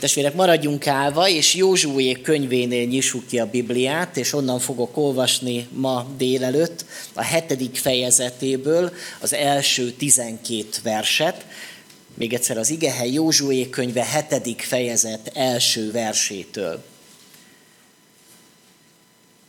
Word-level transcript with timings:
Testvérek, 0.00 0.34
maradjunk 0.34 0.86
állva, 0.86 1.28
és 1.28 1.54
Józsué 1.54 2.12
könyvénél 2.12 2.86
nyissuk 2.86 3.26
ki 3.26 3.38
a 3.38 3.50
Bibliát, 3.50 4.16
és 4.16 4.32
onnan 4.32 4.58
fogok 4.58 4.96
olvasni 4.96 5.68
ma 5.72 6.06
délelőtt 6.16 6.84
a 7.12 7.22
hetedik 7.22 7.76
fejezetéből 7.76 8.92
az 9.20 9.32
első 9.34 9.90
tizenkét 9.90 10.80
verset. 10.82 11.46
Még 12.14 12.32
egyszer 12.32 12.58
az 12.58 12.70
igehely 12.70 13.12
Józsué 13.12 13.70
könyve 13.70 14.04
hetedik 14.04 14.60
fejezet 14.60 15.30
első 15.34 15.90
versétől. 15.90 16.82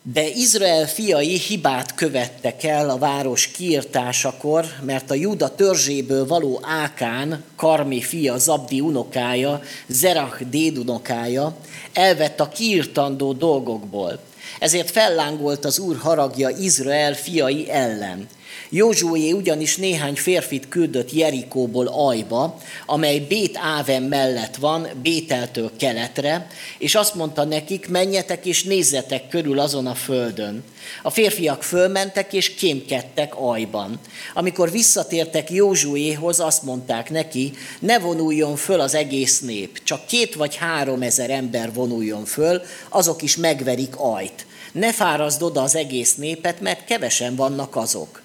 De 0.04 0.28
Izrael 0.28 0.88
fiai 0.88 1.38
hibát 1.38 1.96
követtek 1.96 2.64
el 2.64 2.90
a 2.90 2.98
város 2.98 3.48
kiirtásakor, 3.48 4.66
mert 4.82 5.12
a 5.12 5.14
Juda 5.14 5.56
törzséből 5.56 6.28
való 6.28 6.60
Ákán, 6.64 7.44
Karmi 7.56 8.02
fia, 8.02 8.38
Zabdi 8.38 8.80
unokája, 8.80 9.62
Zerach 9.88 10.44
dédunokája 10.50 11.56
elvett 11.94 12.40
a 12.40 12.50
kiirtandó 12.50 13.34
dolgokból. 13.34 14.20
Ezért 14.60 14.92
fellángolt 14.92 15.66
az 15.66 15.80
Úr 15.80 15.98
haragja 15.98 16.50
Izrael 16.50 17.14
fiai 17.14 17.70
ellen– 17.70 18.28
Józsué 18.70 19.32
ugyanis 19.32 19.78
néhány 19.78 20.16
férfit 20.16 20.68
küldött 20.68 21.12
Jerikóból 21.12 21.88
Ajba, 21.88 22.58
amely 22.86 23.20
Bét 23.20 23.58
Áven 23.58 24.04
mellett 24.04 24.56
van, 24.56 24.88
Bételtől 25.02 25.72
keletre, 25.78 26.48
és 26.78 26.96
azt 26.96 27.16
mondta 27.16 27.44
nekik, 27.44 27.90
menjetek 27.90 28.46
és 28.46 28.64
nézzetek 28.64 29.28
körül 29.28 29.60
azon 29.60 29.88
a 29.88 29.96
földön. 29.96 30.64
A 31.04 31.10
férfiak 31.10 31.64
fölmentek 31.64 32.34
és 32.34 32.54
kémkedtek 32.54 33.34
Ajban. 33.36 34.00
Amikor 34.34 34.72
visszatértek 34.72 35.50
Józsuéhoz, 35.50 36.40
azt 36.40 36.64
mondták 36.64 37.10
neki, 37.10 37.54
ne 37.80 38.00
vonuljon 38.00 38.56
föl 38.56 38.80
az 38.80 38.96
egész 38.96 39.40
nép, 39.40 39.84
csak 39.84 40.06
két 40.06 40.36
vagy 40.36 40.56
három 40.56 41.02
ezer 41.02 41.30
ember 41.30 41.74
vonuljon 41.74 42.26
föl, 42.26 42.62
azok 42.90 43.22
is 43.22 43.36
megverik 43.36 43.94
Ajt. 43.96 44.46
Ne 44.72 44.94
fárazd 44.94 45.42
oda 45.42 45.62
az 45.62 45.76
egész 45.76 46.16
népet, 46.16 46.62
mert 46.62 46.86
kevesen 46.86 47.36
vannak 47.36 47.76
azok. 47.76 48.22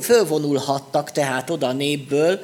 Fölvonulhattak 0.00 1.12
tehát 1.12 1.50
oda 1.50 1.66
a 1.66 1.72
népből, 1.72 2.40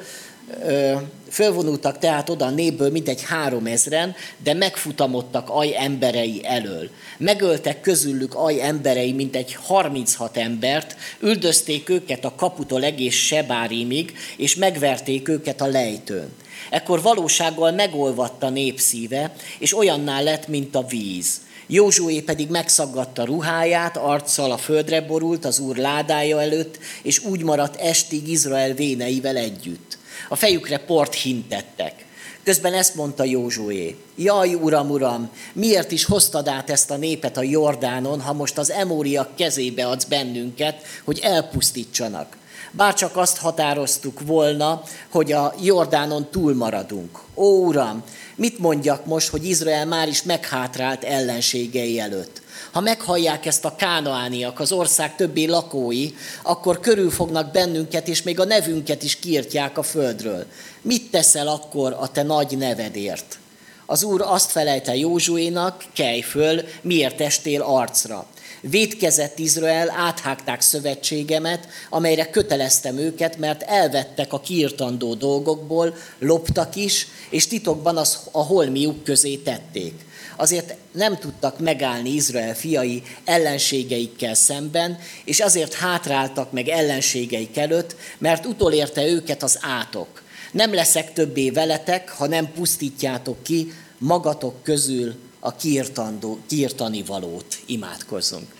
fölvonultak 1.29 1.97
tehát 1.97 2.29
oda 2.29 2.45
a 2.45 2.49
népből 2.49 2.91
mintegy 2.91 3.23
három 3.23 3.65
ezren, 3.65 4.15
de 4.43 4.53
megfutamodtak 4.53 5.49
aj 5.49 5.75
emberei 5.77 6.41
elől. 6.43 6.89
Megöltek 7.17 7.81
közülük 7.81 8.35
aj 8.35 8.61
emberei 8.61 9.13
mintegy 9.13 9.53
36 9.53 10.37
embert, 10.37 10.95
üldözték 11.19 11.89
őket 11.89 12.25
a 12.25 12.35
kaputól 12.35 12.83
egész 12.83 13.15
Sebárimig, 13.15 14.13
és 14.37 14.55
megverték 14.55 15.27
őket 15.27 15.61
a 15.61 15.67
lejtőn. 15.67 16.29
Ekkor 16.69 17.01
valósággal 17.01 17.71
megolvadt 17.71 18.43
a 18.43 18.49
népszíve, 18.49 19.33
és 19.59 19.77
olyanná 19.77 20.21
lett, 20.21 20.47
mint 20.47 20.75
a 20.75 20.85
víz. 20.85 21.41
Józsué 21.73 22.21
pedig 22.21 22.49
megszaggatta 22.49 23.25
ruháját, 23.25 23.97
arccal 23.97 24.51
a 24.51 24.57
földre 24.57 25.01
borult 25.01 25.45
az 25.45 25.59
úr 25.59 25.75
ládája 25.75 26.41
előtt, 26.41 26.79
és 27.03 27.23
úgy 27.23 27.43
maradt 27.43 27.75
estig 27.75 28.27
Izrael 28.27 28.73
véneivel 28.73 29.35
együtt. 29.37 29.97
A 30.29 30.35
fejükre 30.35 30.77
port 30.77 31.13
hintettek. 31.13 32.05
Közben 32.43 32.73
ezt 32.73 32.95
mondta 32.95 33.23
Józsué, 33.23 33.95
jaj, 34.15 34.53
uram, 34.53 34.89
uram, 34.89 35.29
miért 35.53 35.91
is 35.91 36.05
hoztad 36.05 36.47
át 36.47 36.69
ezt 36.69 36.91
a 36.91 36.97
népet 36.97 37.37
a 37.37 37.43
Jordánon, 37.43 38.21
ha 38.21 38.33
most 38.33 38.57
az 38.57 38.71
emóriak 38.71 39.35
kezébe 39.35 39.87
adsz 39.87 40.05
bennünket, 40.05 40.81
hogy 41.03 41.19
elpusztítsanak? 41.23 42.37
Bárcsak 42.71 43.17
azt 43.17 43.37
határoztuk 43.37 44.19
volna, 44.25 44.83
hogy 45.09 45.31
a 45.31 45.53
Jordánon 45.61 46.27
túlmaradunk. 46.31 47.19
Ó, 47.35 47.65
uram, 47.65 48.03
Mit 48.35 48.59
mondjak 48.59 49.05
most, 49.05 49.27
hogy 49.29 49.45
Izrael 49.45 49.85
már 49.85 50.07
is 50.07 50.23
meghátrált 50.23 51.03
ellenségei 51.03 51.99
előtt? 51.99 52.41
Ha 52.71 52.79
meghallják 52.79 53.45
ezt 53.45 53.65
a 53.65 53.75
kánaániak, 53.75 54.59
az 54.59 54.71
ország 54.71 55.15
többi 55.15 55.47
lakói, 55.47 56.09
akkor 56.43 56.79
körül 56.79 57.11
fognak 57.11 57.51
bennünket, 57.51 58.07
és 58.07 58.21
még 58.21 58.39
a 58.39 58.45
nevünket 58.45 59.03
is 59.03 59.15
kiirtják 59.15 59.77
a 59.77 59.83
földről. 59.83 60.45
Mit 60.81 61.11
teszel 61.11 61.47
akkor 61.47 61.95
a 61.99 62.11
te 62.11 62.23
nagy 62.23 62.57
nevedért? 62.57 63.37
Az 63.85 64.03
úr 64.03 64.21
azt 64.21 64.51
felelte 64.51 64.95
Józsuénak, 64.95 65.83
kelj 65.93 66.21
föl, 66.21 66.61
miért 66.81 67.21
estél 67.21 67.61
arcra. 67.61 68.27
Védkezett 68.69 69.39
Izrael, 69.39 69.89
áthágták 69.89 70.61
szövetségemet, 70.61 71.67
amelyre 71.89 72.29
köteleztem 72.29 72.97
őket, 72.97 73.37
mert 73.37 73.61
elvettek 73.61 74.33
a 74.33 74.39
kiirtandó 74.39 75.13
dolgokból, 75.13 75.95
loptak 76.19 76.75
is, 76.75 77.07
és 77.29 77.47
titokban 77.47 77.97
az, 77.97 78.19
a 78.31 78.43
holmiuk 78.43 79.03
közé 79.03 79.35
tették. 79.35 79.93
Azért 80.37 80.75
nem 80.91 81.17
tudtak 81.17 81.59
megállni 81.59 82.09
Izrael 82.09 82.55
fiai 82.55 83.03
ellenségeikkel 83.25 84.33
szemben, 84.33 84.99
és 85.25 85.39
azért 85.39 85.73
hátráltak 85.73 86.51
meg 86.51 86.67
ellenségeik 86.67 87.57
előtt, 87.57 87.95
mert 88.17 88.45
utolérte 88.45 89.05
őket 89.05 89.43
az 89.43 89.57
átok. 89.61 90.23
Nem 90.51 90.73
leszek 90.73 91.13
többé 91.13 91.49
veletek, 91.49 92.09
ha 92.09 92.27
nem 92.27 92.51
pusztítjátok 92.51 93.43
ki 93.43 93.73
magatok 93.97 94.63
közül 94.63 95.15
a 95.45 95.55
kiirtandó, 95.55 96.39
kiirtani 96.47 97.03
valót. 97.03 97.57
Imádkozzunk. 97.65 98.55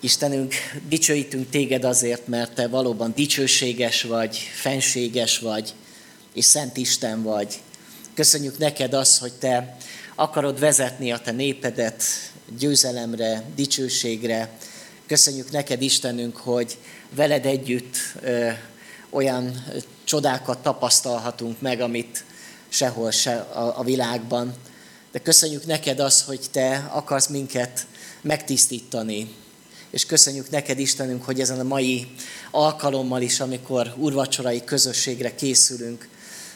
Istenünk, 0.00 0.54
dicsőítünk 0.88 1.50
téged 1.50 1.84
azért, 1.84 2.26
mert 2.26 2.54
te 2.54 2.68
valóban 2.68 3.12
dicsőséges 3.14 4.02
vagy, 4.02 4.36
fenséges 4.36 5.38
vagy, 5.38 5.74
és 6.34 6.44
Szent 6.44 6.76
Isten 6.76 7.22
vagy. 7.22 7.60
Köszönjük 8.14 8.58
neked 8.58 8.94
azt, 8.94 9.18
hogy 9.18 9.32
te 9.32 9.76
akarod 10.14 10.58
vezetni 10.58 11.12
a 11.12 11.18
te 11.18 11.30
népedet 11.30 12.02
győzelemre, 12.58 13.44
dicsőségre. 13.54 14.50
Köszönjük 15.06 15.50
neked, 15.50 15.82
Istenünk, 15.82 16.36
hogy 16.36 16.78
veled 17.14 17.46
együtt 17.46 17.96
ö, 18.20 18.50
olyan 19.10 19.64
csodákat 20.04 20.58
tapasztalhatunk 20.58 21.60
meg, 21.60 21.80
amit 21.80 22.24
sehol 22.68 23.10
se 23.10 23.34
a, 23.34 23.78
a 23.78 23.82
világban. 23.82 24.54
De 25.12 25.18
köszönjük 25.18 25.66
neked 25.66 26.00
azt, 26.00 26.24
hogy 26.24 26.40
te 26.50 26.88
akarsz 26.90 27.26
minket 27.26 27.86
megtisztítani, 28.20 29.34
és 29.90 30.06
köszönjük 30.06 30.50
neked, 30.50 30.78
Istenünk, 30.78 31.24
hogy 31.24 31.40
ezen 31.40 31.60
a 31.60 31.62
mai 31.62 32.06
alkalommal 32.50 33.22
is, 33.22 33.40
amikor 33.40 33.94
urvacsorai 33.96 34.64
közösségre 34.64 35.34
készülünk, 35.34 36.08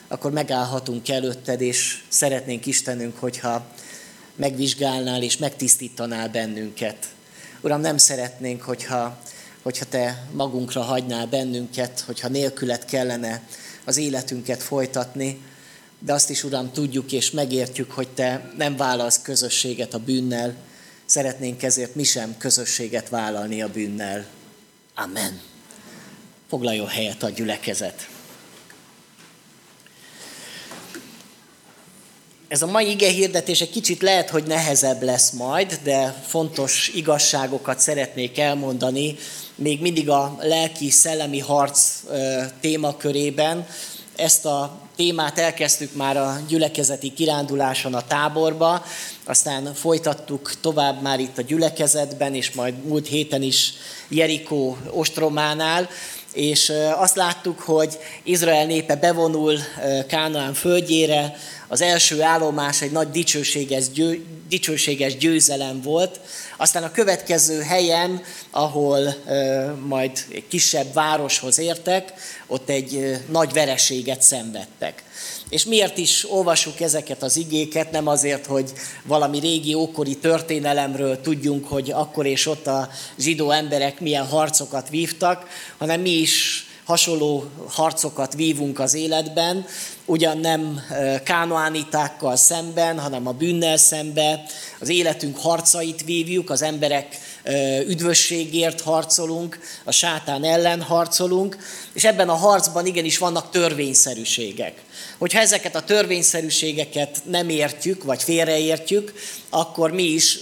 akkor 0.09 0.33
megállhatunk 0.33 1.09
előtted, 1.09 1.61
és 1.61 2.03
szeretnénk 2.09 2.67
Istenünk, 2.67 3.19
hogyha 3.19 3.67
megvizsgálnál 4.37 5.23
és 5.23 5.37
megtisztítanál 5.37 6.29
bennünket. 6.29 7.07
Uram, 7.61 7.81
nem 7.81 7.97
szeretnénk, 7.97 8.63
hogyha, 8.63 9.19
hogyha 9.63 9.85
Te 9.85 10.27
magunkra 10.33 10.83
hagynál 10.83 11.27
bennünket, 11.27 12.01
hogyha 12.01 12.29
nélkület 12.29 12.85
kellene 12.85 13.43
az 13.85 13.97
életünket 13.97 14.63
folytatni, 14.63 15.41
de 16.07 16.13
azt 16.13 16.31
is, 16.31 16.45
Uram, 16.45 16.73
tudjuk 16.73 17.13
és 17.13 17.31
megértjük, 17.31 17.91
hogy 17.91 18.09
Te 18.09 18.53
nem 18.57 18.77
válasz 18.77 19.23
közösséget 19.23 19.95
a 19.95 19.99
bűnnel, 19.99 20.55
szeretnénk 21.07 21.63
ezért 21.63 21.95
mi 21.95 22.05
sem 22.05 22.37
közösséget 22.39 23.09
vállalni 23.09 23.63
a 23.63 23.69
bűnnel. 23.69 24.27
Amen. 24.95 25.41
Foglaljon 26.49 26.87
helyet 26.87 27.23
a 27.23 27.31
gyülekezet. 27.31 28.09
Ez 32.49 32.63
a 32.63 32.67
mai 32.67 32.91
ige 32.91 33.11
hirdetés 33.11 33.61
egy 33.61 33.71
kicsit 33.71 34.03
lehet, 34.03 34.31
hogy 34.31 34.45
nehezebb 34.45 35.03
lesz 35.03 35.31
majd, 35.31 35.79
de 35.83 36.23
fontos 36.27 36.89
igazságokat 36.95 37.81
szeretnék 37.81 38.39
elmondani, 38.39 39.17
még 39.55 39.81
mindig 39.81 40.09
a 40.09 40.37
lelki, 40.41 40.91
szellemi 40.91 41.39
harc 41.39 42.03
témakörében. 42.61 43.67
Ezt 44.17 44.45
a 44.45 44.79
témát 44.97 45.39
elkezdtük 45.39 45.95
már 45.95 46.17
a 46.17 46.41
gyülekezeti 46.49 47.13
kiránduláson 47.13 47.95
a 47.95 48.07
táborba, 48.07 48.85
aztán 49.25 49.75
folytattuk 49.75 50.53
tovább 50.61 51.03
már 51.03 51.21
itt 51.21 51.39
a 51.39 51.43
gyülekezetben, 51.43 52.35
és 52.35 52.53
majd 52.53 52.85
múlt 52.87 53.07
héten 53.07 53.43
is 53.43 53.73
Jerikó 54.09 54.77
ostrománál, 54.91 55.89
és 56.37 56.73
azt 56.97 57.17
láttuk, 57.17 57.61
hogy 57.61 57.99
Izrael 58.23 58.67
népe 58.67 58.97
bevonul 58.97 59.59
Kánaán 60.09 60.55
földjére, 60.55 61.37
az 61.69 61.81
első 61.81 62.23
állomás 62.23 62.83
egy 62.83 62.91
nagy 62.91 63.11
dicsőséges, 63.11 63.91
győ, 63.91 64.25
dicsőséges 64.49 65.17
győzelem 65.17 65.83
volt, 65.83 66.21
aztán 66.57 66.83
a 66.83 66.91
következő 66.91 67.61
helyen, 67.61 68.23
ahol 68.51 69.15
majd 69.87 70.11
egy 70.33 70.47
kisebb 70.49 70.93
városhoz 70.93 71.59
értek, 71.59 72.13
ott 72.47 72.69
egy 72.69 73.19
nagy 73.31 73.53
vereséget 73.53 74.23
szenvedtek. 74.23 75.03
És 75.49 75.65
miért 75.65 75.99
is 75.99 76.31
olvasjuk 76.31 76.81
ezeket 76.81 77.23
az 77.23 77.37
igéket? 77.37 77.91
Nem 77.91 78.07
azért, 78.07 78.47
hogy 78.47 78.73
valami 79.05 79.39
régi 79.39 79.75
ókori 79.75 80.17
történelemről 80.17 81.21
tudjunk, 81.21 81.69
hogy 81.69 81.91
akkor 81.91 82.27
és 82.27 82.47
ott 82.47 82.67
a 82.67 82.89
zsidó 83.19 83.51
emberek 83.51 84.01
milyen 84.01 84.27
harcokat 84.27 84.89
vívtak, 84.89 85.47
hanem 85.79 86.01
mi 86.01 86.11
is 86.11 86.67
hasonló 86.85 87.45
harcokat 87.69 88.35
vívunk 88.35 88.79
az 88.79 88.95
életben, 88.95 89.67
ugyan 90.07 90.39
nem 90.39 90.81
kánoánitákkal 91.25 92.37
szemben, 92.37 92.99
hanem 92.99 93.27
a 93.27 93.33
bűnnel 93.33 93.77
szembe, 93.77 94.43
az 94.81 94.89
életünk 94.89 95.39
harcait 95.39 96.05
vívjuk, 96.05 96.51
az 96.51 96.63
emberek 96.63 97.19
üdvösségért 97.87 98.81
harcolunk, 98.81 99.59
a 99.85 99.91
sátán 99.91 100.45
ellen 100.45 100.83
harcolunk, 100.83 101.57
és 101.93 102.05
ebben 102.05 102.29
a 102.29 102.35
harcban 102.35 102.87
igenis 102.87 103.19
vannak 103.19 103.51
törvényszerűségek. 103.51 104.85
Hogyha 105.19 105.41
ezeket 105.41 105.75
a 105.75 105.83
törvényszerűségeket 105.83 107.21
nem 107.25 107.49
értjük, 107.49 108.05
vagy 108.05 108.23
félreértjük, 108.23 109.13
akkor 109.51 109.91
mi 109.91 110.03
is 110.03 110.39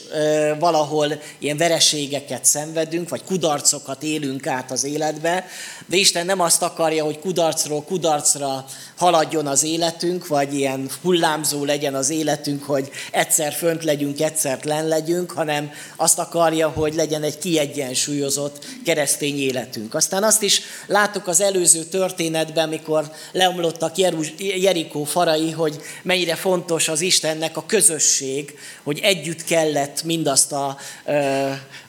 valahol 0.58 1.20
ilyen 1.38 1.56
vereségeket 1.56 2.44
szenvedünk, 2.44 3.08
vagy 3.08 3.24
kudarcokat 3.24 4.02
élünk 4.02 4.46
át 4.46 4.70
az 4.70 4.84
életbe, 4.84 5.46
de 5.86 5.96
Isten 5.96 6.26
nem 6.26 6.40
azt 6.40 6.62
akarja, 6.62 7.04
hogy 7.04 7.18
kudarcról 7.18 7.82
kudarcra 7.82 8.64
haladjon 8.96 9.46
az 9.46 9.62
életünk, 9.62 10.26
vagy 10.26 10.54
ilyen 10.54 10.90
hullámzó 11.02 11.64
legyen 11.64 11.94
az 11.94 12.10
életünk, 12.10 12.64
hogy 12.64 12.90
egyszer 13.10 13.52
fönt 13.52 13.84
legyünk, 13.84 14.20
egyszer 14.20 14.58
len 14.64 14.88
legyünk, 14.88 15.30
hanem 15.30 15.70
azt 15.96 16.18
akarja, 16.18 16.68
hogy 16.68 16.94
legyen 16.94 17.22
egy 17.22 17.38
kiegyensúlyozott 17.38 18.64
keresztény 18.84 19.38
életünk. 19.38 19.94
Aztán 19.94 20.22
azt 20.22 20.42
is 20.42 20.60
láttuk 20.86 21.26
az 21.26 21.40
előző 21.40 21.82
történetben, 21.82 22.66
amikor 22.66 23.10
leomlottak 23.32 23.96
Jerikó 24.38 25.04
farai, 25.04 25.50
hogy 25.50 25.80
mennyire 26.02 26.34
fontos 26.34 26.88
az 26.88 27.00
Istennek 27.00 27.56
a 27.56 27.66
közösség, 27.66 28.58
hogy 28.82 28.98
együtt 29.02 29.44
kellett 29.44 30.02
mindazt 30.02 30.52
a, 30.52 30.76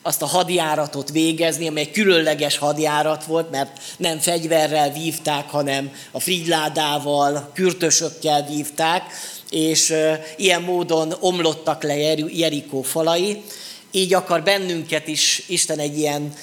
azt 0.02 0.22
a 0.22 0.26
hadjáratot 0.26 1.10
végezni, 1.10 1.68
amely 1.68 1.92
különleges 1.92 2.58
hadjárat 2.58 3.26
volt, 3.26 3.52
mert 3.52 3.80
nem 3.98 4.20
fegyverrel 4.20 4.92
vívták, 4.92 5.50
hanem 5.50 5.92
a 6.12 6.20
frigyládával, 6.20 7.04
kürtösökkel 7.54 8.46
vívták, 8.50 9.04
és 9.50 9.94
ilyen 10.38 10.62
módon 10.62 11.16
omlottak 11.20 11.84
le 11.84 11.96
Jerikó 12.30 12.82
falai. 12.82 13.44
Így 13.92 14.14
akar 14.14 14.44
bennünket 14.44 15.08
is 15.08 15.44
Isten 15.48 15.80
egy 15.80 15.98
ilyen 15.98 16.34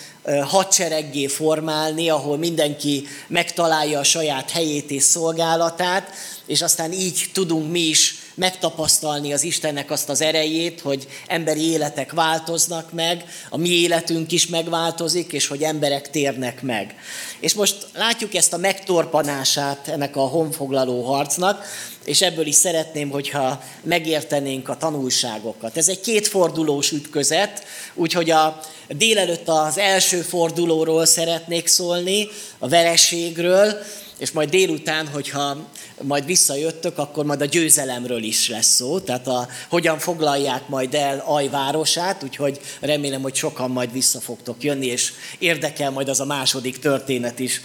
hadsereggé 0.45 1.27
formálni, 1.27 2.09
ahol 2.09 2.37
mindenki 2.37 3.07
megtalálja 3.27 3.99
a 3.99 4.05
saját 4.05 4.51
helyét 4.51 4.91
és 4.91 5.03
szolgálatát, 5.03 6.11
és 6.47 6.63
aztán 6.63 6.93
így 6.93 7.25
tudunk 7.33 7.71
mi 7.71 7.81
is 7.81 8.22
megtapasztalni 8.35 9.33
az 9.33 9.43
Istennek 9.43 9.91
azt 9.91 10.09
az 10.09 10.21
erejét, 10.21 10.81
hogy 10.81 11.07
emberi 11.27 11.71
életek 11.71 12.13
változnak 12.13 12.93
meg, 12.93 13.25
a 13.51 13.57
mi 13.57 13.69
életünk 13.69 14.33
is 14.33 14.47
megváltozik, 14.47 15.33
és 15.33 15.47
hogy 15.47 15.63
emberek 15.63 16.11
térnek 16.11 16.63
meg. 16.63 16.95
És 17.41 17.55
most 17.55 17.87
látjuk 17.95 18.35
ezt 18.35 18.53
a 18.53 18.57
megtorpanását 18.57 19.89
ennek 19.89 20.17
a 20.17 20.21
honfoglaló 20.21 21.03
harcnak, 21.03 21.65
és 22.05 22.23
ebből 22.23 22.47
is 22.47 22.55
szeretném, 22.55 23.11
hogyha 23.11 23.63
megértenénk 23.83 24.69
a 24.69 24.77
tanulságokat. 24.77 25.77
Ez 25.77 25.89
egy 25.89 26.01
kétfordulós 26.01 26.91
ütközet, 26.91 27.65
úgyhogy 27.95 28.31
a 28.31 28.61
délelőtt 28.89 29.49
az 29.49 29.79
első 29.79 30.21
fordulóról 30.21 31.07
szeretnék 31.07 31.67
szólni, 31.67 32.29
a 32.59 32.69
vereségről, 32.69 33.83
és 34.23 34.31
majd 34.31 34.49
délután, 34.49 35.09
hogyha 35.09 35.57
majd 36.03 36.25
visszajöttök, 36.25 36.99
akkor 36.99 37.25
majd 37.25 37.41
a 37.41 37.45
győzelemről 37.45 38.23
is 38.23 38.49
lesz 38.49 38.75
szó, 38.75 39.01
tehát 39.01 39.27
a, 39.27 39.49
hogyan 39.69 39.99
foglalják 39.99 40.69
majd 40.69 40.95
el 40.95 41.23
Aj 41.27 41.49
városát, 41.49 42.23
úgyhogy 42.23 42.61
remélem, 42.81 43.23
hogy 43.23 43.35
sokan 43.35 43.71
majd 43.71 43.93
vissza 43.93 44.21
fogtok 44.21 44.63
jönni, 44.63 44.87
és 44.87 45.13
érdekel 45.39 45.91
majd 45.91 46.09
az 46.09 46.21
a 46.21 46.25
második 46.25 46.79
történet 46.79 47.39
is 47.39 47.61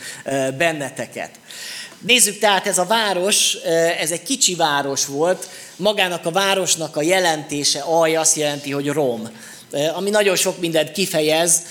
benneteket. 0.58 1.40
Nézzük 2.00 2.40
tehát, 2.40 2.68
ez 2.68 2.78
a 2.78 2.86
város, 2.86 3.54
ez 4.00 4.12
egy 4.12 4.24
kicsi 4.24 4.56
város 4.56 5.06
volt, 5.06 5.50
magának 5.76 6.26
a 6.26 6.32
városnak 6.32 6.96
a 6.96 7.02
jelentése, 7.02 7.80
Aj 7.80 8.16
azt 8.16 8.36
jelenti, 8.36 8.72
hogy 8.72 8.88
Rom 8.88 9.30
ami 9.96 10.10
nagyon 10.10 10.36
sok 10.36 10.60
mindent 10.60 10.92
kifejez, 10.92 11.62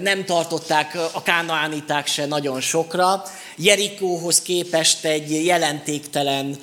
nem 0.00 0.24
tartották 0.24 0.98
a 1.12 1.22
kánaániták 1.22 2.06
se 2.06 2.26
nagyon 2.26 2.60
sokra. 2.60 3.22
Jerikóhoz 3.56 4.42
képest 4.42 5.04
egy 5.04 5.44
jelentéktelen 5.44 6.56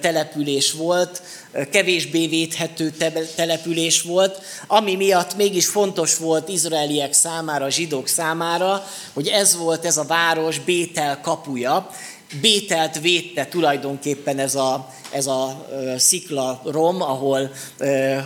település 0.00 0.72
volt, 0.72 1.22
kevésbé 1.70 2.26
védhető 2.26 2.92
település 3.34 4.02
volt, 4.02 4.40
ami 4.66 4.94
miatt 4.94 5.36
mégis 5.36 5.66
fontos 5.66 6.16
volt 6.16 6.48
izraeliek 6.48 7.12
számára, 7.12 7.70
zsidók 7.70 8.08
számára, 8.08 8.86
hogy 9.12 9.28
ez 9.28 9.56
volt 9.56 9.84
ez 9.84 9.96
a 9.96 10.04
város 10.04 10.58
Bétel 10.58 11.20
kapuja, 11.20 11.90
Bételt 12.40 13.00
védte 13.00 13.46
tulajdonképpen 13.46 14.38
ez 14.38 14.54
a, 14.54 14.88
ez 15.10 15.26
a 15.26 15.66
szikla 15.96 16.60
rom, 16.64 17.02
ahol 17.02 17.50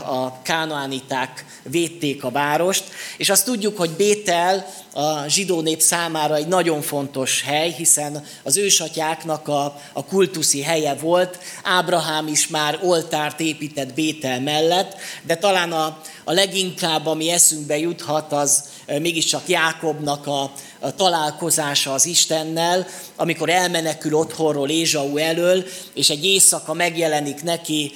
a 0.06 0.42
kánoániták 0.42 1.44
védték 1.62 2.24
a 2.24 2.30
várost, 2.30 2.84
és 3.16 3.30
azt 3.30 3.44
tudjuk, 3.44 3.76
hogy 3.76 3.90
Bétel 3.90 4.66
a 4.92 5.28
zsidó 5.28 5.60
nép 5.60 5.80
számára 5.80 6.34
egy 6.34 6.46
nagyon 6.46 6.82
fontos 6.82 7.42
hely, 7.42 7.70
hiszen 7.70 8.24
az 8.42 8.56
ősatyáknak 8.56 9.48
a, 9.48 9.80
a 9.92 10.04
kultuszi 10.04 10.62
helye 10.62 10.94
volt. 10.94 11.38
Ábrahám 11.62 12.26
is 12.26 12.48
már 12.48 12.78
oltárt 12.82 13.40
épített 13.40 13.94
Bétel 13.94 14.40
mellett, 14.40 14.96
de 15.22 15.36
talán 15.36 15.72
a, 15.72 16.00
a 16.24 16.32
leginkább, 16.32 17.06
ami 17.06 17.30
eszünkbe 17.30 17.78
juthat, 17.78 18.32
az 18.32 18.64
mégiscsak 18.98 19.48
Jákobnak 19.48 20.26
a, 20.26 20.52
a 20.78 20.94
találkozása 20.94 21.92
az 21.92 22.06
Istennel, 22.06 22.86
amikor 23.16 23.48
elmenekül 23.48 24.14
otthonról 24.14 24.68
Ézsau 24.68 25.16
elől, 25.16 25.64
és 25.94 26.10
egy 26.10 26.24
éjszaka 26.24 26.74
megjelenik 26.74 27.42
neki 27.42 27.92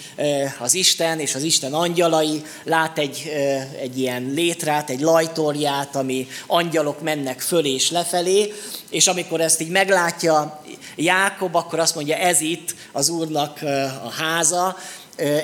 az 0.59 0.75
Isten, 0.75 1.21
és 1.21 1.35
az 1.35 1.43
Isten 1.43 1.75
angyalai, 1.75 2.43
lát 2.65 2.99
egy, 2.99 3.33
egy 3.81 3.99
ilyen 3.99 4.31
létrát, 4.35 4.91
egy 4.91 5.01
lajtorját, 5.01 5.97
ami 5.97 6.27
angyalok 6.47 7.03
mennek 7.03 7.41
föl 7.41 7.65
és 7.65 7.91
lefelé, 7.91 8.53
és 8.91 9.07
amikor 9.07 9.41
ezt 9.41 9.61
így 9.61 9.71
meglátja 9.71 10.63
Jákob, 10.97 11.55
akkor 11.55 11.79
azt 11.79 11.95
mondja, 11.95 12.17
ez 12.17 12.41
itt 12.41 12.75
az 12.93 13.09
Úrnak 13.09 13.63
a 14.05 14.11
háza, 14.11 14.77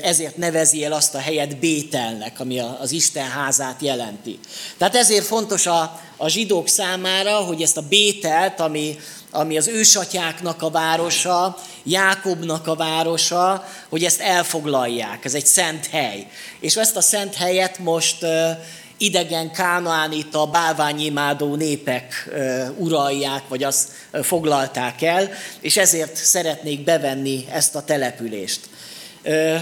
ezért 0.03 0.37
nevezi 0.37 0.85
el 0.85 0.93
azt 0.93 1.15
a 1.15 1.19
helyet 1.19 1.59
Bételnek, 1.59 2.41
ami 2.41 2.59
az 2.59 2.93
Isten 2.93 3.29
házát 3.29 3.83
jelenti. 3.83 4.39
Tehát 4.79 4.97
ezért 4.97 5.25
fontos 5.25 5.67
a, 5.67 6.01
a 6.17 6.29
zsidók 6.29 6.69
számára, 6.69 7.37
hogy 7.37 7.63
ezt 7.63 7.77
a 7.77 7.89
Bételt, 7.89 8.61
ami, 8.61 8.99
ami 9.31 9.57
az 9.57 9.69
ősatyáknak 9.69 10.63
a 10.63 10.71
városa, 10.71 11.59
Jákobnak 11.83 12.67
a 12.67 12.75
városa, 12.75 13.65
hogy 13.89 14.05
ezt 14.05 14.21
elfoglalják. 14.21 15.25
Ez 15.25 15.35
egy 15.35 15.47
szent 15.47 15.87
hely. 15.87 16.27
És 16.61 16.77
ezt 16.77 16.97
a 16.97 17.01
szent 17.01 17.35
helyet 17.35 17.79
most 17.79 18.27
idegen 18.97 19.53
kánaánita, 19.53 20.47
bálványimádó 20.47 21.55
népek 21.55 22.31
uralják, 22.77 23.49
vagy 23.49 23.63
azt 23.63 23.89
foglalták 24.23 25.03
el, 25.03 25.31
és 25.61 25.77
ezért 25.77 26.17
szeretnék 26.17 26.85
bevenni 26.85 27.45
ezt 27.51 27.75
a 27.75 27.85
települést. 27.85 28.61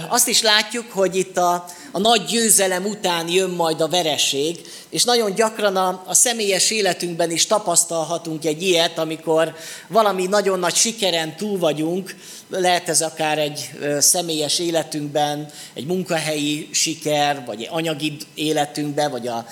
Azt 0.08 0.28
is 0.28 0.42
látjuk, 0.42 0.90
hogy 0.90 1.16
itt 1.16 1.36
a, 1.36 1.64
a 1.92 1.98
nagy 1.98 2.24
győzelem 2.24 2.84
után 2.84 3.28
jön 3.28 3.50
majd 3.50 3.80
a 3.80 3.88
vereség, 3.88 4.60
és 4.88 5.04
nagyon 5.04 5.34
gyakran 5.34 5.76
a, 5.76 6.02
a 6.06 6.14
személyes 6.14 6.70
életünkben 6.70 7.30
is 7.30 7.46
tapasztalhatunk 7.46 8.44
egy 8.44 8.62
ilyet, 8.62 8.98
amikor 8.98 9.54
valami 9.88 10.26
nagyon 10.26 10.58
nagy 10.58 10.74
sikeren 10.74 11.36
túl 11.36 11.58
vagyunk, 11.58 12.14
lehet 12.50 12.88
ez 12.88 13.02
akár 13.02 13.38
egy 13.38 13.70
személyes 13.98 14.58
életünkben, 14.58 15.50
egy 15.74 15.86
munkahelyi 15.86 16.68
siker, 16.72 17.42
vagy 17.46 17.60
egy 17.60 17.68
anyagi 17.70 18.16
életünkben, 18.34 19.10
vagy 19.10 19.26
a, 19.26 19.46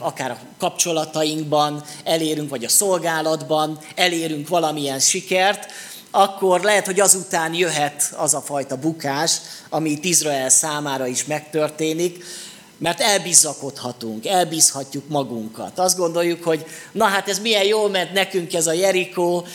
akár 0.00 0.30
a 0.30 0.38
kapcsolatainkban 0.58 1.84
elérünk, 2.04 2.50
vagy 2.50 2.64
a 2.64 2.68
szolgálatban 2.68 3.78
elérünk 3.94 4.48
valamilyen 4.48 4.98
sikert, 4.98 5.66
akkor 6.10 6.60
lehet, 6.60 6.86
hogy 6.86 7.00
azután 7.00 7.54
jöhet 7.54 8.12
az 8.16 8.34
a 8.34 8.40
fajta 8.40 8.76
bukás, 8.76 9.36
ami 9.68 9.90
itt 9.90 10.04
Izrael 10.04 10.48
számára 10.48 11.06
is 11.06 11.24
megtörténik, 11.24 12.24
mert 12.78 13.00
elbizzakodhatunk, 13.00 14.26
elbízhatjuk 14.26 15.08
magunkat. 15.08 15.78
Azt 15.78 15.96
gondoljuk, 15.96 16.44
hogy 16.44 16.64
na 16.92 17.04
hát 17.04 17.28
ez 17.28 17.38
milyen 17.38 17.64
jól 17.64 17.88
ment 17.88 18.12
nekünk 18.12 18.54
ez 18.54 18.66
a 18.66 18.72
Jerikó, 18.72 19.46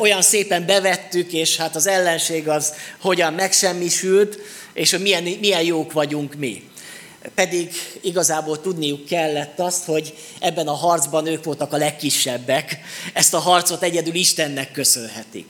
olyan 0.00 0.22
szépen 0.22 0.66
bevettük, 0.66 1.32
és 1.32 1.56
hát 1.56 1.76
az 1.76 1.86
ellenség 1.86 2.48
az 2.48 2.72
hogyan 3.00 3.32
megsemmisült, 3.32 4.38
és 4.72 4.90
hogy 4.90 5.00
milyen, 5.00 5.22
milyen 5.22 5.62
jók 5.62 5.92
vagyunk 5.92 6.34
mi. 6.34 6.70
Pedig 7.34 7.72
igazából 8.00 8.60
tudniuk 8.60 9.06
kellett 9.06 9.58
azt, 9.58 9.84
hogy 9.84 10.14
ebben 10.40 10.68
a 10.68 10.74
harcban 10.74 11.26
ők 11.26 11.44
voltak 11.44 11.72
a 11.72 11.76
legkisebbek. 11.76 12.78
Ezt 13.12 13.34
a 13.34 13.38
harcot 13.38 13.82
egyedül 13.82 14.14
Istennek 14.14 14.72
köszönhetik 14.72 15.46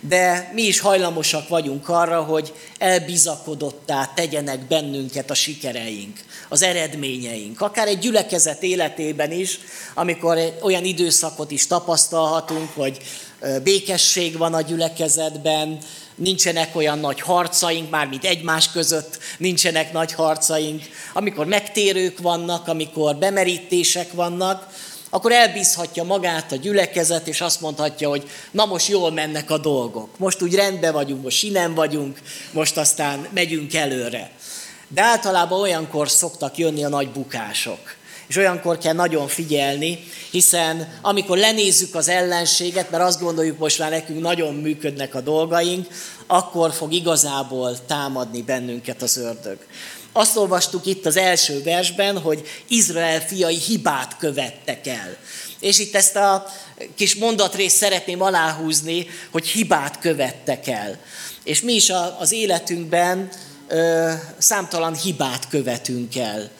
de 0.00 0.50
mi 0.54 0.62
is 0.62 0.80
hajlamosak 0.80 1.48
vagyunk 1.48 1.88
arra, 1.88 2.22
hogy 2.22 2.52
elbizakodottá 2.78 4.12
tegyenek 4.14 4.66
bennünket 4.66 5.30
a 5.30 5.34
sikereink, 5.34 6.16
az 6.48 6.62
eredményeink. 6.62 7.60
Akár 7.60 7.88
egy 7.88 7.98
gyülekezet 7.98 8.62
életében 8.62 9.32
is, 9.32 9.58
amikor 9.94 10.38
olyan 10.62 10.84
időszakot 10.84 11.50
is 11.50 11.66
tapasztalhatunk, 11.66 12.70
hogy 12.74 12.98
békesség 13.62 14.36
van 14.36 14.54
a 14.54 14.60
gyülekezetben, 14.60 15.78
nincsenek 16.16 16.76
olyan 16.76 16.98
nagy 16.98 17.20
harcaink, 17.20 17.90
mármint 17.90 18.24
egymás 18.24 18.70
között 18.70 19.18
nincsenek 19.38 19.92
nagy 19.92 20.12
harcaink, 20.12 20.82
amikor 21.12 21.46
megtérők 21.46 22.18
vannak, 22.18 22.68
amikor 22.68 23.16
bemerítések 23.16 24.12
vannak, 24.12 24.66
akkor 25.10 25.32
elbízhatja 25.32 26.02
magát 26.02 26.52
a 26.52 26.56
gyülekezet, 26.56 27.28
és 27.28 27.40
azt 27.40 27.60
mondhatja, 27.60 28.08
hogy 28.08 28.30
na 28.50 28.64
most 28.64 28.88
jól 28.88 29.12
mennek 29.12 29.50
a 29.50 29.58
dolgok. 29.58 30.18
Most 30.18 30.42
úgy 30.42 30.54
rendben 30.54 30.92
vagyunk, 30.92 31.22
most 31.22 31.36
sinem 31.36 31.74
vagyunk, 31.74 32.20
most 32.52 32.76
aztán 32.76 33.28
megyünk 33.34 33.74
előre. 33.74 34.30
De 34.88 35.02
általában 35.02 35.60
olyankor 35.60 36.10
szoktak 36.10 36.58
jönni 36.58 36.84
a 36.84 36.88
nagy 36.88 37.08
bukások. 37.08 37.78
És 38.26 38.36
olyankor 38.36 38.78
kell 38.78 38.94
nagyon 38.94 39.28
figyelni, 39.28 40.04
hiszen 40.30 40.98
amikor 41.02 41.38
lenézzük 41.38 41.94
az 41.94 42.08
ellenséget, 42.08 42.90
mert 42.90 43.02
azt 43.02 43.20
gondoljuk, 43.20 43.58
most 43.58 43.78
már 43.78 43.90
nekünk 43.90 44.20
nagyon 44.20 44.54
működnek 44.54 45.14
a 45.14 45.20
dolgaink, 45.20 45.86
akkor 46.26 46.72
fog 46.72 46.92
igazából 46.92 47.84
támadni 47.86 48.42
bennünket 48.42 49.02
az 49.02 49.16
ördög. 49.16 49.58
Azt 50.12 50.36
olvastuk 50.36 50.86
itt 50.86 51.06
az 51.06 51.16
első 51.16 51.62
versben, 51.62 52.18
hogy 52.20 52.46
Izrael 52.68 53.20
fiai 53.20 53.56
hibát 53.56 54.16
követtek 54.18 54.86
el. 54.86 55.16
És 55.60 55.78
itt 55.78 55.94
ezt 55.94 56.16
a 56.16 56.46
kis 56.94 57.14
mondatrészt 57.14 57.76
szeretném 57.76 58.22
aláhúzni, 58.22 59.06
hogy 59.30 59.46
hibát 59.46 59.98
követtek 59.98 60.66
el. 60.66 60.98
És 61.44 61.60
mi 61.60 61.72
is 61.72 61.92
az 62.18 62.32
életünkben 62.32 63.28
ö, 63.68 64.12
számtalan 64.38 64.94
hibát 64.94 65.48
követünk 65.48 66.16
el. 66.16 66.50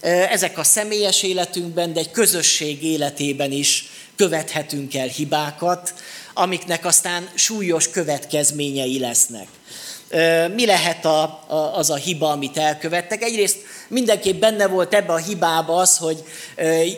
Ezek 0.00 0.58
a 0.58 0.64
személyes 0.64 1.22
életünkben, 1.22 1.92
de 1.92 2.00
egy 2.00 2.10
közösség 2.10 2.82
életében 2.84 3.52
is 3.52 3.84
követhetünk 4.16 4.94
el 4.94 5.06
hibákat, 5.06 5.94
amiknek 6.34 6.84
aztán 6.84 7.28
súlyos 7.34 7.90
következményei 7.90 8.98
lesznek. 8.98 9.46
Mi 10.54 10.66
lehet 10.66 11.04
a, 11.04 11.22
a, 11.48 11.76
az 11.76 11.90
a 11.90 11.94
hiba, 11.94 12.30
amit 12.30 12.56
elkövettek? 12.56 13.22
Egyrészt 13.22 13.58
mindenképp 13.88 14.40
benne 14.40 14.66
volt 14.66 14.94
ebbe 14.94 15.12
a 15.12 15.16
hibába 15.16 15.76
az, 15.76 15.96
hogy 15.96 16.24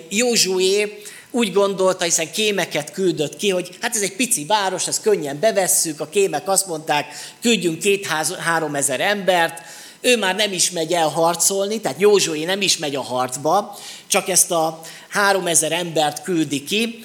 Józsué 0.08 1.02
úgy 1.30 1.52
gondolta, 1.52 2.04
hiszen 2.04 2.30
kémeket 2.30 2.92
küldött 2.92 3.36
ki, 3.36 3.48
hogy 3.48 3.76
hát 3.80 3.94
ez 3.94 4.02
egy 4.02 4.16
pici 4.16 4.44
város, 4.44 4.86
ezt 4.86 5.02
könnyen 5.02 5.40
bevesszük, 5.40 6.00
a 6.00 6.08
kémek 6.08 6.48
azt 6.48 6.66
mondták, 6.66 7.06
küldjünk 7.40 7.78
két-három 7.78 8.74
ezer 8.74 9.00
embert, 9.00 9.62
ő 10.02 10.16
már 10.18 10.34
nem 10.34 10.52
is 10.52 10.70
megy 10.70 10.92
el 10.92 11.08
harcolni, 11.08 11.80
tehát 11.80 12.00
Józsué 12.00 12.44
nem 12.44 12.60
is 12.60 12.76
megy 12.76 12.96
a 12.96 13.02
harcba, 13.02 13.76
csak 14.06 14.28
ezt 14.28 14.50
a 14.50 14.80
három 15.08 15.46
ezer 15.46 15.72
embert 15.72 16.22
küldi 16.22 16.64
ki. 16.64 17.04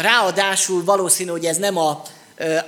Ráadásul 0.00 0.84
valószínű, 0.84 1.30
hogy 1.30 1.44
ez 1.44 1.56
nem 1.56 1.76
a 1.76 2.02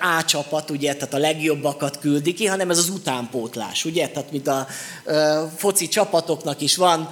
a 0.01 0.25
csapat, 0.25 0.71
ugye, 0.71 0.95
tehát 0.95 1.15
a 1.15 1.19
legjobbakat 1.19 1.99
küldi 1.99 2.35
ki, 2.35 2.47
hanem 2.47 2.71
ez 2.71 2.79
az 2.79 2.89
utánpótlás, 2.89 3.85
ugye, 3.85 4.09
tehát 4.09 4.31
mint 4.31 4.49
a 4.49 4.67
foci 5.57 5.89
csapatoknak 5.89 6.61
is 6.61 6.77
van 6.77 7.09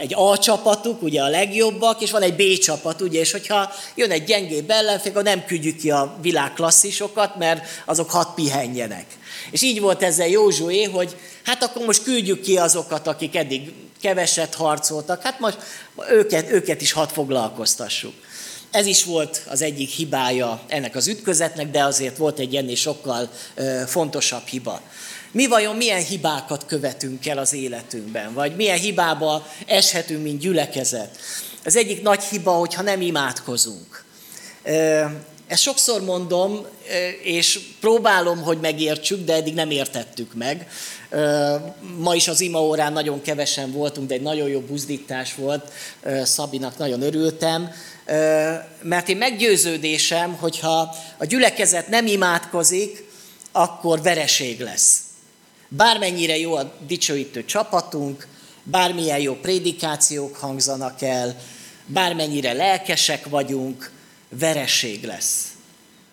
egy 0.00 0.14
A 0.14 0.38
csapatuk, 0.38 1.02
ugye 1.02 1.22
a 1.22 1.28
legjobbak, 1.28 2.00
és 2.00 2.10
van 2.10 2.22
egy 2.22 2.34
B 2.34 2.58
csapat, 2.58 3.00
ugye, 3.00 3.20
és 3.20 3.32
hogyha 3.32 3.72
jön 3.94 4.10
egy 4.10 4.24
gyengébb 4.24 4.70
ellenfél, 4.70 5.10
akkor 5.10 5.22
nem 5.22 5.44
küldjük 5.44 5.76
ki 5.76 5.90
a 5.90 6.16
világklasszisokat, 6.20 7.36
mert 7.36 7.66
azok 7.84 8.10
hat 8.10 8.34
pihenjenek. 8.34 9.06
És 9.50 9.62
így 9.62 9.80
volt 9.80 10.02
ezzel 10.02 10.28
Józsué, 10.28 10.82
hogy 10.82 11.16
hát 11.44 11.62
akkor 11.62 11.86
most 11.86 12.02
küldjük 12.02 12.40
ki 12.40 12.56
azokat, 12.58 13.06
akik 13.06 13.36
eddig 13.36 13.72
keveset 14.00 14.54
harcoltak, 14.54 15.22
hát 15.22 15.40
most 15.40 15.58
őket, 16.10 16.50
őket 16.50 16.80
is 16.80 16.92
hat 16.92 17.12
foglalkoztassuk. 17.12 18.14
Ez 18.70 18.86
is 18.86 19.04
volt 19.04 19.42
az 19.48 19.62
egyik 19.62 19.90
hibája 19.90 20.60
ennek 20.68 20.96
az 20.96 21.06
ütközetnek, 21.06 21.70
de 21.70 21.84
azért 21.84 22.16
volt 22.16 22.38
egy 22.38 22.56
ennél 22.56 22.74
sokkal 22.74 23.30
fontosabb 23.86 24.46
hiba. 24.46 24.80
Mi 25.32 25.46
vajon 25.46 25.76
milyen 25.76 26.04
hibákat 26.04 26.66
követünk 26.66 27.26
el 27.26 27.38
az 27.38 27.52
életünkben, 27.52 28.34
vagy 28.34 28.56
milyen 28.56 28.78
hibába 28.78 29.46
eshetünk, 29.66 30.22
mint 30.22 30.40
gyülekezet? 30.40 31.18
Az 31.64 31.76
egyik 31.76 32.02
nagy 32.02 32.22
hiba, 32.22 32.52
hogyha 32.52 32.82
nem 32.82 33.00
imádkozunk. 33.00 34.04
Ezt 35.46 35.62
sokszor 35.62 36.04
mondom, 36.04 36.66
és 37.22 37.60
próbálom, 37.80 38.42
hogy 38.42 38.58
megértsük, 38.60 39.24
de 39.24 39.34
eddig 39.34 39.54
nem 39.54 39.70
értettük 39.70 40.34
meg. 40.34 40.68
Ma 41.96 42.14
is 42.14 42.28
az 42.28 42.40
ima 42.40 42.60
órán 42.62 42.92
nagyon 42.92 43.22
kevesen 43.22 43.72
voltunk, 43.72 44.08
de 44.08 44.14
egy 44.14 44.22
nagyon 44.22 44.48
jó 44.48 44.60
buzdítás 44.60 45.34
volt. 45.34 45.72
Szabinak 46.22 46.78
nagyon 46.78 47.02
örültem 47.02 47.70
mert 48.82 49.08
én 49.08 49.16
meggyőződésem, 49.16 50.36
hogyha 50.36 50.94
a 51.18 51.24
gyülekezet 51.24 51.88
nem 51.88 52.06
imádkozik, 52.06 53.04
akkor 53.52 54.02
vereség 54.02 54.60
lesz. 54.60 55.00
Bármennyire 55.68 56.36
jó 56.36 56.54
a 56.54 56.72
dicsőítő 56.86 57.44
csapatunk, 57.44 58.26
bármilyen 58.62 59.18
jó 59.18 59.34
prédikációk 59.34 60.36
hangzanak 60.36 61.02
el, 61.02 61.36
bármennyire 61.86 62.52
lelkesek 62.52 63.28
vagyunk, 63.28 63.90
vereség 64.28 65.04
lesz. 65.04 65.44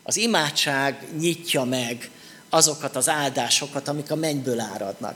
Az 0.03 0.17
imádság 0.17 1.07
nyitja 1.19 1.63
meg 1.63 2.09
azokat 2.49 2.95
az 2.95 3.09
áldásokat, 3.09 3.87
amik 3.87 4.11
a 4.11 4.15
mennyből 4.15 4.59
áradnak. 4.59 5.15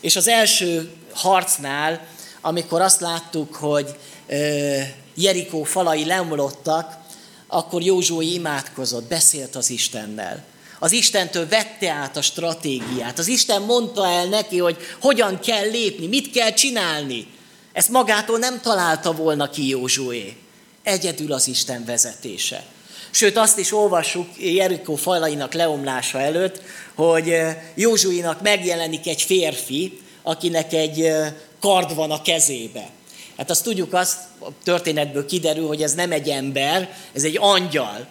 És 0.00 0.16
az 0.16 0.28
első 0.28 0.90
harcnál, 1.12 2.06
amikor 2.40 2.80
azt 2.80 3.00
láttuk, 3.00 3.54
hogy 3.54 3.96
Jerikó 5.20 5.62
falai 5.62 6.04
lemlottak, 6.04 6.96
akkor 7.46 7.82
Józsué 7.82 8.26
imádkozott, 8.26 9.08
beszélt 9.08 9.56
az 9.56 9.70
Istennel. 9.70 10.44
Az 10.78 10.92
Istentől 10.92 11.48
vette 11.48 11.90
át 11.90 12.16
a 12.16 12.22
stratégiát. 12.22 13.18
Az 13.18 13.26
Isten 13.26 13.62
mondta 13.62 14.06
el 14.06 14.26
neki, 14.26 14.58
hogy 14.58 14.76
hogyan 15.00 15.40
kell 15.40 15.70
lépni, 15.70 16.06
mit 16.06 16.30
kell 16.30 16.52
csinálni. 16.52 17.26
Ezt 17.72 17.88
magától 17.88 18.38
nem 18.38 18.60
találta 18.60 19.12
volna 19.12 19.50
ki 19.50 19.68
Józsué. 19.68 20.36
Egyedül 20.82 21.32
az 21.32 21.48
Isten 21.48 21.84
vezetése. 21.84 22.64
Sőt, 23.10 23.36
azt 23.36 23.58
is 23.58 23.72
olvassuk 23.72 24.28
Jerikó 24.38 24.94
falainak 24.94 25.52
leomlása 25.52 26.20
előtt, 26.20 26.62
hogy 26.94 27.34
Józsuinak 27.74 28.42
megjelenik 28.42 29.06
egy 29.06 29.22
férfi, 29.22 30.00
akinek 30.22 30.72
egy 30.72 31.12
kard 31.60 31.94
van 31.94 32.10
a 32.10 32.22
kezébe. 32.22 32.90
Hát 33.38 33.50
azt 33.50 33.62
tudjuk, 33.62 33.92
azt 33.92 34.18
a 34.38 34.48
történetből 34.64 35.26
kiderül, 35.26 35.66
hogy 35.66 35.82
ez 35.82 35.94
nem 35.94 36.12
egy 36.12 36.28
ember, 36.28 36.94
ez 37.12 37.22
egy 37.22 37.36
angyal, 37.40 38.06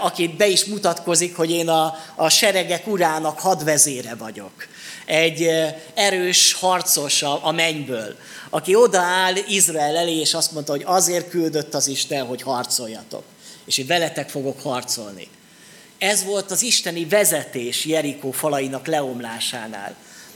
aki 0.00 0.28
be 0.28 0.46
is 0.46 0.64
mutatkozik, 0.64 1.36
hogy 1.36 1.50
én 1.50 1.68
a, 1.68 1.96
a 2.14 2.28
seregek 2.28 2.86
urának 2.86 3.38
hadvezére 3.38 4.14
vagyok. 4.14 4.52
Egy 5.06 5.50
erős 5.94 6.52
harcos 6.52 7.22
a, 7.22 7.46
a 7.46 7.52
mennyből, 7.52 8.16
aki 8.50 8.74
odaáll 8.74 9.34
Izrael 9.48 9.96
elé, 9.96 10.16
és 10.16 10.34
azt 10.34 10.52
mondta, 10.52 10.72
hogy 10.72 10.82
azért 10.84 11.28
küldött 11.28 11.74
az 11.74 11.86
Isten, 11.86 12.26
hogy 12.26 12.42
harcoljatok. 12.42 13.24
És 13.64 13.78
én 13.78 13.86
veletek 13.86 14.28
fogok 14.28 14.62
harcolni. 14.62 15.28
Ez 15.98 16.24
volt 16.24 16.50
az 16.50 16.62
isteni 16.62 17.04
vezetés 17.04 17.84
Jerikó 17.84 18.30
falainak 18.30 18.86
leomlásánál. 18.86 19.94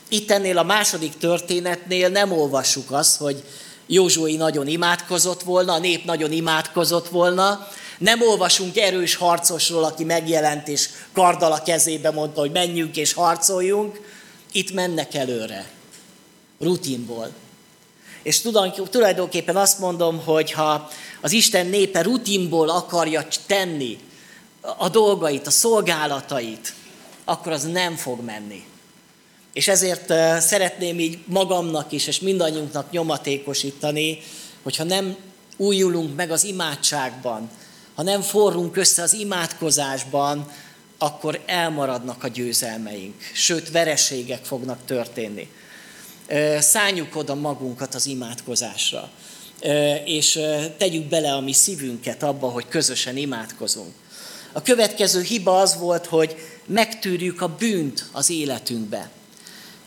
Itt 0.09 0.31
ennél 0.31 0.59
a 0.59 0.62
második 0.62 1.16
történetnél 1.16 2.09
nem 2.09 2.33
olvassuk 2.33 2.90
azt, 2.90 3.16
hogy 3.16 3.45
Józsué 3.86 4.36
nagyon 4.36 4.66
imádkozott 4.66 5.42
volna, 5.42 5.72
a 5.72 5.78
nép 5.78 6.04
nagyon 6.04 6.32
imádkozott 6.32 7.08
volna. 7.08 7.68
Nem 7.98 8.22
olvasunk 8.22 8.76
erős 8.76 9.14
harcosról, 9.14 9.84
aki 9.84 10.04
megjelent 10.04 10.68
és 10.68 10.88
kardal 11.12 11.52
a 11.52 11.62
kezébe 11.62 12.10
mondta, 12.10 12.40
hogy 12.40 12.50
menjünk 12.50 12.96
és 12.96 13.12
harcoljunk. 13.12 14.00
Itt 14.52 14.72
mennek 14.72 15.14
előre. 15.14 15.70
Rutinból. 16.60 17.30
És 18.22 18.40
tulajdonképpen 18.90 19.56
azt 19.56 19.78
mondom, 19.78 20.24
hogy 20.24 20.52
ha 20.52 20.90
az 21.20 21.32
Isten 21.32 21.66
népe 21.66 22.02
rutinból 22.02 22.70
akarja 22.70 23.26
tenni 23.46 23.98
a 24.78 24.88
dolgait, 24.88 25.46
a 25.46 25.50
szolgálatait, 25.50 26.72
akkor 27.24 27.52
az 27.52 27.62
nem 27.62 27.96
fog 27.96 28.24
menni. 28.24 28.64
És 29.54 29.68
ezért 29.68 30.06
szeretném 30.40 31.00
így 31.00 31.18
magamnak 31.25 31.92
is, 31.92 32.06
és 32.06 32.20
mindannyiunknak 32.20 32.90
nyomatékosítani, 32.90 34.18
hogyha 34.62 34.84
nem 34.84 35.16
újulunk 35.56 36.16
meg 36.16 36.30
az 36.30 36.44
imádságban, 36.44 37.50
ha 37.94 38.02
nem 38.02 38.20
forrunk 38.20 38.76
össze 38.76 39.02
az 39.02 39.12
imádkozásban, 39.12 40.52
akkor 40.99 41.40
elmaradnak 41.46 42.25
a 42.25 42.28
győzelmeink, 42.28 43.14
sőt, 43.32 43.70
vereségek 43.70 44.44
fognak 44.44 44.84
történni. 44.84 45.49
Szálljuk 46.58 47.16
oda 47.16 47.34
magunkat 47.34 47.94
az 47.94 48.06
imádkozásra, 48.06 49.11
és 50.04 50.40
tegyük 50.78 51.04
bele 51.04 51.32
a 51.32 51.40
mi 51.40 51.52
szívünket 51.52 52.23
abba, 52.23 52.49
hogy 52.49 52.68
közösen 52.68 53.16
imádkozunk. 53.16 53.92
A 54.52 54.62
következő 54.62 55.23
hiba 55.23 55.61
az 55.61 55.78
volt, 55.78 56.06
hogy 56.06 56.37
megtűrjük 56.66 57.40
a 57.40 57.49
bűnt 57.49 58.04
az 58.12 58.30
életünkbe. 58.30 59.11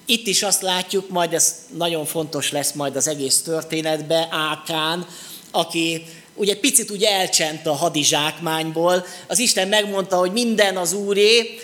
Itt 0.10 0.28
is 0.28 0.44
azt 0.44 0.62
látjuk, 0.62 1.10
majd 1.10 1.34
ez 1.34 1.56
nagyon 1.78 2.06
fontos 2.06 2.52
lesz 2.52 2.72
majd 2.72 2.96
az 2.96 3.08
egész 3.08 3.42
történetbe, 3.42 4.28
Ákán, 4.32 5.08
aki 5.52 6.06
ugye 6.34 6.56
picit 6.56 6.90
ugye 6.90 7.10
elcsent 7.10 7.66
a 7.66 7.74
hadizsákmányból. 7.74 9.06
Az 9.28 9.40
Isten 9.40 9.68
megmondta, 9.68 10.18
hogy 10.18 10.32
minden 10.32 10.78
az 10.78 10.94
úré, 10.94 11.60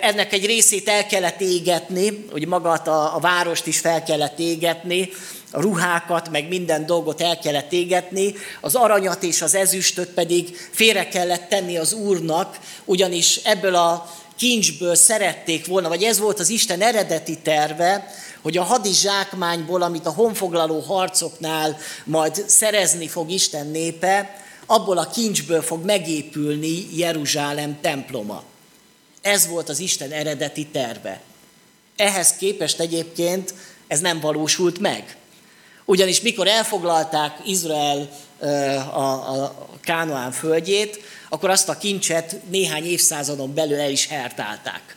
ennek 0.00 0.32
egy 0.32 0.46
részét 0.46 0.88
el 0.88 1.06
kellett 1.06 1.40
égetni, 1.40 2.24
hogy 2.30 2.46
magát 2.46 2.88
a, 2.88 3.16
a 3.16 3.20
várost 3.20 3.66
is 3.66 3.78
fel 3.78 4.02
kellett 4.02 4.38
égetni, 4.38 5.10
a 5.50 5.60
ruhákat, 5.60 6.30
meg 6.30 6.48
minden 6.48 6.86
dolgot 6.86 7.20
el 7.20 7.38
kellett 7.38 7.72
égetni, 7.72 8.34
az 8.60 8.74
aranyat 8.74 9.22
és 9.22 9.42
az 9.42 9.54
ezüstöt 9.54 10.08
pedig 10.08 10.56
félre 10.70 11.08
kellett 11.08 11.48
tenni 11.48 11.76
az 11.76 11.92
úrnak, 11.92 12.58
ugyanis 12.84 13.36
ebből 13.36 13.74
a 13.74 14.10
kincsből 14.36 14.94
szerették 14.94 15.66
volna, 15.66 15.88
vagy 15.88 16.02
ez 16.02 16.18
volt 16.18 16.40
az 16.40 16.48
Isten 16.48 16.80
eredeti 16.80 17.38
terve, 17.38 18.14
hogy 18.42 18.56
a 18.56 18.62
hadizsákmányból, 18.62 19.82
amit 19.82 20.06
a 20.06 20.12
honfoglaló 20.12 20.80
harcoknál 20.80 21.76
majd 22.04 22.44
szerezni 22.46 23.08
fog 23.08 23.30
Isten 23.30 23.66
népe, 23.66 24.40
abból 24.66 24.98
a 24.98 25.10
kincsből 25.10 25.62
fog 25.62 25.84
megépülni 25.84 26.96
Jeruzsálem 26.96 27.78
temploma. 27.80 28.42
Ez 29.20 29.46
volt 29.46 29.68
az 29.68 29.78
Isten 29.78 30.10
eredeti 30.10 30.66
terve. 30.66 31.20
Ehhez 31.96 32.32
képest 32.36 32.80
egyébként 32.80 33.54
ez 33.86 34.00
nem 34.00 34.20
valósult 34.20 34.78
meg. 34.78 35.16
Ugyanis 35.84 36.20
mikor 36.20 36.48
elfoglalták 36.48 37.38
Izrael 37.44 38.10
a, 38.94 39.54
Kánoán 39.80 40.32
földjét, 40.32 41.00
akkor 41.28 41.50
azt 41.50 41.68
a 41.68 41.78
kincset 41.78 42.36
néhány 42.50 42.84
évszázadon 42.84 43.54
belül 43.54 43.80
el 43.80 43.90
is 43.90 44.06
hertálták. 44.06 44.96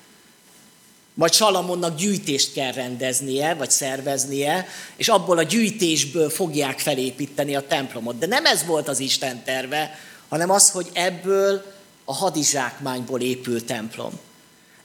Majd 1.13 1.33
Salamonnak 1.33 1.97
gyűjtést 1.97 2.53
kell 2.53 2.71
rendeznie, 2.71 3.53
vagy 3.53 3.71
szerveznie, 3.71 4.67
és 4.95 5.07
abból 5.07 5.37
a 5.37 5.43
gyűjtésből 5.43 6.29
fogják 6.29 6.79
felépíteni 6.79 7.55
a 7.55 7.67
templomot. 7.67 8.17
De 8.17 8.25
nem 8.25 8.45
ez 8.45 8.65
volt 8.65 8.87
az 8.87 8.99
Isten 8.99 9.43
terve, 9.43 9.99
hanem 10.29 10.49
az, 10.49 10.69
hogy 10.69 10.89
ebből 10.93 11.73
a 12.05 12.13
hadizsákmányból 12.13 13.21
épült 13.21 13.65
templom. 13.65 14.19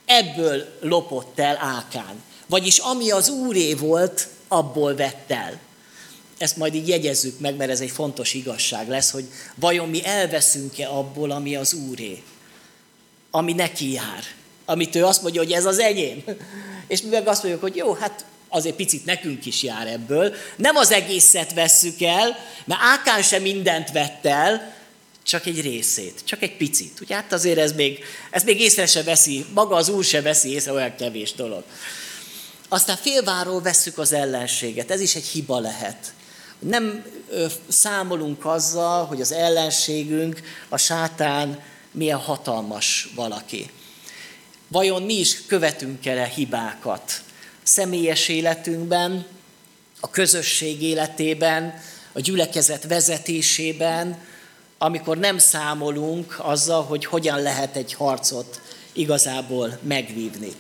Ebből 0.05 0.79
lopott 0.81 1.39
el 1.39 1.57
Ákán. 1.61 2.23
Vagyis 2.47 2.79
ami 2.79 3.11
az 3.11 3.29
úré 3.29 3.75
volt, 3.75 4.29
abból 4.49 4.95
vett 4.95 5.31
el. 5.31 5.59
Ezt 6.41 6.57
majd 6.57 6.75
így 6.75 6.89
jegyezzük 6.89 7.41
meg, 7.41 7.57
mert 7.57 7.71
ez 7.71 7.81
egy 7.81 7.91
fontos 7.91 8.35
igazság 8.35 8.89
lesz, 8.89 9.11
hogy 9.11 9.25
vajon 9.55 9.89
mi 9.89 10.05
elveszünk-e 10.05 10.89
abból, 10.89 11.31
ami 11.31 11.57
az 11.57 11.73
úré, 11.73 12.23
ami 13.31 13.53
neki 13.53 13.93
jár, 13.93 14.25
amit 14.65 14.95
ő 14.95 15.05
azt 15.05 15.23
mondja, 15.23 15.43
hogy 15.43 15.53
ez 15.53 15.65
az 15.65 15.79
enyém. 15.79 16.25
És 16.89 17.03
mi 17.03 17.09
meg 17.09 17.29
azt 17.29 17.43
mondjuk, 17.43 17.63
hogy 17.63 17.77
jó, 17.77 17.93
hát 17.93 18.25
azért 18.49 18.77
picit 18.77 19.05
nekünk 19.05 19.47
is 19.47 19.63
jár 19.63 19.87
ebből. 19.87 20.35
Nem 20.57 20.77
az 20.77 20.91
egészet 20.91 21.55
vesszük 21.55 22.01
el, 22.03 22.37
mert 22.65 22.81
Ákán 22.83 23.23
sem 23.23 23.43
mindent 23.43 23.93
vett 23.93 24.27
el, 24.27 24.75
csak 25.23 25.47
egy 25.47 25.61
részét, 25.61 26.21
csak 26.25 26.43
egy 26.43 26.57
picit. 26.57 27.01
Ugye 27.01 27.15
hát 27.15 27.33
azért 27.33 27.59
ez 27.59 27.73
még, 27.73 28.05
ez 28.31 28.43
még 28.43 28.61
észre 28.61 28.87
se 28.87 29.03
veszi, 29.03 29.45
maga 29.55 29.75
az 29.75 29.89
úr 29.89 30.05
se 30.05 30.23
veszi 30.23 30.53
észre, 30.53 30.73
olyan 30.73 30.95
kevés 30.97 31.33
dolog. 31.33 31.65
Aztán 32.69 32.97
félváról 32.97 33.63
vesszük 33.63 33.99
az 33.99 34.13
ellenséget, 34.13 34.91
ez 34.91 35.01
is 35.01 35.15
egy 35.15 35.27
hiba 35.27 35.59
lehet. 35.59 36.13
Nem 36.61 37.05
számolunk 37.69 38.45
azzal, 38.45 39.05
hogy 39.05 39.21
az 39.21 39.33
ellenségünk, 39.33 40.41
a 40.69 40.77
sátán 40.77 41.63
milyen 41.91 42.19
hatalmas 42.19 43.13
valaki. 43.15 43.71
Vajon 44.69 45.03
mi 45.03 45.15
is 45.15 45.47
követünk 45.47 46.07
el 46.07 46.25
hibákat? 46.25 47.23
Személyes 47.63 48.29
életünkben, 48.29 49.27
a 50.01 50.11
közösség 50.11 50.83
életében, 50.83 51.83
a 52.13 52.21
gyülekezet 52.21 52.87
vezetésében, 52.87 54.19
amikor 54.79 55.19
nem 55.19 55.39
számolunk 55.39 56.39
azzal, 56.39 56.83
hogy 56.83 57.05
hogyan 57.05 57.43
lehet 57.43 57.77
egy 57.77 57.95
harcot 57.95 58.61
igazából 58.93 59.79
megvívni. 59.83 60.53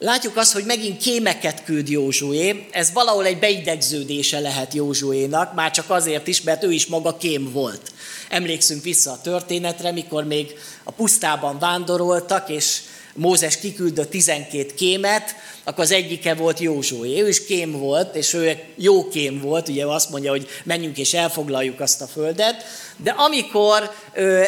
Látjuk 0.00 0.36
azt, 0.36 0.52
hogy 0.52 0.64
megint 0.64 1.02
kémeket 1.02 1.64
küld 1.64 1.88
Józsué, 1.88 2.66
ez 2.70 2.92
valahol 2.92 3.26
egy 3.26 3.38
beidegződése 3.38 4.38
lehet 4.40 4.74
Józsuénak, 4.74 5.54
már 5.54 5.70
csak 5.70 5.90
azért 5.90 6.26
is, 6.26 6.42
mert 6.42 6.64
ő 6.64 6.72
is 6.72 6.86
maga 6.86 7.16
kém 7.16 7.52
volt. 7.52 7.92
Emlékszünk 8.28 8.82
vissza 8.82 9.10
a 9.10 9.20
történetre, 9.20 9.92
mikor 9.92 10.24
még 10.24 10.54
a 10.84 10.90
pusztában 10.90 11.58
vándoroltak, 11.58 12.48
és 12.48 12.80
Mózes 13.14 13.58
kiküldött 13.58 14.10
12 14.10 14.74
kémet, 14.74 15.34
akkor 15.64 15.84
az 15.84 15.90
egyike 15.90 16.34
volt 16.34 16.58
Józsué. 16.58 17.20
Ő 17.20 17.28
is 17.28 17.44
kém 17.44 17.72
volt, 17.72 18.16
és 18.16 18.34
ő 18.34 18.58
jó 18.76 19.08
kém 19.08 19.40
volt, 19.40 19.68
ugye 19.68 19.86
azt 19.86 20.10
mondja, 20.10 20.30
hogy 20.30 20.48
menjünk 20.64 20.98
és 20.98 21.14
elfoglaljuk 21.14 21.80
azt 21.80 22.02
a 22.02 22.06
földet. 22.06 22.64
De 22.96 23.10
amikor 23.10 23.90
ö, 24.14 24.44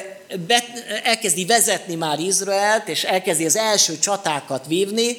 elkezdi 1.02 1.44
vezetni 1.44 1.94
már 1.94 2.18
Izraelt, 2.18 2.88
és 2.88 3.04
elkezdi 3.04 3.44
az 3.44 3.56
első 3.56 3.98
csatákat 3.98 4.66
vívni, 4.66 5.16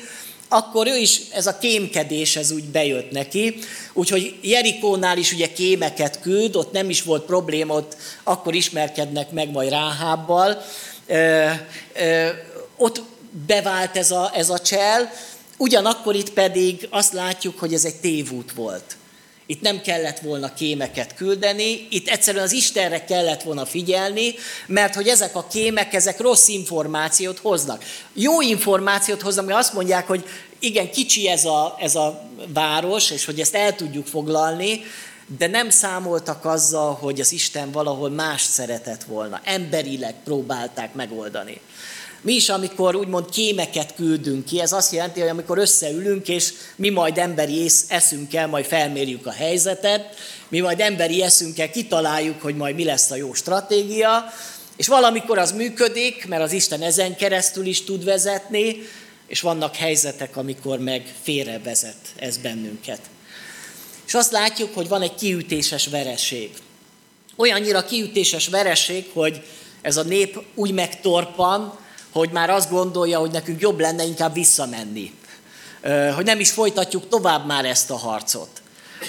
akkor 0.53 0.87
ő 0.87 0.97
is, 0.97 1.21
ez 1.33 1.47
a 1.47 1.57
kémkedés, 1.57 2.35
ez 2.35 2.51
úgy 2.51 2.63
bejött 2.63 3.11
neki. 3.11 3.59
Úgyhogy 3.93 4.35
Jerikónál 4.41 5.17
is 5.17 5.31
ugye 5.31 5.53
kémeket 5.53 6.19
küld, 6.21 6.55
ott 6.55 6.71
nem 6.71 6.89
is 6.89 7.01
volt 7.03 7.25
probléma, 7.25 7.73
ott 7.73 7.97
akkor 8.23 8.53
ismerkednek 8.53 9.31
meg 9.31 9.51
majd 9.51 9.69
Ráhábbal. 9.69 10.61
Ö, 11.07 11.49
ö, 11.93 12.27
ott 12.77 13.01
bevált 13.47 13.97
ez 13.97 14.11
a, 14.11 14.31
ez 14.33 14.49
a 14.49 14.59
csel, 14.59 15.11
ugyanakkor 15.57 16.15
itt 16.15 16.29
pedig 16.29 16.87
azt 16.89 17.13
látjuk, 17.13 17.59
hogy 17.59 17.73
ez 17.73 17.85
egy 17.85 17.95
tévút 17.95 18.51
volt. 18.51 18.97
Itt 19.51 19.61
nem 19.61 19.81
kellett 19.81 20.19
volna 20.19 20.53
kémeket 20.53 21.15
küldeni, 21.15 21.87
itt 21.89 22.07
egyszerűen 22.07 22.43
az 22.43 22.51
Istenre 22.51 23.03
kellett 23.03 23.43
volna 23.43 23.65
figyelni, 23.65 24.33
mert 24.67 24.95
hogy 24.95 25.07
ezek 25.07 25.35
a 25.35 25.47
kémek, 25.47 25.93
ezek 25.93 26.19
rossz 26.19 26.47
információt 26.47 27.39
hoznak. 27.39 27.83
Jó 28.13 28.41
információt 28.41 29.21
hoznak, 29.21 29.45
mert 29.45 29.59
azt 29.59 29.73
mondják, 29.73 30.07
hogy 30.07 30.25
igen, 30.59 30.91
kicsi 30.91 31.27
ez 31.27 31.45
a, 31.45 31.75
ez 31.79 31.95
a 31.95 32.29
város, 32.53 33.11
és 33.11 33.25
hogy 33.25 33.39
ezt 33.39 33.55
el 33.55 33.75
tudjuk 33.75 34.07
foglalni, 34.07 34.81
de 35.37 35.47
nem 35.47 35.69
számoltak 35.69 36.45
azzal, 36.45 36.93
hogy 36.93 37.19
az 37.19 37.31
Isten 37.31 37.71
valahol 37.71 38.09
más 38.09 38.41
szeretett 38.41 39.03
volna. 39.03 39.41
Emberileg 39.43 40.15
próbálták 40.23 40.93
megoldani. 40.93 41.61
Mi 42.21 42.33
is, 42.33 42.49
amikor 42.49 42.95
úgymond 42.95 43.29
kémeket 43.29 43.95
küldünk 43.95 44.45
ki, 44.45 44.61
ez 44.61 44.71
azt 44.71 44.93
jelenti, 44.93 45.19
hogy 45.19 45.29
amikor 45.29 45.57
összeülünk, 45.57 46.27
és 46.27 46.53
mi 46.75 46.89
majd 46.89 47.17
emberi 47.17 47.69
eszünkkel 47.87 48.47
majd 48.47 48.65
felmérjük 48.65 49.25
a 49.25 49.31
helyzetet, 49.31 50.15
mi 50.47 50.59
majd 50.59 50.79
emberi 50.79 51.23
eszünkkel 51.23 51.71
kitaláljuk, 51.71 52.41
hogy 52.41 52.55
majd 52.55 52.75
mi 52.75 52.83
lesz 52.83 53.11
a 53.11 53.15
jó 53.15 53.33
stratégia, 53.33 54.33
és 54.75 54.87
valamikor 54.87 55.37
az 55.37 55.51
működik, 55.51 56.27
mert 56.27 56.41
az 56.41 56.51
Isten 56.51 56.81
ezen 56.81 57.15
keresztül 57.15 57.65
is 57.65 57.83
tud 57.83 58.03
vezetni, 58.03 58.75
és 59.27 59.41
vannak 59.41 59.75
helyzetek, 59.75 60.37
amikor 60.37 60.79
meg 60.79 61.13
félrevezet 61.21 61.97
ez 62.19 62.37
bennünket. 62.37 62.99
És 64.07 64.13
azt 64.13 64.31
látjuk, 64.31 64.73
hogy 64.73 64.87
van 64.87 65.01
egy 65.01 65.15
kiütéses 65.15 65.87
vereség. 65.87 66.51
Olyannyira 67.35 67.83
kiütéses 67.83 68.47
vereség, 68.47 69.05
hogy 69.13 69.41
ez 69.81 69.97
a 69.97 70.03
nép 70.03 70.43
úgy 70.55 70.71
megtorpan, 70.71 71.79
hogy 72.11 72.29
már 72.31 72.49
azt 72.49 72.69
gondolja, 72.69 73.19
hogy 73.19 73.31
nekünk 73.31 73.61
jobb 73.61 73.79
lenne 73.79 74.03
inkább 74.03 74.33
visszamenni. 74.33 75.13
Hogy 76.15 76.25
nem 76.25 76.39
is 76.39 76.51
folytatjuk 76.51 77.07
tovább 77.07 77.45
már 77.45 77.65
ezt 77.65 77.91
a 77.91 77.97
harcot. 77.97 78.49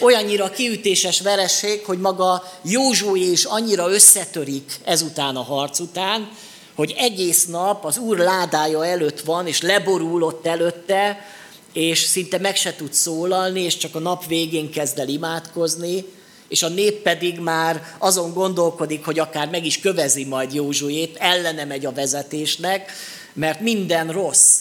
Olyannyira 0.00 0.50
kiütéses 0.50 1.20
veresség, 1.20 1.84
hogy 1.84 1.98
maga 1.98 2.44
Józsué 2.62 3.30
is 3.30 3.44
annyira 3.44 3.90
összetörik 3.90 4.80
ezután 4.84 5.36
a 5.36 5.42
harc 5.42 5.78
után, 5.78 6.30
hogy 6.74 6.94
egész 6.98 7.46
nap 7.46 7.84
az 7.84 7.98
úr 7.98 8.18
ládája 8.18 8.86
előtt 8.86 9.20
van, 9.20 9.46
és 9.46 9.60
leborul 9.60 10.22
ott 10.22 10.46
előtte, 10.46 11.26
és 11.72 11.98
szinte 11.98 12.38
meg 12.38 12.56
se 12.56 12.74
tud 12.74 12.92
szólalni, 12.92 13.60
és 13.60 13.76
csak 13.76 13.94
a 13.94 13.98
nap 13.98 14.26
végén 14.26 14.70
kezd 14.70 14.98
el 14.98 15.08
imádkozni, 15.08 16.04
és 16.52 16.62
a 16.62 16.68
nép 16.68 17.02
pedig 17.02 17.38
már 17.38 17.94
azon 17.98 18.32
gondolkodik, 18.32 19.04
hogy 19.04 19.18
akár 19.18 19.48
meg 19.48 19.64
is 19.66 19.80
kövezi 19.80 20.24
majd 20.24 20.54
Józsuét, 20.54 21.16
ellene 21.16 21.64
megy 21.64 21.86
a 21.86 21.92
vezetésnek, 21.92 22.92
mert 23.32 23.60
minden 23.60 24.08
rossz. 24.08 24.58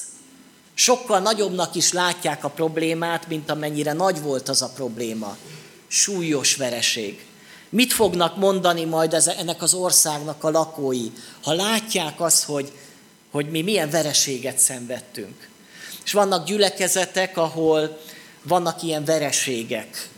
Sokkal 0.74 1.20
nagyobbnak 1.20 1.76
is 1.76 1.92
látják 1.94 2.44
a 2.44 2.50
problémát, 2.50 3.28
mint 3.28 3.50
amennyire 3.50 3.94
nagy 3.94 4.22
volt 4.22 4.50
az 4.50 4.62
a 4.62 4.72
probléma. 4.76 5.38
Súlyos 5.88 6.56
vereség. 6.56 7.26
Mit 7.70 7.94
fognak 7.94 8.38
mondani 8.38 8.86
majd 8.86 9.14
ennek 9.38 9.62
az 9.62 9.74
országnak 9.74 10.44
a 10.44 10.52
lakói, 10.52 11.08
ha 11.44 11.54
látják 11.54 12.22
azt, 12.22 12.44
hogy, 12.44 12.72
hogy 13.32 13.50
mi 13.50 13.62
milyen 13.62 13.90
vereséget 13.90 14.58
szenvedtünk. 14.58 15.50
És 16.04 16.12
vannak 16.12 16.46
gyülekezetek, 16.46 17.38
ahol 17.38 17.98
vannak 18.44 18.84
ilyen 18.84 19.06
vereségek, 19.06 20.10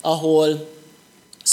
ahol 0.00 0.78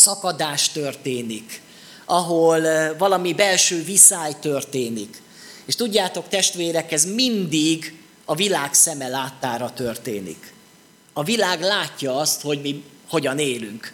szakadás 0.07 0.69
történik, 0.69 1.61
ahol 2.05 2.61
valami 2.97 3.33
belső 3.33 3.83
viszály 3.83 4.33
történik. 4.41 5.21
És 5.65 5.75
tudjátok, 5.75 6.27
testvérek, 6.27 6.91
ez 6.91 7.05
mindig 7.05 7.97
a 8.25 8.35
világ 8.35 8.73
szeme 8.73 9.07
láttára 9.07 9.73
történik. 9.73 10.53
A 11.13 11.23
világ 11.23 11.61
látja 11.61 12.15
azt, 12.15 12.41
hogy 12.41 12.61
mi 12.61 12.83
hogyan 13.09 13.39
élünk. 13.39 13.93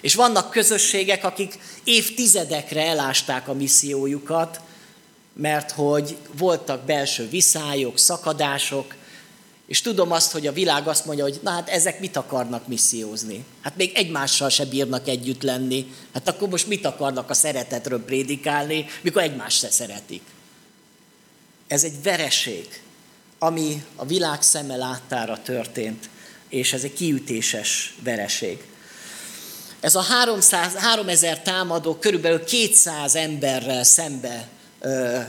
És 0.00 0.14
vannak 0.14 0.50
közösségek, 0.50 1.24
akik 1.24 1.58
évtizedekre 1.84 2.82
elásták 2.82 3.48
a 3.48 3.54
missziójukat, 3.54 4.60
mert 5.32 5.70
hogy 5.70 6.16
voltak 6.38 6.84
belső 6.84 7.28
viszályok, 7.28 7.98
szakadások, 7.98 8.94
és 9.66 9.80
tudom 9.80 10.12
azt, 10.12 10.32
hogy 10.32 10.46
a 10.46 10.52
világ 10.52 10.88
azt 10.88 11.06
mondja, 11.06 11.24
hogy 11.24 11.40
na 11.42 11.50
hát 11.50 11.68
ezek 11.68 12.00
mit 12.00 12.16
akarnak 12.16 12.66
missziózni? 12.66 13.44
Hát 13.62 13.76
még 13.76 13.92
egymással 13.94 14.48
se 14.48 14.64
bírnak 14.64 15.08
együtt 15.08 15.42
lenni. 15.42 15.94
Hát 16.14 16.28
akkor 16.28 16.48
most 16.48 16.66
mit 16.66 16.84
akarnak 16.86 17.30
a 17.30 17.34
szeretetről 17.34 18.04
prédikálni, 18.04 18.86
mikor 19.00 19.22
egymást 19.22 19.58
se 19.58 19.70
szeretik? 19.70 20.22
Ez 21.66 21.84
egy 21.84 22.02
vereség, 22.02 22.82
ami 23.38 23.84
a 23.96 24.06
világ 24.06 24.42
szeme 24.42 24.76
láttára 24.76 25.42
történt, 25.42 26.08
és 26.48 26.72
ez 26.72 26.82
egy 26.82 26.92
kiütéses 26.92 27.94
vereség. 28.02 28.64
Ez 29.80 29.94
a 29.94 30.00
300, 30.00 30.74
3000 30.74 31.42
támadó 31.42 31.94
körülbelül 31.94 32.44
200 32.44 33.14
emberrel 33.14 33.84
szembe 33.84 34.48
ö, 34.80 35.20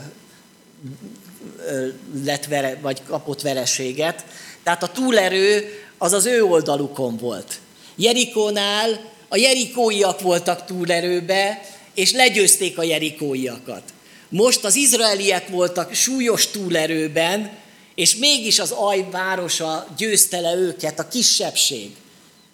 lett 2.23 2.45
vere, 2.45 2.77
vagy 2.81 3.01
kapott 3.07 3.41
vereséget. 3.41 4.25
Tehát 4.63 4.83
a 4.83 4.87
túlerő 4.87 5.69
az 5.97 6.13
az 6.13 6.25
ő 6.25 6.43
oldalukon 6.43 7.17
volt. 7.17 7.59
Jerikónál 7.95 9.13
a 9.27 9.37
jerikóiak 9.37 10.21
voltak 10.21 10.65
túlerőbe, 10.65 11.61
és 11.93 12.11
legyőzték 12.11 12.77
a 12.77 12.83
jerikóiakat. 12.83 13.83
Most 14.29 14.63
az 14.63 14.75
izraeliek 14.75 15.47
voltak 15.47 15.93
súlyos 15.93 16.47
túlerőben, 16.47 17.51
és 17.95 18.15
mégis 18.15 18.59
az 18.59 18.71
Aj 18.71 19.07
városa 19.11 19.87
győzte 19.97 20.39
le 20.39 20.55
őket, 20.55 20.99
a 20.99 21.07
kisebbség. 21.07 21.91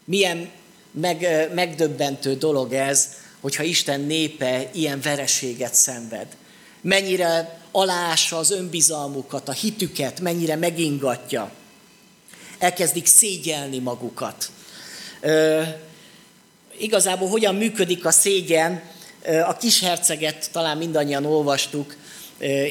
Milyen 0.05 0.49
meg, 0.91 1.49
megdöbbentő 1.53 2.35
dolog 2.35 2.73
ez, 2.73 3.07
hogyha 3.41 3.63
Isten 3.63 4.01
népe 4.01 4.69
ilyen 4.73 5.01
vereséget 5.01 5.73
szenved. 5.73 6.27
Mennyire 6.81 7.60
alása 7.71 8.37
az 8.37 8.51
önbizalmukat, 8.51 9.49
a 9.49 9.51
hitüket, 9.51 10.19
mennyire 10.19 10.55
megingatja. 10.55 11.51
Elkezdik 12.59 13.05
szégyelni 13.05 13.79
magukat. 13.79 14.51
Ö, 15.21 15.61
igazából 16.77 17.27
hogyan 17.27 17.55
működik 17.55 18.05
a 18.05 18.11
szégyen? 18.11 18.81
A 19.47 19.57
kis 19.57 19.79
herceget 19.79 20.49
talán 20.51 20.77
mindannyian 20.77 21.25
olvastuk, 21.25 21.95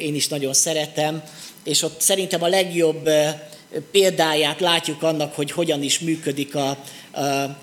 én 0.00 0.14
is 0.14 0.28
nagyon 0.28 0.54
szeretem, 0.54 1.22
és 1.64 1.82
ott 1.82 2.00
szerintem 2.00 2.42
a 2.42 2.48
legjobb 2.48 3.08
példáját 3.90 4.60
látjuk 4.60 5.02
annak, 5.02 5.34
hogy 5.34 5.50
hogyan 5.50 5.82
is 5.82 5.98
működik 5.98 6.54
a, 6.54 6.68
a, 7.10 7.20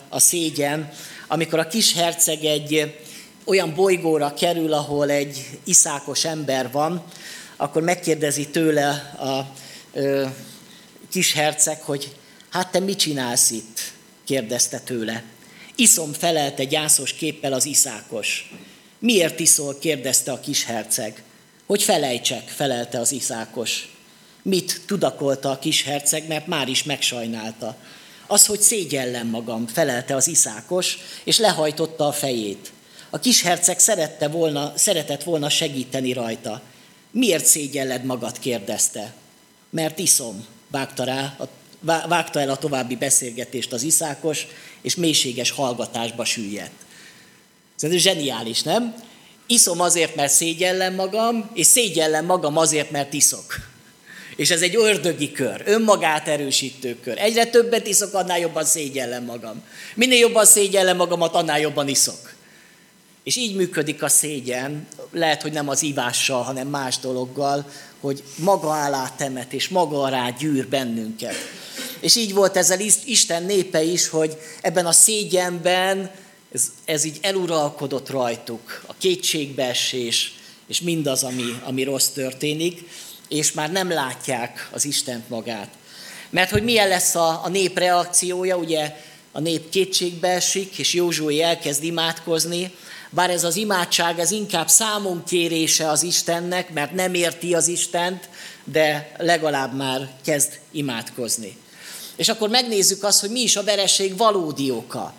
a 0.09 0.19
szégyen, 0.19 0.91
amikor 1.27 1.59
a 1.59 1.67
kis 1.67 1.93
herceg 1.93 2.43
egy 2.43 2.95
olyan 3.47 3.73
bolygóra 3.75 4.33
kerül, 4.33 4.73
ahol 4.73 5.09
egy 5.09 5.59
iszákos 5.63 6.25
ember 6.25 6.71
van, 6.71 7.03
akkor 7.55 7.81
megkérdezi 7.81 8.47
tőle 8.47 9.15
a, 9.17 9.27
a 9.27 9.53
kis 11.09 11.33
herceg, 11.33 11.81
hogy 11.81 12.15
hát 12.49 12.71
te 12.71 12.79
mit 12.79 12.97
csinálsz 12.97 13.51
itt? 13.51 13.79
kérdezte 14.25 14.79
tőle. 14.79 15.23
Iszom 15.75 16.13
felelte 16.13 16.63
gyászos 16.63 17.13
képpel 17.13 17.53
az 17.53 17.65
iszákos. 17.65 18.53
Miért 18.99 19.39
iszol? 19.39 19.77
kérdezte 19.79 20.31
a 20.31 20.39
kis 20.39 20.63
herceg. 20.63 21.23
Hogy 21.65 21.83
felejtsek, 21.83 22.47
felelte 22.47 22.99
az 22.99 23.11
iszákos. 23.11 23.95
Mit 24.41 24.81
tudakolta 24.85 25.51
a 25.51 25.59
kis 25.59 25.83
herceg, 25.83 26.27
mert 26.27 26.47
már 26.47 26.67
is 26.67 26.83
megsajnálta. 26.83 27.75
Az, 28.27 28.45
hogy 28.45 28.59
szégyellem 28.59 29.27
magam, 29.27 29.67
felelte 29.67 30.15
az 30.15 30.27
iszákos, 30.27 30.97
és 31.23 31.37
lehajtotta 31.37 32.07
a 32.07 32.11
fejét. 32.11 32.71
A 33.09 33.19
kis 33.19 33.41
herceg 33.41 33.79
szerette 33.79 34.27
volna, 34.27 34.73
szeretett 34.75 35.23
volna 35.23 35.49
segíteni 35.49 36.13
rajta. 36.13 36.61
Miért 37.11 37.45
szégyelled 37.45 38.03
magad, 38.03 38.39
kérdezte. 38.39 39.13
Mert 39.69 39.99
iszom, 39.99 40.45
vágta, 40.67 41.03
rá, 41.03 41.37
vágta 42.07 42.39
el 42.39 42.49
a 42.49 42.57
további 42.57 42.95
beszélgetést 42.95 43.73
az 43.73 43.83
iszákos, 43.83 44.47
és 44.81 44.95
mélységes 44.95 45.51
hallgatásba 45.51 46.25
süllyedt. 46.25 46.85
Ez 47.79 47.91
zseniális, 47.91 48.61
nem? 48.61 48.95
Iszom 49.47 49.79
azért, 49.79 50.15
mert 50.15 50.31
szégyellem 50.31 50.93
magam, 50.93 51.49
és 51.53 51.65
szégyellem 51.65 52.25
magam 52.25 52.57
azért, 52.57 52.91
mert 52.91 53.13
iszok. 53.13 53.55
És 54.35 54.49
ez 54.49 54.61
egy 54.61 54.75
ördögi 54.75 55.31
kör, 55.31 55.61
önmagát 55.65 56.27
erősítő 56.27 56.99
kör. 56.99 57.17
Egyre 57.17 57.45
többet 57.45 57.87
iszok, 57.87 58.13
annál 58.13 58.39
jobban 58.39 58.65
szégyellem 58.65 59.23
magam. 59.23 59.63
Minél 59.95 60.19
jobban 60.19 60.45
szégyellem 60.45 60.97
magamat, 60.97 61.35
annál 61.35 61.59
jobban 61.59 61.87
iszok. 61.87 62.35
És 63.27 63.35
így 63.35 63.55
működik 63.55 64.03
a 64.03 64.07
szégyen, 64.09 64.87
lehet, 65.11 65.41
hogy 65.41 65.51
nem 65.51 65.69
az 65.69 65.83
ivással, 65.83 66.41
hanem 66.41 66.67
más 66.67 66.99
dologgal, 66.99 67.71
hogy 67.99 68.23
maga 68.35 68.85
alá 68.85 69.09
temet, 69.17 69.53
és 69.53 69.67
maga 69.67 70.01
alá 70.01 70.29
gyűr 70.29 70.67
bennünket. 70.67 71.35
És 71.99 72.15
így 72.15 72.33
volt 72.33 72.57
ezzel 72.57 72.79
Isten 73.05 73.43
népe 73.43 73.83
is, 73.83 74.07
hogy 74.07 74.37
ebben 74.61 74.85
a 74.85 74.91
szégyenben 74.91 76.11
ez, 76.53 76.71
ez 76.85 77.03
így 77.03 77.17
eluralkodott 77.21 78.09
rajtuk, 78.09 78.83
a 78.85 78.93
kétségbeesés, 78.97 80.33
és 80.67 80.81
mindaz, 80.81 81.23
ami, 81.23 81.59
ami 81.63 81.83
rossz 81.83 82.07
történik 82.07 82.89
és 83.27 83.51
már 83.51 83.71
nem 83.71 83.89
látják 83.89 84.69
az 84.71 84.85
Istent 84.85 85.29
magát. 85.29 85.69
Mert 86.29 86.49
hogy 86.51 86.63
milyen 86.63 86.87
lesz 86.87 87.15
a, 87.15 87.41
a 87.43 87.49
nép 87.49 87.77
reakciója, 87.77 88.57
ugye 88.57 88.95
a 89.31 89.39
nép 89.39 89.69
kétségbe 89.69 90.27
esik, 90.27 90.77
és 90.77 90.93
Józsué 90.93 91.41
elkezd 91.41 91.83
imádkozni, 91.83 92.71
bár 93.17 93.29
ez 93.29 93.43
az 93.43 93.55
imádság, 93.55 94.19
ez 94.19 94.31
inkább 94.31 94.67
számon 94.67 95.23
kérése 95.23 95.89
az 95.89 96.03
Istennek, 96.03 96.73
mert 96.73 96.93
nem 96.93 97.13
érti 97.13 97.53
az 97.53 97.67
Istent, 97.67 98.29
de 98.63 99.11
legalább 99.17 99.75
már 99.75 100.09
kezd 100.23 100.59
imádkozni. 100.71 101.57
És 102.15 102.29
akkor 102.29 102.49
megnézzük 102.49 103.03
azt, 103.03 103.19
hogy 103.19 103.29
mi 103.29 103.39
is 103.39 103.55
a 103.55 103.63
vereség 103.63 104.17
valódi 104.17 104.71
oka. 104.71 105.13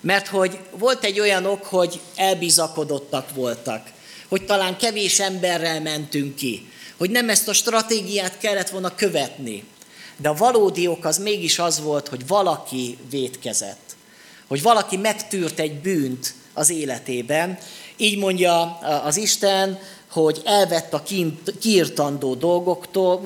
Mert 0.00 0.26
hogy 0.26 0.58
volt 0.70 1.04
egy 1.04 1.20
olyan 1.20 1.46
ok, 1.46 1.64
hogy 1.64 2.00
elbizakodottak 2.16 3.34
voltak, 3.34 3.90
hogy 4.28 4.44
talán 4.44 4.76
kevés 4.76 5.20
emberrel 5.20 5.80
mentünk 5.80 6.34
ki, 6.34 6.70
hogy 6.96 7.10
nem 7.10 7.28
ezt 7.28 7.48
a 7.48 7.52
stratégiát 7.52 8.38
kellett 8.38 8.68
volna 8.68 8.94
követni. 8.94 9.64
De 10.16 10.28
a 10.28 10.34
valódi 10.34 10.86
ok 10.86 11.04
az 11.04 11.18
mégis 11.18 11.58
az 11.58 11.80
volt, 11.80 12.08
hogy 12.08 12.26
valaki 12.26 12.98
vétkezett. 13.10 13.96
Hogy 14.46 14.62
valaki 14.62 14.96
megtűrt 14.96 15.58
egy 15.58 15.80
bűnt 15.80 16.34
az 16.54 16.70
életében. 16.70 17.58
Így 17.96 18.18
mondja 18.18 18.78
az 18.78 19.16
Isten, 19.16 19.78
hogy 20.10 20.40
elvett 20.44 20.94
a 20.94 21.02
kiirtandó 21.60 22.34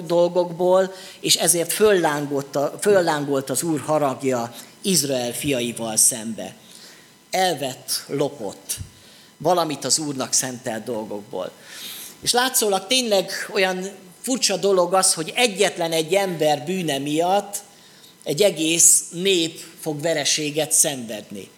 dolgokból, 0.07 0.93
és 1.21 1.35
ezért 1.35 1.73
föllángolt, 1.73 2.59
föllángolt 2.81 3.51
az 3.51 3.63
Úr 3.63 3.81
haragja 3.81 4.55
Izrael 4.83 5.33
fiaival 5.33 5.97
szembe. 5.97 6.55
Elvett, 7.31 8.05
lopott 8.07 8.77
valamit 9.39 9.85
az 9.85 9.99
Úrnak 9.99 10.33
szentelt 10.33 10.85
dolgokból. 10.85 11.51
És 12.21 12.33
látszólag 12.33 12.87
tényleg 12.87 13.31
olyan 13.53 13.89
furcsa 14.21 14.57
dolog 14.57 14.95
az, 14.95 15.15
hogy 15.15 15.33
egyetlen 15.35 15.93
egy 15.93 16.15
ember 16.15 16.65
bűne 16.65 16.99
miatt 16.99 17.57
egy 18.25 18.43
egész 18.43 19.05
nép 19.11 19.61
fog 19.81 20.01
vereséget 20.01 20.73
szenvedni. 20.73 21.49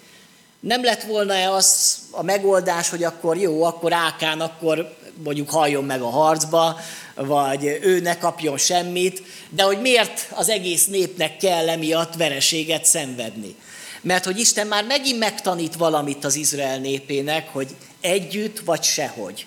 Nem 0.60 0.84
lett 0.84 1.02
volna-e 1.02 1.50
az 1.50 1.98
a 2.10 2.22
megoldás, 2.22 2.88
hogy 2.88 3.04
akkor 3.04 3.36
jó, 3.36 3.62
akkor 3.62 3.92
Ákán, 3.92 4.40
akkor 4.40 4.96
mondjuk 5.24 5.50
halljon 5.50 5.84
meg 5.84 6.00
a 6.02 6.10
harcba, 6.10 6.80
vagy 7.14 7.78
ő 7.82 8.00
ne 8.00 8.18
kapjon 8.18 8.58
semmit, 8.58 9.22
de 9.48 9.62
hogy 9.62 9.80
miért 9.80 10.28
az 10.34 10.48
egész 10.48 10.86
népnek 10.86 11.36
kell 11.36 11.68
emiatt 11.68 12.14
vereséget 12.14 12.84
szenvedni. 12.84 13.54
Mert 14.02 14.24
hogy 14.24 14.38
Isten 14.38 14.66
már 14.66 14.84
megint 14.84 15.18
megtanít 15.18 15.74
valamit 15.74 16.24
az 16.24 16.34
Izrael 16.34 16.78
népének, 16.78 17.48
hogy 17.48 17.68
együtt 18.00 18.60
vagy 18.60 18.82
sehogy. 18.82 19.46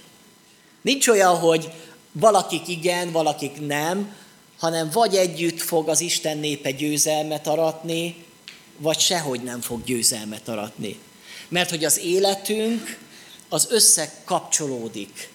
Nincs 0.82 1.08
olyan, 1.08 1.36
hogy 1.36 1.72
valakik 2.12 2.68
igen, 2.68 3.12
valakik 3.12 3.68
nem, 3.68 4.16
hanem 4.60 4.90
vagy 4.94 5.16
együtt 5.16 5.62
fog 5.62 5.90
az 5.90 6.02
Isten 6.02 6.38
népe 6.38 6.72
győzelmet 6.72 7.48
aratni, 7.48 8.16
vagy 8.84 9.00
sehogy 9.00 9.44
nem 9.44 9.62
fog 9.62 9.84
győzelmet 9.84 10.48
aratni. 10.48 11.00
Mert 11.48 11.70
hogy 11.70 11.86
az 11.86 12.00
életünk 12.00 12.98
az 13.50 13.68
összekapcsolódik, 13.70 15.30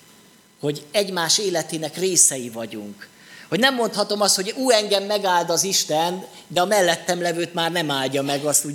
hogy 0.61 0.87
egymás 0.91 1.39
életének 1.39 1.97
részei 1.97 2.49
vagyunk. 2.49 3.09
Hogy 3.49 3.59
nem 3.59 3.75
mondhatom 3.75 4.21
azt, 4.21 4.35
hogy 4.35 4.55
ú, 4.57 4.71
engem 4.71 5.05
megáld 5.05 5.51
az 5.51 5.65
Isten, 5.65 6.25
de 6.49 6.61
a 6.61 6.67
mellettem 6.67 7.21
levőt 7.21 7.55
már 7.55 7.73
nem 7.73 7.91
áldja 7.91 8.23
meg 8.23 8.45
azt, 8.45 8.63
hogy 8.63 8.75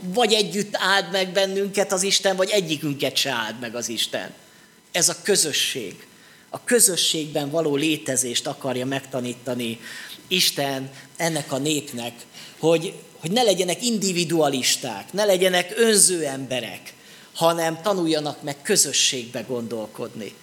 vagy 0.00 0.32
együtt 0.32 0.74
áld 0.76 1.10
meg 1.10 1.32
bennünket 1.32 1.92
az 1.92 2.02
Isten, 2.02 2.36
vagy 2.36 2.50
egyikünket 2.50 3.16
se 3.16 3.30
áld 3.30 3.60
meg 3.60 3.74
az 3.74 3.88
Isten. 3.88 4.32
Ez 4.92 5.08
a 5.08 5.16
közösség. 5.22 6.06
A 6.50 6.64
közösségben 6.64 7.50
való 7.50 7.76
létezést 7.76 8.46
akarja 8.46 8.86
megtanítani 8.86 9.80
Isten 10.32 10.90
ennek 11.16 11.52
a 11.52 11.58
népnek, 11.58 12.12
hogy, 12.58 12.94
hogy 13.20 13.30
ne 13.30 13.42
legyenek 13.42 13.82
individualisták, 13.82 15.12
ne 15.12 15.24
legyenek 15.24 15.72
önző 15.76 16.24
emberek, 16.24 16.94
hanem 17.34 17.82
tanuljanak 17.82 18.42
meg 18.42 18.62
közösségbe 18.62 19.40
gondolkodni. 19.40 20.34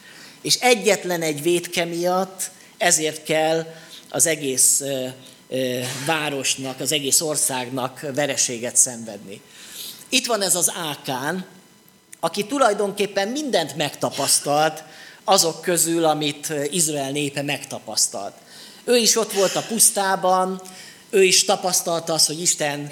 És 0.41 0.55
egyetlen 0.55 1.21
egy 1.21 1.41
védke 1.41 1.85
miatt 1.85 2.51
ezért 2.77 3.23
kell 3.23 3.75
az 4.09 4.25
egész 4.25 4.83
városnak, 6.05 6.79
az 6.79 6.91
egész 6.91 7.21
országnak 7.21 8.05
vereséget 8.13 8.75
szenvedni. 8.75 9.41
Itt 10.09 10.25
van 10.25 10.41
ez 10.41 10.55
az 10.55 10.71
Ákán, 10.75 11.45
aki 12.19 12.45
tulajdonképpen 12.45 13.27
mindent 13.27 13.75
megtapasztalt 13.75 14.83
azok 15.23 15.61
közül, 15.61 16.05
amit 16.05 16.53
Izrael 16.71 17.11
népe 17.11 17.41
megtapasztalt. 17.41 18.33
Ő 18.89 18.97
is 18.97 19.15
ott 19.15 19.33
volt 19.33 19.55
a 19.55 19.61
pusztában, 19.67 20.61
ő 21.09 21.23
is 21.23 21.45
tapasztalta 21.45 22.13
azt, 22.13 22.27
hogy 22.27 22.41
Isten 22.41 22.89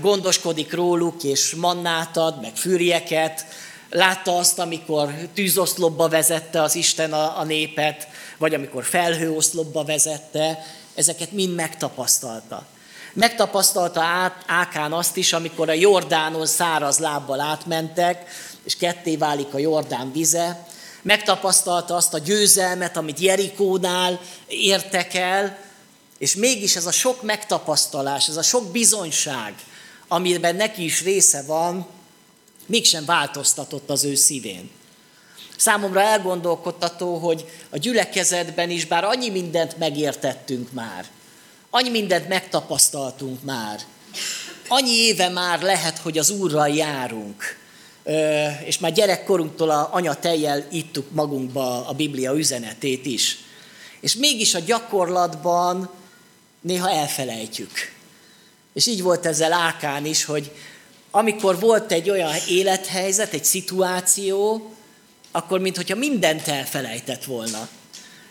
gondoskodik 0.00 0.72
róluk, 0.72 1.22
és 1.22 1.54
mannát 1.54 2.16
ad, 2.16 2.40
meg 2.40 2.56
fűrieket. 2.56 3.46
Látta 3.90 4.36
azt, 4.36 4.58
amikor 4.58 5.14
tűzoszlopba 5.34 6.08
vezette 6.08 6.62
az 6.62 6.74
Isten 6.74 7.12
a, 7.12 7.38
a 7.38 7.44
népet, 7.44 8.08
vagy 8.38 8.54
amikor 8.54 8.84
felhőoszlopba 8.84 9.84
vezette, 9.84 10.64
ezeket 10.94 11.32
mind 11.32 11.54
megtapasztalta. 11.54 12.66
Megtapasztalta 13.12 14.00
át 14.00 14.44
Ákán 14.46 14.92
azt 14.92 15.16
is, 15.16 15.32
amikor 15.32 15.68
a 15.68 15.72
Jordánon 15.72 16.46
száraz 16.46 16.98
lábbal 16.98 17.40
átmentek, 17.40 18.24
és 18.64 18.76
ketté 18.76 19.16
válik 19.16 19.54
a 19.54 19.58
Jordán 19.58 20.12
vize. 20.12 20.66
Megtapasztalta 21.02 21.96
azt 21.96 22.14
a 22.14 22.18
győzelmet, 22.18 22.96
amit 22.96 23.18
Jerikónál 23.18 24.20
értek 24.46 25.14
el, 25.14 25.58
és 26.18 26.34
mégis 26.34 26.76
ez 26.76 26.86
a 26.86 26.92
sok 26.92 27.22
megtapasztalás, 27.22 28.28
ez 28.28 28.36
a 28.36 28.42
sok 28.42 28.70
bizonyság, 28.70 29.54
amiben 30.08 30.56
neki 30.56 30.84
is 30.84 31.02
része 31.02 31.42
van, 31.46 31.86
mégsem 32.66 33.04
változtatott 33.04 33.90
az 33.90 34.04
ő 34.04 34.14
szívén. 34.14 34.70
Számomra 35.56 36.00
elgondolkodtató, 36.00 37.16
hogy 37.16 37.44
a 37.70 37.78
gyülekezetben 37.78 38.70
is, 38.70 38.86
bár 38.86 39.04
annyi 39.04 39.28
mindent 39.28 39.78
megértettünk 39.78 40.72
már, 40.72 41.06
annyi 41.70 41.90
mindent 41.90 42.28
megtapasztaltunk 42.28 43.42
már, 43.42 43.80
annyi 44.68 44.90
éve 44.90 45.28
már 45.28 45.62
lehet, 45.62 45.98
hogy 45.98 46.18
az 46.18 46.30
Úrral 46.30 46.68
járunk, 46.68 47.61
és 48.64 48.78
már 48.78 48.92
gyerekkorunktól 48.92 49.70
a 49.70 49.88
anya 49.92 50.14
tejjel 50.14 50.66
ittuk 50.70 51.10
magunkba 51.10 51.86
a 51.86 51.92
Biblia 51.92 52.32
üzenetét 52.32 53.06
is. 53.06 53.38
És 54.00 54.14
mégis 54.14 54.54
a 54.54 54.58
gyakorlatban 54.58 55.90
néha 56.60 56.90
elfelejtjük. 56.90 57.70
És 58.72 58.86
így 58.86 59.02
volt 59.02 59.26
ezzel 59.26 59.52
Ákán 59.52 60.06
is, 60.06 60.24
hogy 60.24 60.52
amikor 61.10 61.60
volt 61.60 61.92
egy 61.92 62.10
olyan 62.10 62.32
élethelyzet, 62.48 63.32
egy 63.32 63.44
szituáció, 63.44 64.70
akkor 65.30 65.60
mintha 65.60 65.94
mindent 65.94 66.48
elfelejtett 66.48 67.24
volna. 67.24 67.68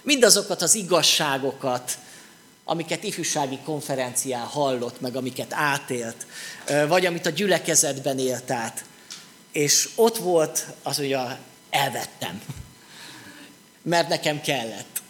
Mindazokat 0.02 0.62
az 0.62 0.76
igazságokat, 0.76 1.98
amiket 2.64 3.04
ifjúsági 3.04 3.58
konferencián 3.66 4.46
hallott, 4.46 5.02
meg 5.02 5.16
amiket 5.16 5.54
átélt, 5.54 6.26
vagy 6.88 7.06
amit 7.06 7.26
a 7.26 7.30
gyülekezetben 7.30 8.20
élt 8.20 8.52
át. 8.52 8.86
És 9.52 9.90
ott 9.96 10.18
volt 10.18 10.66
az, 10.84 10.98
hogy 10.98 11.14
a, 11.14 11.38
elvettem, 11.70 12.42
mert 13.82 14.10
nekem 14.10 14.42
kellett. 14.42 15.02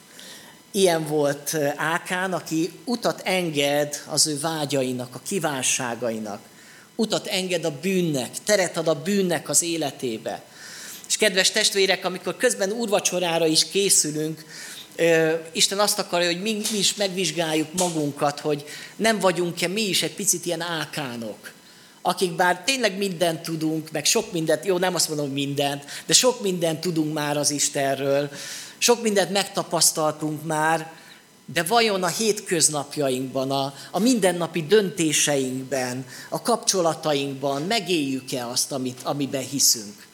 Ilyen 0.72 1.08
volt 1.08 1.58
Ákán, 1.76 2.34
aki 2.34 2.72
utat 2.86 3.22
enged 3.24 4.04
az 4.08 4.28
ő 4.28 4.40
vágyainak, 4.40 5.16
a 5.16 5.22
kívánságainak. 5.28 6.40
Utat 6.96 7.28
enged 7.28 7.66
a 7.66 7.80
bűnnek, 7.82 8.30
teret 8.44 8.78
ad 8.78 8.88
a 8.88 9.02
bűnnek 9.02 9.50
az 9.50 9.62
életébe. 9.62 10.44
És 11.08 11.18
kedves 11.18 11.52
testvérek, 11.52 12.06
amikor 12.06 12.38
közben 12.38 12.72
úrvacsorára 12.72 13.46
is 13.46 13.70
készülünk, 13.70 14.46
Isten 15.52 15.80
azt 15.80 16.00
akarja, 16.00 16.28
hogy 16.28 16.42
mi, 16.42 16.62
is 16.74 16.96
megvizsgáljuk 16.96 17.74
magunkat, 17.74 18.40
hogy 18.40 18.66
nem 18.96 19.20
vagyunk-e 19.20 19.68
mi 19.68 19.82
is 19.82 20.04
egy 20.04 20.14
picit 20.14 20.46
ilyen 20.46 20.62
ákánok, 20.62 21.52
akik 22.02 22.36
bár 22.36 22.62
tényleg 22.66 22.98
mindent 22.98 23.42
tudunk, 23.42 23.92
meg 23.92 24.06
sok 24.06 24.32
mindent, 24.32 24.66
jó, 24.66 24.78
nem 24.78 24.96
azt 24.96 25.08
mondom 25.08 25.30
mindent, 25.30 25.86
de 26.06 26.14
sok 26.14 26.42
mindent 26.42 26.80
tudunk 26.80 27.14
már 27.14 27.38
az 27.38 27.52
Istenről, 27.52 28.30
sok 28.78 29.02
mindent 29.02 29.32
megtapasztaltunk 29.32 30.44
már, 30.44 30.92
de 31.54 31.64
vajon 31.64 32.04
a 32.04 32.08
hétköznapjainkban, 32.08 33.52
a, 33.52 33.74
a 33.92 34.00
mindennapi 34.00 34.66
döntéseinkben, 34.66 36.06
a 36.30 36.42
kapcsolatainkban 36.42 37.62
megéljük-e 37.62 38.48
azt, 38.48 38.72
amit, 38.72 39.00
amiben 39.04 39.44
hiszünk? 39.44 40.08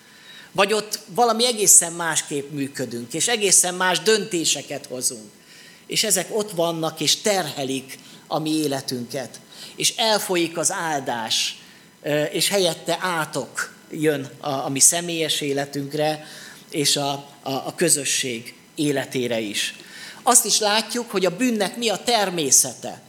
Vagy 0.51 0.73
ott 0.73 0.99
valami 1.05 1.45
egészen 1.45 1.93
másképp 1.93 2.51
működünk, 2.51 3.13
és 3.13 3.27
egészen 3.27 3.73
más 3.73 3.99
döntéseket 3.99 4.85
hozunk. 4.85 5.29
És 5.87 6.03
ezek 6.03 6.27
ott 6.31 6.51
vannak, 6.51 6.99
és 6.99 7.15
terhelik 7.15 7.99
a 8.27 8.39
mi 8.39 8.49
életünket. 8.49 9.39
És 9.75 9.93
elfolyik 9.97 10.57
az 10.57 10.71
áldás, 10.71 11.57
és 12.31 12.49
helyette 12.49 12.97
átok 13.01 13.73
jön 13.91 14.29
a, 14.39 14.49
a 14.49 14.69
mi 14.69 14.79
személyes 14.79 15.41
életünkre, 15.41 16.25
és 16.69 16.95
a, 16.95 17.11
a, 17.41 17.51
a 17.51 17.73
közösség 17.75 18.55
életére 18.75 19.39
is. 19.39 19.75
Azt 20.23 20.45
is 20.45 20.59
látjuk, 20.59 21.11
hogy 21.11 21.25
a 21.25 21.35
bűnnek 21.35 21.77
mi 21.77 21.89
a 21.89 21.97
természete. 21.97 23.01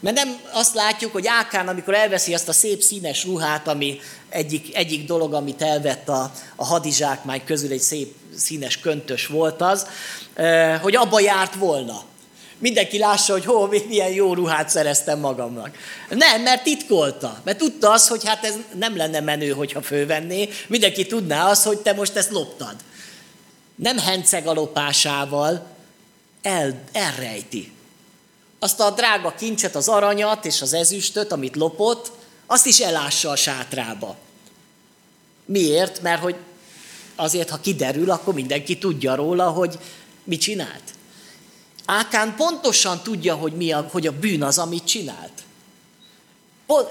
Mert 0.00 0.16
nem 0.16 0.40
azt 0.52 0.74
látjuk, 0.74 1.12
hogy 1.12 1.26
Ákán, 1.26 1.68
amikor 1.68 1.94
elveszi 1.94 2.34
azt 2.34 2.48
a 2.48 2.52
szép 2.52 2.82
színes 2.82 3.24
ruhát, 3.24 3.68
ami 3.68 3.98
egyik, 4.28 4.76
egyik 4.76 5.06
dolog, 5.06 5.34
amit 5.34 5.62
elvett 5.62 6.08
a, 6.08 6.32
a 6.56 6.64
hadizsákmány 6.64 7.44
közül, 7.44 7.72
egy 7.72 7.80
szép 7.80 8.14
színes 8.36 8.80
köntös 8.80 9.26
volt 9.26 9.60
az, 9.60 9.86
hogy 10.80 10.96
abba 10.96 11.20
járt 11.20 11.54
volna. 11.54 12.04
Mindenki 12.58 12.98
lássa, 12.98 13.32
hogy 13.32 13.44
hó, 13.44 13.68
milyen 13.88 14.10
jó 14.10 14.34
ruhát 14.34 14.68
szereztem 14.68 15.18
magamnak. 15.18 15.76
Nem, 16.08 16.42
mert 16.42 16.62
titkolta. 16.62 17.40
Mert 17.44 17.58
tudta 17.58 17.90
azt, 17.90 18.08
hogy 18.08 18.24
hát 18.24 18.44
ez 18.44 18.54
nem 18.74 18.96
lenne 18.96 19.20
menő, 19.20 19.50
hogyha 19.50 19.82
fővenné. 19.82 20.48
Mindenki 20.66 21.06
tudná 21.06 21.50
azt, 21.50 21.64
hogy 21.64 21.78
te 21.78 21.92
most 21.92 22.16
ezt 22.16 22.30
loptad. 22.30 22.74
Nem 23.74 23.98
henceg 23.98 24.46
a 24.46 24.52
lopásával, 24.52 25.66
el, 26.42 26.80
elrejti. 26.92 27.72
Azt 28.58 28.80
a 28.80 28.90
drága 28.90 29.34
kincset, 29.34 29.74
az 29.74 29.88
aranyat 29.88 30.44
és 30.44 30.62
az 30.62 30.72
ezüstöt, 30.72 31.32
amit 31.32 31.56
lopott, 31.56 32.12
azt 32.46 32.66
is 32.66 32.80
elássa 32.80 33.30
a 33.30 33.36
sátrába. 33.36 34.16
Miért? 35.44 36.02
Mert 36.02 36.22
hogy 36.22 36.36
azért, 37.16 37.50
ha 37.50 37.60
kiderül, 37.60 38.10
akkor 38.10 38.34
mindenki 38.34 38.78
tudja 38.78 39.14
róla, 39.14 39.50
hogy 39.50 39.78
mit 40.24 40.40
csinált. 40.40 40.82
Ákán 41.86 42.34
pontosan 42.36 43.02
tudja, 43.02 43.34
hogy, 43.34 43.52
mi 43.52 43.72
a, 43.72 43.88
hogy 43.90 44.06
a 44.06 44.12
bűn 44.12 44.42
az, 44.42 44.58
amit 44.58 44.84
csinált. 44.84 45.32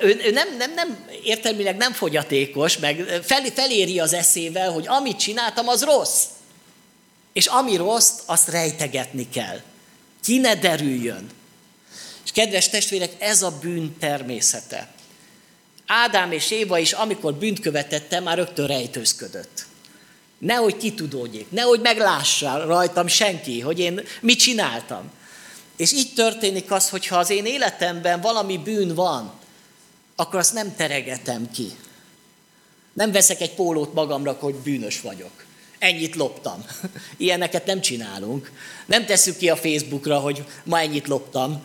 Ő, 0.02 0.22
ő 0.26 0.32
nem, 0.32 0.58
nem, 0.58 0.74
nem, 0.74 1.06
értelmileg 1.24 1.78
nem 1.78 1.94
fogyatékos, 1.94 2.78
meg 2.78 3.22
fel, 3.24 3.44
feléri 3.44 4.00
az 4.00 4.14
eszével, 4.14 4.72
hogy 4.72 4.88
amit 4.88 5.20
csináltam, 5.20 5.68
az 5.68 5.84
rossz. 5.84 6.24
És 7.34 7.46
ami 7.46 7.76
rossz, 7.76 8.12
azt 8.26 8.50
rejtegetni 8.50 9.30
kell. 9.30 9.62
Ki 10.24 10.38
ne 10.38 10.56
derüljön. 10.56 11.30
És 12.24 12.32
kedves 12.32 12.70
testvérek, 12.70 13.12
ez 13.20 13.42
a 13.42 13.58
bűn 13.62 13.96
természete. 14.00 14.94
Ádám 15.86 16.32
és 16.32 16.52
Éva 16.52 16.78
is, 16.78 16.94
amikor 16.94 17.34
bűnt 17.34 17.60
követette, 17.60 18.20
már 18.20 18.38
rögtön 18.38 18.68
rejtőzködött. 18.68 19.66
Nehogy 20.38 20.78
kitudódjék, 20.78 21.52
nehogy 21.52 21.80
meglássa 21.80 22.66
rajtam 22.66 23.08
senki, 23.08 23.60
hogy 23.60 23.80
én 23.80 24.02
mit 24.22 24.40
csináltam. 24.40 25.12
És 25.78 25.92
így 25.92 26.14
történik 26.14 26.72
az, 26.72 26.90
hogy 26.90 27.08
ha 27.08 27.18
az 27.18 27.30
én 27.30 27.46
életemben 27.46 28.22
valami 28.22 28.58
bűn 28.58 28.96
van, 28.96 29.34
akkor 30.16 30.40
azt 30.40 30.54
nem 30.54 30.76
teregetem 30.76 31.52
ki. 31.52 31.72
Nem 32.94 33.12
veszek 33.12 33.42
egy 33.42 33.54
pólót 33.54 33.94
magamra, 33.94 34.38
hogy 34.40 34.56
bűnös 34.56 35.02
vagyok. 35.02 35.46
Ennyit 35.80 36.16
loptam. 36.16 36.66
Ilyeneket 37.18 37.66
nem 37.66 37.82
csinálunk. 37.82 38.52
Nem 38.86 39.06
tesszük 39.06 39.38
ki 39.38 39.50
a 39.50 39.56
Facebookra, 39.56 40.20
hogy 40.20 40.46
ma 40.64 40.80
ennyit 40.80 41.08
loptam. 41.08 41.64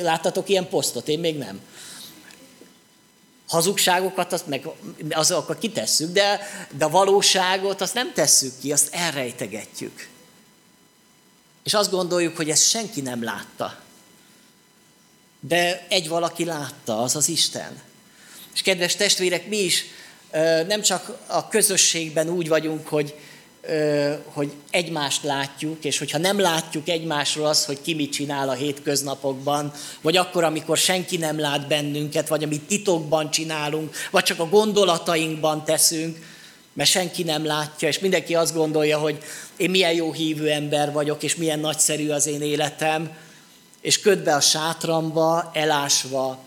Láttatok 0.00 0.48
ilyen 0.48 0.68
posztot? 0.68 1.08
Én 1.08 1.18
még 1.18 1.36
nem 1.36 1.60
hazugságokat 3.46 4.32
azt 4.32 4.46
meg 4.46 4.68
azokat 5.10 5.58
kitesszük, 5.58 6.12
de, 6.12 6.40
de 6.76 6.84
a 6.84 6.88
valóságot 6.88 7.80
azt 7.80 7.94
nem 7.94 8.12
tesszük 8.12 8.52
ki, 8.60 8.72
azt 8.72 8.94
elrejtegetjük. 8.94 10.08
És 11.64 11.74
azt 11.74 11.90
gondoljuk, 11.90 12.36
hogy 12.36 12.50
ezt 12.50 12.68
senki 12.68 13.00
nem 13.00 13.24
látta. 13.24 13.78
De 15.40 15.86
egy 15.88 16.08
valaki 16.08 16.44
látta, 16.44 17.02
az 17.02 17.16
az 17.16 17.28
Isten. 17.28 17.82
És 18.54 18.62
kedves 18.62 18.96
testvérek, 18.96 19.46
mi 19.48 19.58
is 19.58 19.84
nem 20.66 20.82
csak 20.82 21.18
a 21.26 21.48
közösségben 21.48 22.28
úgy 22.28 22.48
vagyunk, 22.48 22.88
hogy 22.88 23.14
hogy 24.24 24.52
egymást 24.70 25.22
látjuk, 25.22 25.84
és 25.84 25.98
hogyha 25.98 26.18
nem 26.18 26.40
látjuk 26.40 26.88
egymásról 26.88 27.46
az, 27.46 27.64
hogy 27.64 27.82
ki 27.82 27.94
mit 27.94 28.12
csinál 28.12 28.48
a 28.48 28.52
hétköznapokban, 28.52 29.72
vagy 30.00 30.16
akkor, 30.16 30.44
amikor 30.44 30.76
senki 30.76 31.16
nem 31.16 31.38
lát 31.38 31.68
bennünket, 31.68 32.28
vagy 32.28 32.44
amit 32.44 32.62
titokban 32.62 33.30
csinálunk, 33.30 33.94
vagy 34.10 34.22
csak 34.22 34.38
a 34.38 34.48
gondolatainkban 34.48 35.64
teszünk, 35.64 36.18
mert 36.72 36.90
senki 36.90 37.22
nem 37.22 37.44
látja, 37.44 37.88
és 37.88 37.98
mindenki 37.98 38.34
azt 38.34 38.54
gondolja, 38.54 38.98
hogy 38.98 39.18
én 39.56 39.70
milyen 39.70 39.92
jó 39.92 40.12
hívő 40.12 40.50
ember 40.50 40.92
vagyok, 40.92 41.22
és 41.22 41.36
milyen 41.36 41.58
nagyszerű 41.58 42.08
az 42.08 42.26
én 42.26 42.42
életem, 42.42 43.10
és 43.80 44.00
ködbe 44.00 44.34
a 44.34 44.40
sátramba, 44.40 45.50
elásva, 45.54 46.38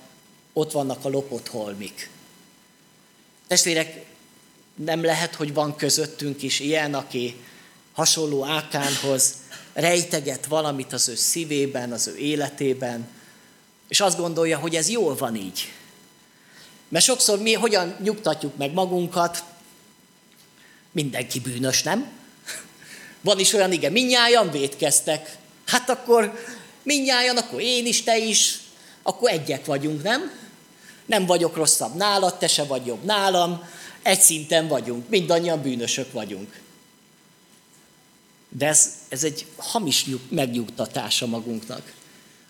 ott 0.54 0.72
vannak 0.72 1.06
a 1.06 1.10
lopott 1.10 1.48
holmik. 1.48 2.10
Testvérek, 3.48 4.06
nem 4.86 5.04
lehet, 5.04 5.36
hogy 5.36 5.54
van 5.54 5.76
közöttünk 5.76 6.42
is 6.42 6.60
ilyen, 6.60 6.94
aki 6.94 7.36
hasonló 7.94 8.46
Ákánhoz 8.46 9.34
rejteget 9.74 10.46
valamit 10.46 10.94
az 10.94 11.08
ő 11.08 11.16
szívében, 11.16 11.92
az 11.92 12.08
ő 12.08 12.18
életében, 12.18 13.08
és 13.88 14.00
azt 14.00 14.18
gondolja, 14.18 14.58
hogy 14.58 14.76
ez 14.76 14.90
jól 14.90 15.16
van 15.16 15.36
így. 15.36 15.72
Mert 16.88 17.06
sokszor 17.06 17.40
mi 17.40 17.54
hogyan 17.54 17.96
nyugtatjuk 18.04 18.58
meg 18.58 18.74
magunkat, 18.74 19.44
mindenki 20.92 21.40
bűnös, 21.40 21.84
nem? 21.84 22.12
Van 23.22 23.40
is 23.40 23.54
olyan, 23.54 23.72
igen, 23.72 23.92
minnyáján 23.92 24.52
védkeztek. 24.52 25.38
Hát 25.66 25.90
akkor 25.90 26.44
minnyáján, 26.84 27.38
akkor 27.38 27.62
én 27.62 27.86
is, 27.86 28.04
te 28.04 28.18
is, 28.18 28.60
akkor 29.02 29.30
egyek 29.30 29.66
vagyunk, 29.66 30.04
nem? 30.04 30.32
Nem 31.06 31.26
vagyok 31.26 31.56
rosszabb 31.56 31.96
nálad, 31.96 32.38
te 32.38 32.48
se 32.48 32.64
vagy 32.64 32.86
jobb 32.86 33.04
nálam, 33.04 33.64
egy 34.02 34.22
szinten 34.22 34.68
vagyunk, 34.68 35.10
mindannyian 35.10 35.62
bűnösök 35.62 36.12
vagyunk. 36.12 36.62
De 38.50 38.68
ez, 38.68 38.94
ez 39.10 39.24
egy 39.24 39.46
hamis 39.58 40.06
megnyugtatása 40.30 41.26
magunknak. 41.26 41.94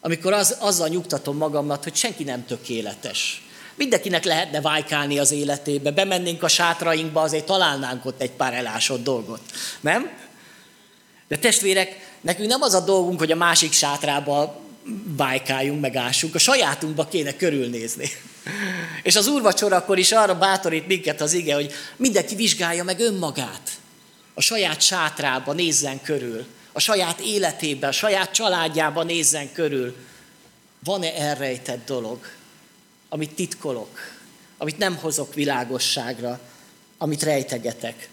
Amikor 0.02 0.34
az, 0.34 0.56
azzal 0.60 0.88
nyugtatom 0.88 1.38
magamnak, 1.38 1.84
hogy 1.84 1.96
senki 1.96 2.24
nem 2.24 2.46
tökéletes. 2.46 3.44
Mindenkinek 3.76 4.24
lehetne 4.24 4.62
vájkálni 4.62 5.20
az 5.20 5.32
életébe, 5.32 5.92
bemennénk 5.92 6.44
a 6.44 6.48
sátrainkba, 6.48 7.22
azért 7.22 7.46
találnánk 7.46 8.06
ott 8.06 8.22
egy 8.22 8.32
pár 8.32 8.54
elásott 8.54 9.04
dolgot. 9.04 9.42
Nem? 9.80 10.10
De 11.28 11.38
testvérek, 11.38 12.18
nekünk 12.22 12.50
nem 12.50 12.62
az 12.62 12.74
a 12.74 12.80
dolgunk, 12.80 13.20
hogy 13.20 13.32
a 13.32 13.36
másik 13.36 13.72
sátrába 13.72 14.60
bájkáljunk, 15.16 15.82
megássunk, 15.82 16.36
a 16.36 16.40
sajátunkba 16.40 17.08
kéne 17.08 17.36
körülnézni. 17.36 18.10
És 19.04 19.16
az 19.16 19.28
úrvacsorakor 19.28 19.98
is 19.98 20.12
arra 20.12 20.38
bátorít 20.38 20.88
minket 20.88 21.22
az 21.22 21.34
ige, 21.34 21.54
hogy 21.54 21.74
mindenki 21.96 22.36
vizsgálja 22.36 22.84
meg 22.84 23.00
önmagát. 23.00 23.70
A 24.34 24.42
saját 24.42 24.82
sátrába 24.82 25.54
nézzen 25.54 26.02
körül, 26.02 26.46
a 26.72 26.80
saját 26.80 27.20
életébe, 27.20 27.88
a 27.88 27.92
saját 27.92 28.32
családjába 28.32 29.04
nézzen 29.04 29.52
körül. 29.52 29.96
Van-e 30.84 31.14
elrejtett 31.14 31.86
dolog, 31.86 32.20
amit 33.10 33.34
titkolok, 33.34 34.00
amit 34.58 34.78
nem 34.78 34.96
hozok 34.96 35.34
világosságra, 35.34 36.40
amit 36.98 37.24
rejtegetek? 37.24 38.10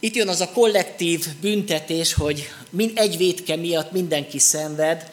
Itt 0.00 0.14
jön 0.14 0.28
az 0.28 0.40
a 0.40 0.50
kollektív 0.52 1.26
büntetés, 1.40 2.12
hogy 2.12 2.52
egy 2.94 3.16
vétke 3.16 3.56
miatt 3.56 3.92
mindenki 3.92 4.38
szenved, 4.38 5.10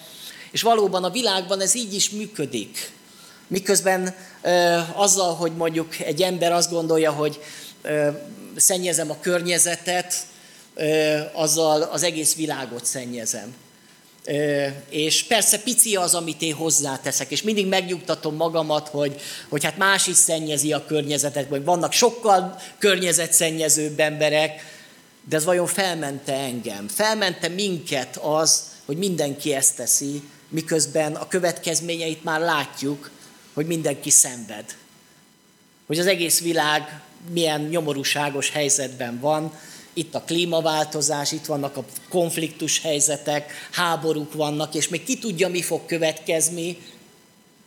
és 0.52 0.62
valóban 0.62 1.04
a 1.04 1.10
világban 1.10 1.62
ez 1.62 1.76
így 1.76 1.94
is 1.94 2.10
működik. 2.10 2.92
Miközben 3.48 4.16
azzal, 4.94 5.36
hogy 5.36 5.56
mondjuk 5.56 6.00
egy 6.00 6.22
ember 6.22 6.52
azt 6.52 6.72
gondolja, 6.72 7.12
hogy 7.12 7.40
szennyezem 8.56 9.12
a 9.12 9.20
környezetet, 9.22 10.14
azzal 11.34 11.82
az 11.82 12.04
egész 12.04 12.36
világot 12.36 12.86
szennyezem. 12.86 13.56
És 14.90 15.24
persze 15.24 15.60
pici 15.60 15.96
az, 15.96 16.14
amit 16.14 16.42
én 16.42 16.54
hozzáteszek, 16.54 17.32
és 17.32 17.42
mindig 17.42 17.68
megnyugtatom 17.68 18.36
magamat, 18.36 18.88
hogy, 18.88 19.22
hogy 19.50 19.64
hát 19.64 19.78
más 19.78 20.08
is 20.08 20.16
szennyezi 20.16 20.74
a 20.74 20.86
környezetet, 20.86 21.50
vagy 21.50 21.64
vannak 21.64 21.92
sokkal 21.92 22.62
környezetszennyezőbb 22.78 24.00
emberek, 24.00 24.76
de 25.30 25.36
ez 25.36 25.46
vajon 25.46 25.68
felmente 25.68 26.34
engem? 26.34 26.88
Felmente 26.88 27.48
minket 27.48 28.18
az, 28.18 28.64
hogy 28.86 28.98
mindenki 28.98 29.54
ezt 29.54 29.76
teszi, 29.76 30.22
miközben 30.50 31.16
a 31.16 31.28
következményeit 31.28 32.24
már 32.24 32.40
látjuk, 32.40 33.10
hogy 33.58 33.66
mindenki 33.66 34.10
szenved. 34.10 34.76
Hogy 35.86 36.00
az 36.00 36.08
egész 36.08 36.42
világ 36.42 37.02
milyen 37.32 37.62
nyomorúságos 37.62 38.50
helyzetben 38.50 39.20
van, 39.20 39.54
itt 39.94 40.16
a 40.16 40.22
klímaváltozás, 40.22 41.32
itt 41.32 41.46
vannak 41.46 41.78
a 41.78 41.86
konfliktus 42.10 42.82
helyzetek, 42.82 43.52
háborúk 43.72 44.34
vannak, 44.34 44.76
és 44.76 44.88
még 44.88 45.04
ki 45.04 45.18
tudja, 45.18 45.48
mi 45.48 45.62
fog 45.62 45.86
következni, 45.86 46.78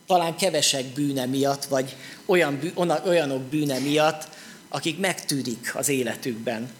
talán 0.07 0.35
kevesek 0.35 0.85
bűne 0.85 1.25
miatt, 1.25 1.65
vagy 1.65 1.95
olyan, 2.25 2.71
olyanok 3.05 3.41
bűne 3.41 3.79
miatt, 3.79 4.27
akik 4.69 4.99
megtűrik 4.99 5.71
az 5.75 5.89
életükben. 5.89 6.71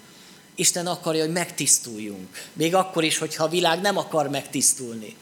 Isten 0.55 0.87
akarja, 0.87 1.23
hogy 1.23 1.33
megtisztuljunk. 1.33 2.27
Még 2.53 2.75
akkor 2.75 3.03
is, 3.03 3.17
hogyha 3.17 3.43
a 3.43 3.49
világ 3.49 3.81
nem 3.81 3.97
akar 3.97 4.29
megtisztulni. 4.29 5.15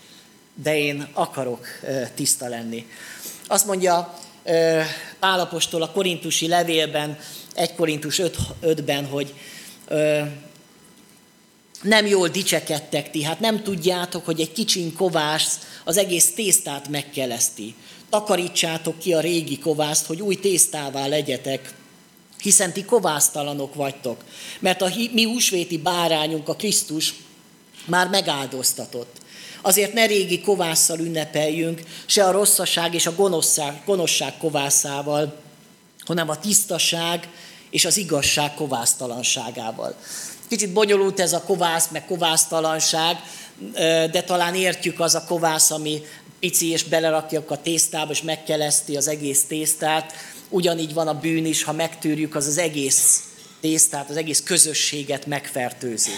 De 0.54 0.78
én 0.78 1.08
akarok 1.14 1.68
tiszta 2.16 2.48
lenni. 2.48 2.88
Azt 3.52 3.66
mondja 3.66 4.20
Pálapostól 5.20 5.82
a 5.82 5.92
korintusi 5.92 6.48
levélben, 6.48 7.20
1 7.54 7.76
Korintus 7.76 8.22
5-ben, 8.62 9.06
hogy 9.06 9.34
nem 11.82 12.06
jól 12.06 12.28
dicsekedtek 12.28 13.12
ti, 13.12 13.24
hát 13.24 13.40
nem 13.40 13.64
tudjátok, 13.64 14.26
hogy 14.26 14.40
egy 14.40 14.52
kicsin 14.52 14.94
kovász 14.96 15.60
az 15.84 15.98
egész 15.98 16.34
tésztát 16.34 16.88
megkeleszti. 16.88 17.76
Takarítsátok 18.10 19.00
ki 19.00 19.14
a 19.14 19.20
régi 19.20 19.60
kovászt, 19.60 20.06
hogy 20.06 20.22
új 20.22 20.36
tésztává 20.36 21.08
legyetek, 21.08 21.74
hiszen 22.42 22.74
ti 22.74 22.86
kovásztalanok 22.86 23.76
vagytok, 23.76 24.24
mert 24.60 24.82
a 24.82 24.92
mi 25.12 25.24
húsvéti 25.24 25.78
bárányunk, 25.78 26.48
a 26.48 26.56
Krisztus 26.56 27.14
már 27.86 28.08
megáldoztatott. 28.08 29.18
Azért 29.62 29.94
ne 29.94 30.06
régi 30.06 30.42
kovásszal 30.42 31.00
ünnepeljünk, 31.00 31.82
se 32.06 32.26
a 32.26 32.32
rosszaság 32.32 32.94
és 32.94 33.06
a 33.06 33.16
gonoszság, 33.16 33.82
gonoszság 33.86 34.38
kovászával, 34.38 35.42
hanem 36.06 36.30
a 36.30 36.40
tisztaság 36.40 37.28
és 37.70 37.86
az 37.86 37.98
igazság 37.98 38.54
kovásztalanságával. 38.54 39.96
Kicsit 40.48 40.74
bonyolult 40.74 41.20
ez 41.20 41.34
a 41.34 41.44
kovász, 41.44 41.88
meg 41.92 42.06
kovásztalanság, 42.06 43.18
de 44.12 44.24
talán 44.24 44.56
értjük 44.56 45.00
az 45.00 45.16
a 45.16 45.24
kovász, 45.24 45.72
ami 45.72 46.02
pici, 46.40 46.70
és 46.70 46.84
belerakjuk 46.84 47.52
a 47.52 47.62
tésztába, 47.62 48.12
és 48.12 48.22
megkeleszti 48.22 48.98
az 48.98 49.08
egész 49.08 49.44
tésztát. 49.44 50.14
Ugyanígy 50.50 50.94
van 50.94 51.08
a 51.08 51.20
bűn 51.20 51.46
is, 51.46 51.64
ha 51.64 51.72
megtűrjük, 51.72 52.36
az 52.36 52.48
az 52.48 52.58
egész 52.58 53.24
tésztát, 53.62 54.10
az 54.10 54.18
egész 54.18 54.44
közösséget 54.44 55.26
megfertőzi. 55.26 56.12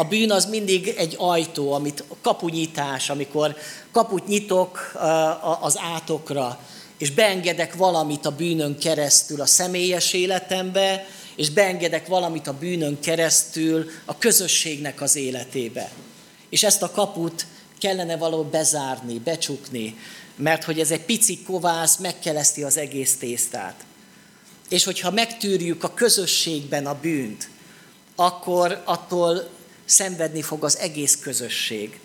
A 0.00 0.04
bűn 0.04 0.30
az 0.30 0.44
mindig 0.44 0.94
egy 0.96 1.14
ajtó, 1.18 1.72
amit 1.72 2.04
kapunyítás, 2.22 3.10
amikor 3.10 3.56
kaput 3.92 4.26
nyitok 4.26 4.92
az 5.60 5.78
átokra, 5.94 6.58
és 6.98 7.10
beengedek 7.10 7.74
valamit 7.74 8.26
a 8.26 8.30
bűnön 8.30 8.78
keresztül 8.78 9.40
a 9.40 9.46
személyes 9.46 10.12
életembe, 10.12 11.06
és 11.36 11.50
beengedek 11.50 12.06
valamit 12.06 12.46
a 12.46 12.58
bűnön 12.58 13.00
keresztül 13.00 13.90
a 14.04 14.18
közösségnek 14.18 15.00
az 15.00 15.16
életébe. 15.16 15.90
És 16.50 16.62
ezt 16.62 16.82
a 16.82 16.90
kaput 16.90 17.46
kellene 17.78 18.16
való 18.16 18.42
bezárni, 18.42 19.18
becsukni, 19.18 19.96
mert 20.36 20.64
hogy 20.64 20.80
ez 20.80 20.90
egy 20.90 21.04
pici 21.04 21.42
kovász 21.42 21.96
megkeleszti 21.96 22.62
az 22.62 22.76
egész 22.76 23.16
tésztát. 23.18 23.84
És 24.68 24.84
hogyha 24.84 25.10
megtűrjük 25.10 25.84
a 25.84 25.94
közösségben 25.94 26.86
a 26.86 26.98
bűnt, 27.00 27.48
akkor 28.16 28.82
attól 28.84 29.58
szenvedni 29.90 30.42
fog 30.42 30.64
az 30.64 30.78
egész 30.78 31.18
közösség. 31.22 32.00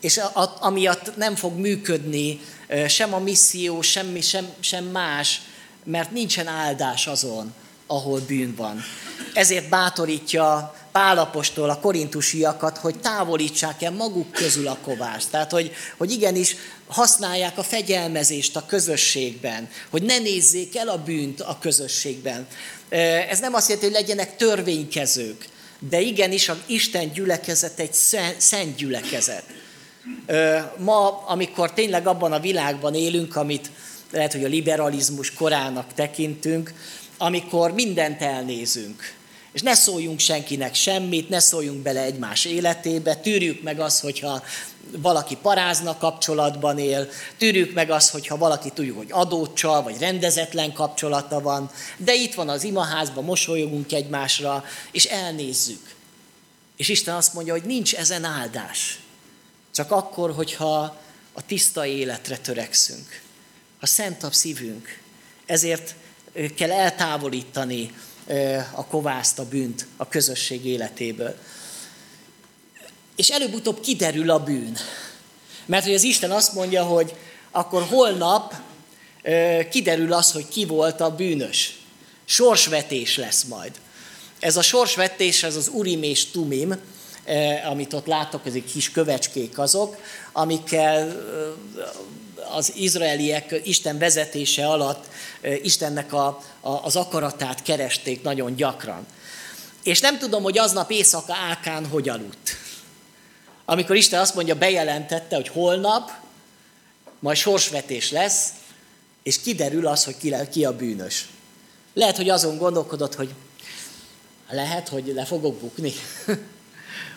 És 0.00 0.20
amiatt 0.60 1.16
nem 1.16 1.34
fog 1.34 1.58
működni 1.58 2.40
sem 2.88 3.14
a 3.14 3.18
misszió, 3.18 3.82
semmi, 3.82 4.20
sem, 4.20 4.48
sem 4.60 4.84
más, 4.84 5.40
mert 5.84 6.10
nincsen 6.10 6.46
áldás 6.46 7.06
azon, 7.06 7.54
ahol 7.86 8.20
bűn 8.26 8.54
van. 8.56 8.82
Ezért 9.34 9.68
bátorítja 9.68 10.74
Pálapostól 10.92 11.70
a 11.70 11.78
korintusiakat, 11.78 12.78
hogy 12.78 13.00
távolítsák 13.00 13.82
el 13.82 13.90
maguk 13.90 14.32
közül 14.32 14.68
a 14.68 14.78
kovást. 14.82 15.30
Tehát, 15.30 15.50
hogy, 15.50 15.72
hogy 15.96 16.10
igenis 16.10 16.56
használják 16.86 17.58
a 17.58 17.62
fegyelmezést 17.62 18.56
a 18.56 18.66
közösségben, 18.66 19.68
hogy 19.90 20.02
ne 20.02 20.18
nézzék 20.18 20.76
el 20.76 20.88
a 20.88 21.02
bűnt 21.02 21.40
a 21.40 21.58
közösségben. 21.60 22.46
Ez 23.28 23.40
nem 23.40 23.54
azt 23.54 23.68
jelenti, 23.68 23.90
hogy 23.90 24.00
legyenek 24.00 24.36
törvénykezők, 24.36 25.48
de 25.88 26.00
igenis 26.00 26.48
a 26.48 26.56
Isten 26.66 27.12
gyülekezet 27.12 27.78
egy 27.78 27.94
szent 28.38 28.76
gyülekezet. 28.76 29.44
Ma, 30.76 31.24
amikor 31.26 31.72
tényleg 31.72 32.06
abban 32.06 32.32
a 32.32 32.40
világban 32.40 32.94
élünk, 32.94 33.36
amit 33.36 33.70
lehet, 34.10 34.32
hogy 34.32 34.44
a 34.44 34.48
liberalizmus 34.48 35.32
korának 35.32 35.94
tekintünk, 35.94 36.72
amikor 37.18 37.72
mindent 37.72 38.22
elnézünk. 38.22 39.14
És 39.52 39.60
ne 39.62 39.74
szóljunk 39.74 40.18
senkinek 40.18 40.74
semmit, 40.74 41.28
ne 41.28 41.38
szóljunk 41.38 41.82
bele 41.82 42.00
egymás 42.00 42.44
életébe, 42.44 43.14
tűrjük 43.14 43.62
meg 43.62 43.80
azt, 43.80 44.00
hogyha 44.00 44.42
valaki 44.96 45.36
parázna 45.42 45.98
kapcsolatban 45.98 46.78
él, 46.78 47.08
tűrjük 47.38 47.74
meg 47.74 47.90
azt, 47.90 48.10
hogyha 48.10 48.36
valaki 48.36 48.70
tudjuk, 48.70 48.96
hogy 48.96 49.10
adócsal, 49.10 49.82
vagy 49.82 49.98
rendezetlen 49.98 50.72
kapcsolata 50.72 51.40
van, 51.40 51.70
de 51.96 52.14
itt 52.14 52.34
van 52.34 52.48
az 52.48 52.64
imaházban, 52.64 53.24
mosolyogunk 53.24 53.92
egymásra, 53.92 54.64
és 54.90 55.04
elnézzük. 55.04 55.94
És 56.76 56.88
Isten 56.88 57.14
azt 57.14 57.34
mondja, 57.34 57.52
hogy 57.52 57.64
nincs 57.64 57.94
ezen 57.94 58.24
áldás. 58.24 59.00
Csak 59.74 59.90
akkor, 59.90 60.34
hogyha 60.34 60.96
a 61.32 61.46
tiszta 61.46 61.86
életre 61.86 62.36
törekszünk. 62.36 63.22
Ha 63.80 63.86
szent 63.86 64.22
a 64.22 64.32
szívünk. 64.32 64.98
Ezért 65.46 65.94
kell 66.56 66.70
eltávolítani 66.70 67.94
a 68.74 68.86
kovászt, 68.86 69.38
a 69.38 69.48
bűnt 69.48 69.86
a 69.96 70.08
közösség 70.08 70.64
életéből. 70.66 71.36
És 73.16 73.28
előbb-utóbb 73.28 73.80
kiderül 73.80 74.30
a 74.30 74.38
bűn. 74.38 74.76
Mert 75.66 75.84
hogy 75.84 75.94
az 75.94 76.02
Isten 76.02 76.30
azt 76.30 76.54
mondja, 76.54 76.84
hogy 76.84 77.14
akkor 77.50 77.82
holnap 77.82 78.54
kiderül 79.70 80.12
az, 80.12 80.32
hogy 80.32 80.48
ki 80.48 80.64
volt 80.64 81.00
a 81.00 81.14
bűnös. 81.14 81.78
Sorsvetés 82.24 83.16
lesz 83.16 83.44
majd. 83.44 83.72
Ez 84.38 84.56
a 84.56 84.62
sorsvetés, 84.62 85.42
ez 85.42 85.56
az 85.56 85.70
urim 85.72 86.02
és 86.02 86.26
tumim, 86.26 86.80
amit 87.70 87.92
ott 87.92 88.06
látok, 88.06 88.46
ezek 88.46 88.64
kis 88.64 88.90
kövecskék 88.90 89.58
azok, 89.58 89.96
amikkel 90.32 91.26
az 92.52 92.72
izraeliek 92.76 93.60
Isten 93.64 93.98
vezetése 93.98 94.66
alatt 94.66 95.04
Istennek 95.62 96.12
a, 96.12 96.42
a, 96.60 96.70
az 96.70 96.96
akaratát 96.96 97.62
keresték 97.62 98.22
nagyon 98.22 98.54
gyakran. 98.54 99.06
És 99.82 100.00
nem 100.00 100.18
tudom, 100.18 100.42
hogy 100.42 100.58
aznap 100.58 100.90
éjszaka 100.90 101.34
Ákán 101.34 101.86
hogy 101.86 102.08
aludt. 102.08 102.56
Amikor 103.64 103.96
Isten 103.96 104.20
azt 104.20 104.34
mondja, 104.34 104.54
bejelentette, 104.54 105.36
hogy 105.36 105.48
holnap 105.48 106.10
majd 107.18 107.36
sorsvetés 107.36 108.10
lesz, 108.10 108.48
és 109.22 109.40
kiderül 109.40 109.86
az, 109.86 110.04
hogy 110.04 110.16
ki, 110.16 110.34
ki 110.50 110.64
a 110.64 110.76
bűnös. 110.76 111.28
Lehet, 111.94 112.16
hogy 112.16 112.28
azon 112.28 112.56
gondolkodott, 112.56 113.14
hogy 113.14 113.34
lehet, 114.50 114.88
hogy 114.88 115.12
le 115.14 115.24
fogok 115.24 115.60
bukni. 115.60 115.92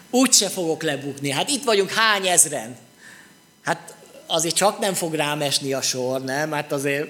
Úgy 0.10 0.34
se 0.34 0.50
fogok 0.50 0.84
lebukni. 0.84 1.30
Hát 1.30 1.50
itt 1.50 1.64
vagyunk 1.64 1.92
hány 1.92 2.28
ezren. 2.28 2.78
Hát 3.64 3.94
azért 4.34 4.56
csak 4.56 4.80
nem 4.80 4.94
fog 4.94 5.14
rám 5.14 5.42
esni 5.42 5.74
a 5.74 5.82
sor, 5.82 6.24
nem? 6.24 6.52
Hát 6.52 6.72
azért 6.72 7.10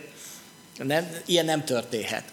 nem, 0.78 1.17
ilyen 1.26 1.45
nem 1.45 1.65
történhet. 1.65 2.24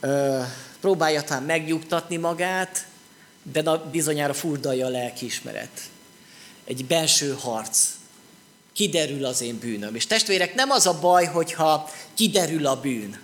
Ö, 0.00 0.40
próbálja 0.80 1.22
talán 1.22 1.42
megnyugtatni 1.42 2.16
magát, 2.16 2.86
de 3.42 3.62
na, 3.62 3.84
bizonyára 3.90 4.34
furdalja 4.34 4.86
a 4.86 4.88
lelkiismeret. 4.88 5.80
Egy 6.64 6.84
belső 6.84 7.36
harc. 7.40 7.88
Kiderül 8.72 9.24
az 9.24 9.40
én 9.40 9.58
bűnöm. 9.58 9.94
És 9.94 10.06
testvérek, 10.06 10.54
nem 10.54 10.70
az 10.70 10.86
a 10.86 10.98
baj, 11.00 11.24
hogyha 11.24 11.90
kiderül 12.14 12.66
a 12.66 12.80
bűn. 12.80 13.20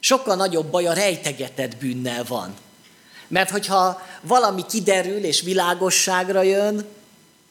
Sokkal 0.00 0.36
nagyobb 0.36 0.70
baj 0.70 0.86
a 0.86 0.92
rejtegetett 0.92 1.76
bűnnel 1.76 2.24
van. 2.24 2.54
Mert 3.28 3.50
hogyha 3.50 4.02
valami 4.20 4.66
kiderül 4.66 5.24
és 5.24 5.40
világosságra 5.40 6.42
jön, 6.42 6.84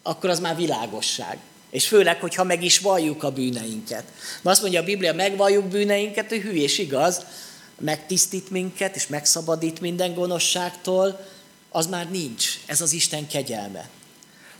akkor 0.04 0.30
az 0.30 0.40
már 0.40 0.56
világosság. 0.56 1.38
És 1.72 1.88
főleg, 1.88 2.20
hogyha 2.20 2.44
meg 2.44 2.64
is 2.64 2.80
valljuk 2.80 3.24
a 3.24 3.32
bűneinket. 3.32 4.04
Ma 4.42 4.52
azt 4.52 4.62
mondja 4.62 4.82
a 4.82 4.84
Biblia, 4.84 5.14
megvalljuk 5.14 5.66
bűneinket, 5.66 6.30
hogy 6.30 6.42
hű 6.42 6.54
és 6.54 6.78
igaz, 6.78 7.26
megtisztít 7.80 8.50
minket, 8.50 8.96
és 8.96 9.08
megszabadít 9.08 9.82
minden 9.82 10.14
gonoszságtól, 10.14 11.28
az 11.70 11.88
már 11.88 12.10
nincs. 12.10 12.60
Ez 12.66 12.82
az 12.82 12.94
Isten 12.94 13.28
kegyelme. 13.28 13.90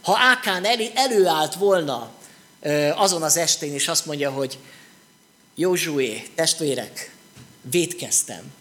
Ha 0.02 0.18
Ákán 0.18 0.66
előállt 0.94 1.56
volna 1.56 2.12
azon 2.96 3.24
az 3.24 3.38
estén, 3.38 3.74
és 3.74 3.88
azt 3.88 4.06
mondja, 4.06 4.32
hogy 4.32 4.58
Józsué, 5.56 6.28
testvérek, 6.36 7.16
védkeztem, 7.62 8.54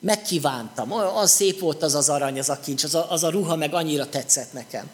megkívántam, 0.00 0.90
olyan 0.90 1.26
szép 1.26 1.60
volt 1.60 1.82
az 1.82 1.94
az 1.94 2.08
arany, 2.08 2.38
az 2.38 2.48
a 2.48 2.60
kincs, 2.60 2.84
az 2.84 2.94
a, 2.94 3.10
az 3.10 3.24
a 3.24 3.30
ruha 3.30 3.56
meg 3.56 3.74
annyira 3.74 4.08
tetszett 4.08 4.52
nekem. 4.52 4.90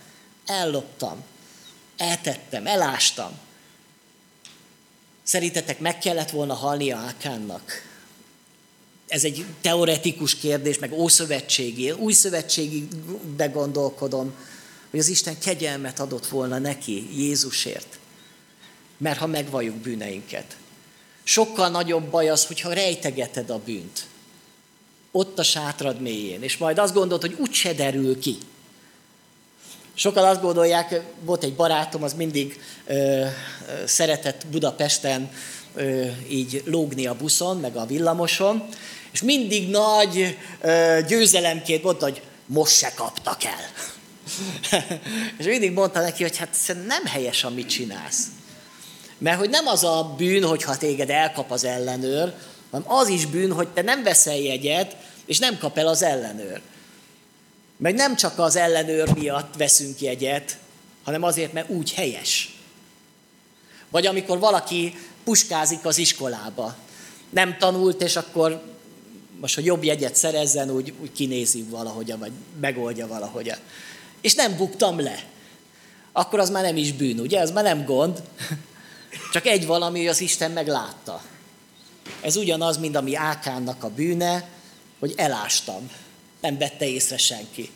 Elloptam, 0.47 1.25
eltettem, 1.99 2.67
elástam. 2.67 3.39
Szerintetek 5.23 5.81
meg 5.81 5.99
kellett 5.99 6.31
volna 6.31 6.55
halnia 6.55 6.97
Ákánnak? 6.97 7.87
Ez 9.07 9.25
egy 9.25 9.45
teoretikus 9.61 10.35
kérdés, 10.35 10.79
meg 10.79 10.93
ószövetségi, 10.93 11.91
új 11.91 12.13
szövetségi 12.13 12.89
begondolkodom, 13.37 14.35
hogy 14.91 15.01
az 15.01 15.09
Isten 15.09 15.39
kegyelmet 15.39 16.01
adott 16.01 16.27
volna 16.27 16.59
neki 16.59 17.23
Jézusért. 17.23 17.99
Mert 18.97 19.19
ha 19.19 19.27
megvalljuk 19.27 19.77
bűneinket. 19.77 20.57
Sokkal 21.23 21.69
nagyobb 21.69 22.05
baj 22.11 22.29
az, 22.29 22.47
hogyha 22.47 22.73
rejtegeted 22.73 23.51
a 23.51 23.59
bűnt. 23.59 24.07
Ott 25.13 25.39
a 25.39 25.43
sátrad 25.43 26.01
mélyén. 26.01 26.43
És 26.43 26.57
majd 26.57 26.79
azt 26.79 26.95
gondolod, 26.95 27.21
hogy 27.21 27.37
úgyse 27.39 27.73
derül 27.73 28.19
ki. 28.19 28.39
Sokan 29.99 30.25
azt 30.25 30.41
gondolják, 30.41 31.01
volt 31.21 31.45
egy 31.45 31.55
barátom, 31.55 32.03
az 32.03 32.15
mindig 32.15 32.61
ö, 32.87 33.25
szeretett 33.87 34.47
Budapesten 34.47 35.31
ö, 35.75 36.05
így 36.29 36.63
lógni 36.65 37.07
a 37.07 37.17
buszon, 37.17 37.57
meg 37.57 37.77
a 37.77 37.87
villamoson, 37.87 38.69
és 39.13 39.23
mindig 39.23 39.71
nagy 39.71 40.37
ö, 40.61 40.99
győzelemként 41.09 41.83
mondta, 41.83 42.05
hogy 42.05 42.23
most 42.47 42.77
se 42.77 42.93
kaptak 42.95 43.45
el. 43.45 43.71
és 45.39 45.45
mindig 45.45 45.73
mondta 45.73 46.01
neki, 46.01 46.23
hogy 46.23 46.37
hát 46.37 46.77
nem 46.87 47.05
helyes, 47.05 47.45
amit 47.45 47.69
csinálsz. 47.69 48.23
Mert 49.19 49.39
hogy 49.39 49.51
nem 49.51 49.67
az 49.67 49.85
a 49.85 50.15
bűn, 50.17 50.45
hogyha 50.45 50.77
téged 50.77 51.11
elkap 51.11 51.51
az 51.51 51.65
ellenőr, 51.65 52.35
hanem 52.71 52.93
az 52.93 53.09
is 53.09 53.27
bűn, 53.27 53.53
hogy 53.53 53.69
te 53.69 53.83
nem 53.83 54.03
veszel 54.03 54.37
jegyet, 54.37 54.97
és 55.27 55.39
nem 55.39 55.59
kap 55.59 55.79
el 55.79 55.89
az 55.89 56.03
ellenőr. 56.03 56.61
Meg 57.79 57.95
nem 57.95 58.17
csak 58.17 58.39
az 58.39 58.57
ellenőr 58.57 59.15
miatt 59.15 59.57
veszünk 59.57 60.01
jegyet, 60.01 60.59
hanem 61.05 61.23
azért, 61.23 61.53
mert 61.53 61.71
úgy 61.71 61.93
helyes. 61.93 62.59
Vagy 63.91 64.07
amikor 64.07 64.39
valaki 64.39 64.95
puskázik 65.25 65.85
az 65.85 65.99
iskolába, 65.99 66.77
nem 67.31 67.57
tanult, 67.59 68.03
és 68.03 68.17
akkor 68.17 68.63
most, 69.41 69.55
hogy 69.55 69.65
jobb 69.65 69.85
jegyet 69.85 70.17
szerezzen, 70.17 70.71
úgy, 70.71 70.93
úgy 71.01 71.13
kinézi 71.13 71.63
valahogy, 71.63 72.19
vagy 72.19 72.33
megoldja 72.61 73.07
valahogy. 73.07 73.53
És 74.21 74.35
nem 74.35 74.57
buktam 74.57 75.01
le. 75.01 75.25
Akkor 76.13 76.39
az 76.39 76.51
már 76.51 76.63
nem 76.63 76.77
is 76.77 76.93
bűn, 76.93 77.21
ugye? 77.21 77.41
Ez 77.41 77.51
már 77.51 77.65
nem 77.65 77.85
gond. 77.85 78.23
Csak 79.33 79.47
egy 79.47 79.67
valami, 79.67 79.99
hogy 79.99 80.09
az 80.09 80.21
Isten 80.21 80.51
meglátta. 80.51 81.23
Ez 82.21 82.37
ugyanaz, 82.37 82.79
mint 82.79 82.97
ami 82.97 83.15
Ákánnak 83.15 83.85
a 83.85 83.91
bűne, 83.91 84.49
hogy 84.99 85.13
elástam 85.17 85.91
nem 86.41 86.59
vette 86.59 86.89
észre 86.89 87.17
senki. 87.17 87.71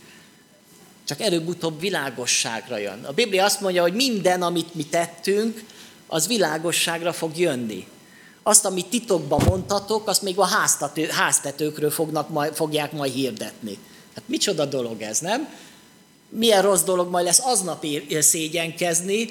Csak 1.05 1.21
előbb-utóbb 1.21 1.81
világosságra 1.81 2.77
jön. 2.77 3.05
A 3.05 3.13
Biblia 3.13 3.45
azt 3.45 3.61
mondja, 3.61 3.83
hogy 3.83 3.95
minden, 3.95 4.43
amit 4.43 4.75
mi 4.75 4.87
tettünk, 4.87 5.65
az 6.07 6.27
világosságra 6.27 7.13
fog 7.13 7.39
jönni. 7.39 7.87
Azt, 8.43 8.65
amit 8.65 8.87
titokban 8.87 9.43
mondtatok, 9.47 10.09
azt 10.09 10.23
még 10.23 10.39
a 10.39 10.47
háztatő, 10.47 11.07
háztetőkről 11.07 11.91
fognak 11.91 12.29
majd, 12.29 12.55
fogják 12.55 12.93
majd 12.93 13.13
hirdetni. 13.13 13.79
Hát 14.15 14.25
micsoda 14.27 14.65
dolog 14.65 15.03
ez, 15.03 15.19
nem? 15.19 15.49
Milyen 16.29 16.63
rossz 16.63 16.83
dolog 16.83 17.11
majd 17.11 17.25
lesz 17.25 17.41
aznap 17.45 17.87
szégyenkezni, 18.21 19.29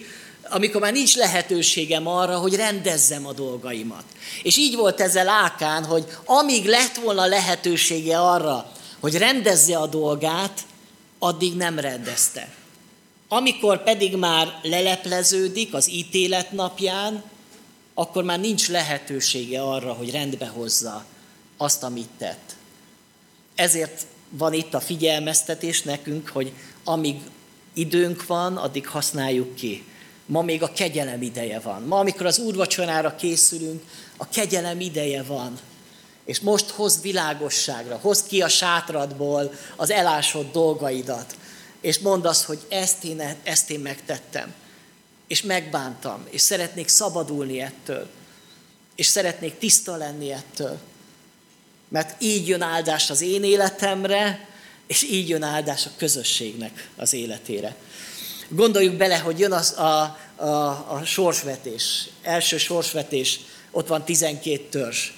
amikor 0.49 0.81
már 0.81 0.91
nincs 0.91 1.15
lehetőségem 1.15 2.07
arra, 2.07 2.37
hogy 2.37 2.55
rendezzem 2.55 3.25
a 3.25 3.33
dolgaimat. 3.33 4.03
És 4.43 4.57
így 4.57 4.75
volt 4.75 5.01
ezzel 5.01 5.27
Ákán, 5.27 5.85
hogy 5.85 6.05
amíg 6.25 6.65
lett 6.65 6.95
volna 6.95 7.25
lehetősége 7.25 8.19
arra, 8.19 8.71
hogy 9.01 9.17
rendezze 9.17 9.77
a 9.77 9.87
dolgát, 9.87 10.65
addig 11.19 11.55
nem 11.55 11.79
rendezte. 11.79 12.53
Amikor 13.27 13.83
pedig 13.83 14.15
már 14.15 14.59
lelepleződik 14.61 15.73
az 15.73 15.91
ítélet 15.91 16.51
napján, 16.51 17.23
akkor 17.93 18.23
már 18.23 18.39
nincs 18.39 18.69
lehetősége 18.69 19.61
arra, 19.61 19.93
hogy 19.93 20.11
rendbe 20.11 20.47
hozza 20.47 21.05
azt, 21.57 21.83
amit 21.83 22.09
tett. 22.17 22.55
Ezért 23.55 24.05
van 24.29 24.53
itt 24.53 24.73
a 24.73 24.79
figyelmeztetés 24.79 25.81
nekünk, 25.81 26.27
hogy 26.27 26.53
amíg 26.83 27.15
időnk 27.73 28.25
van, 28.25 28.57
addig 28.57 28.87
használjuk 28.87 29.55
ki. 29.55 29.83
Ma 30.25 30.41
még 30.41 30.63
a 30.63 30.71
kegyelem 30.71 31.21
ideje 31.21 31.59
van. 31.59 31.81
Ma, 31.81 31.99
amikor 31.99 32.25
az 32.25 32.39
úrvacsorára 32.39 33.15
készülünk, 33.15 33.83
a 34.17 34.29
kegyelem 34.29 34.79
ideje 34.79 35.23
van. 35.23 35.59
És 36.25 36.39
most 36.39 36.69
hozd 36.69 37.01
világosságra, 37.01 37.97
hozd 38.01 38.27
ki 38.27 38.41
a 38.41 38.47
sátradból 38.47 39.53
az 39.75 39.89
elásott 39.89 40.51
dolgaidat, 40.51 41.35
és 41.81 41.99
mondd 41.99 42.27
azt, 42.27 42.43
hogy 42.43 42.59
ezt 42.69 43.03
én, 43.03 43.37
ezt 43.43 43.69
én 43.69 43.79
megtettem, 43.79 44.53
és 45.27 45.41
megbántam, 45.41 46.27
és 46.29 46.41
szeretnék 46.41 46.87
szabadulni 46.87 47.61
ettől, 47.61 48.09
és 48.95 49.05
szeretnék 49.05 49.57
tiszta 49.57 49.95
lenni 49.95 50.31
ettől. 50.31 50.77
Mert 51.87 52.21
így 52.21 52.47
jön 52.47 52.61
áldás 52.61 53.09
az 53.09 53.21
én 53.21 53.43
életemre, 53.43 54.47
és 54.87 55.03
így 55.03 55.29
jön 55.29 55.43
áldás 55.43 55.85
a 55.85 55.91
közösségnek 55.97 56.89
az 56.95 57.13
életére. 57.13 57.75
Gondoljuk 58.47 58.95
bele, 58.95 59.17
hogy 59.17 59.39
jön 59.39 59.51
az 59.51 59.77
a, 59.77 60.17
a, 60.35 60.45
a 60.89 61.01
sorsvetés, 61.05 62.09
első 62.21 62.57
sorsvetés, 62.57 63.39
ott 63.71 63.87
van 63.87 64.05
12 64.05 64.67
törzs. 64.69 65.11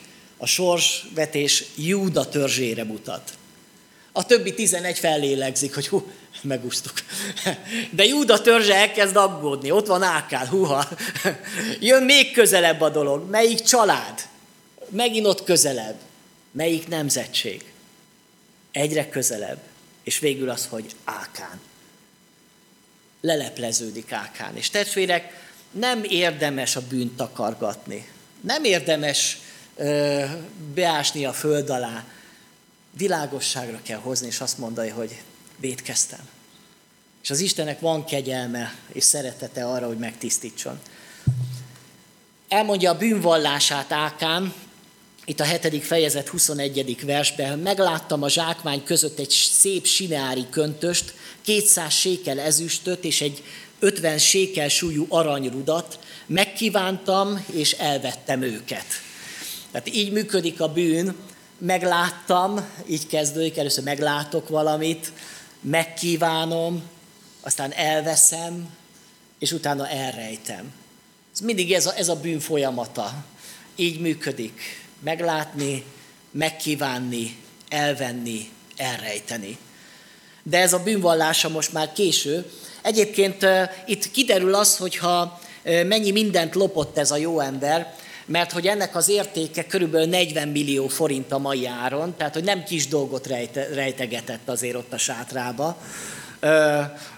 A 0.44 0.46
sorsvetés 0.46 1.64
Júda 1.76 2.30
törzsére 2.30 2.84
mutat. 2.84 3.34
A 4.12 4.26
többi 4.26 4.54
11 4.54 4.98
fellélegzik, 5.00 5.74
hogy 5.74 5.88
hú, 5.88 6.12
megúsztuk. 6.42 6.94
De 7.92 8.06
Júda 8.06 8.42
törzse 8.42 8.76
elkezd 8.76 9.16
aggódni, 9.16 9.72
ott 9.72 9.88
van 9.88 10.04
Ákán, 10.04 10.48
huha. 10.48 10.90
Jön 11.80 12.04
még 12.04 12.32
közelebb 12.32 12.82
a 12.82 12.90
dolog. 12.90 13.30
Melyik 13.30 13.62
család? 13.62 14.28
Megint 14.90 15.26
ott 15.26 15.44
közelebb. 15.44 15.96
Melyik 16.52 16.88
nemzetség? 16.88 17.74
Egyre 18.72 19.10
közelebb. 19.10 19.60
És 20.04 20.20
végül 20.20 20.50
az, 20.50 20.68
hogy 20.70 20.86
Ákán. 21.04 21.62
Lelepleződik 23.22 24.12
Ákán. 24.12 24.58
És 24.58 24.70
testvérek, 24.70 25.52
nem 25.72 26.04
érdemes 26.04 26.76
a 26.76 26.82
bűnt 26.90 27.16
takargatni. 27.16 28.08
Nem 28.42 28.64
érdemes 28.64 29.38
beásni 30.74 31.26
a 31.26 31.34
föld 31.34 31.70
alá. 31.70 32.06
Világosságra 32.98 33.80
kell 33.84 34.00
hozni, 34.00 34.28
és 34.28 34.40
azt 34.40 34.58
mondani, 34.58 34.90
hogy 34.90 35.22
védkeztem. 35.58 36.30
És 37.24 37.30
az 37.30 37.40
Istennek 37.40 37.80
van 37.80 38.06
kegyelme 38.06 38.76
és 38.92 39.04
szeretete 39.04 39.66
arra, 39.66 39.88
hogy 39.88 39.98
megtisztítson. 39.98 40.80
Elmondja 42.48 42.92
a 42.92 42.98
bűnvallását 42.98 43.92
Ákán, 43.92 44.54
itt 45.26 45.40
a 45.40 45.44
hetedik 45.44 45.84
fejezet 45.84 46.28
21. 46.28 47.06
versben, 47.06 47.60
megláttam 47.60 48.24
a 48.24 48.30
zsákmány 48.30 48.84
között 48.84 49.20
egy 49.20 49.30
szép 49.30 49.86
sineári 49.86 50.46
köntöst, 50.50 51.14
200 51.42 51.94
sékel 51.94 52.40
ezüstöt 52.40 53.04
és 53.04 53.22
egy 53.22 53.44
50 53.80 54.18
sékel 54.18 54.68
súlyú 54.68 55.06
aranyrudat, 55.10 56.00
megkívántam 56.26 57.46
és 57.52 57.72
elvettem 57.72 58.42
őket. 58.42 58.86
Tehát 59.74 59.94
így 59.94 60.12
működik 60.12 60.62
a 60.62 60.74
bűn, 60.74 61.16
megláttam, 61.58 62.70
így 62.88 63.08
kezdődik, 63.08 63.58
először 63.58 63.84
meglátok 63.84 64.50
valamit, 64.50 65.12
megkívánom, 65.62 66.84
aztán 67.42 67.72
elveszem, 67.72 68.70
és 69.40 69.52
utána 69.52 69.88
elrejtem. 69.88 70.72
Ez 71.34 71.40
mindig 71.40 71.74
ez 71.74 71.86
a, 71.86 71.96
ez 71.96 72.10
a 72.10 72.16
bűn 72.16 72.40
folyamata. 72.40 73.24
Így 73.76 74.00
működik. 74.00 74.60
Meglátni, 75.00 75.84
megkívánni, 76.32 77.38
elvenni, 77.70 78.50
elrejteni. 78.76 79.58
De 80.44 80.58
ez 80.58 80.74
a 80.74 80.84
bűnvallása 80.84 81.50
most 81.50 81.74
már 81.74 81.94
késő. 81.94 82.52
Egyébként 82.82 83.46
itt 83.86 84.12
kiderül 84.12 84.56
az, 84.56 84.78
hogyha 84.78 85.40
mennyi 85.64 86.12
mindent 86.12 86.56
lopott 86.56 86.98
ez 86.98 87.12
a 87.12 87.18
jó 87.18 87.40
ember, 87.40 87.96
mert 88.34 88.52
hogy 88.52 88.68
ennek 88.68 88.96
az 88.96 89.10
értéke 89.10 89.66
körülbelül 89.66 90.08
40 90.08 90.48
millió 90.48 90.88
forint 90.88 91.32
a 91.32 91.38
mai 91.38 91.66
áron, 91.66 92.16
tehát 92.18 92.34
hogy 92.34 92.44
nem 92.44 92.64
kis 92.64 92.88
dolgot 92.88 93.28
rejte, 93.28 93.68
rejtegetett 93.74 94.50
azért 94.50 94.76
ott 94.76 94.94
a 94.94 94.98
sátrába, 94.98 95.78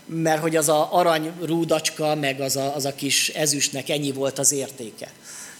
mert 0.05 0.41
hogy 0.41 0.55
az 0.55 0.69
a 0.69 0.93
arany 0.93 1.31
rúdacska, 1.41 2.15
meg 2.15 2.41
az 2.41 2.55
a, 2.55 2.75
az 2.75 2.85
a 2.85 2.95
kis 2.95 3.29
ezüstnek 3.29 3.89
ennyi 3.89 4.11
volt 4.11 4.39
az 4.39 4.51
értéke. 4.51 5.11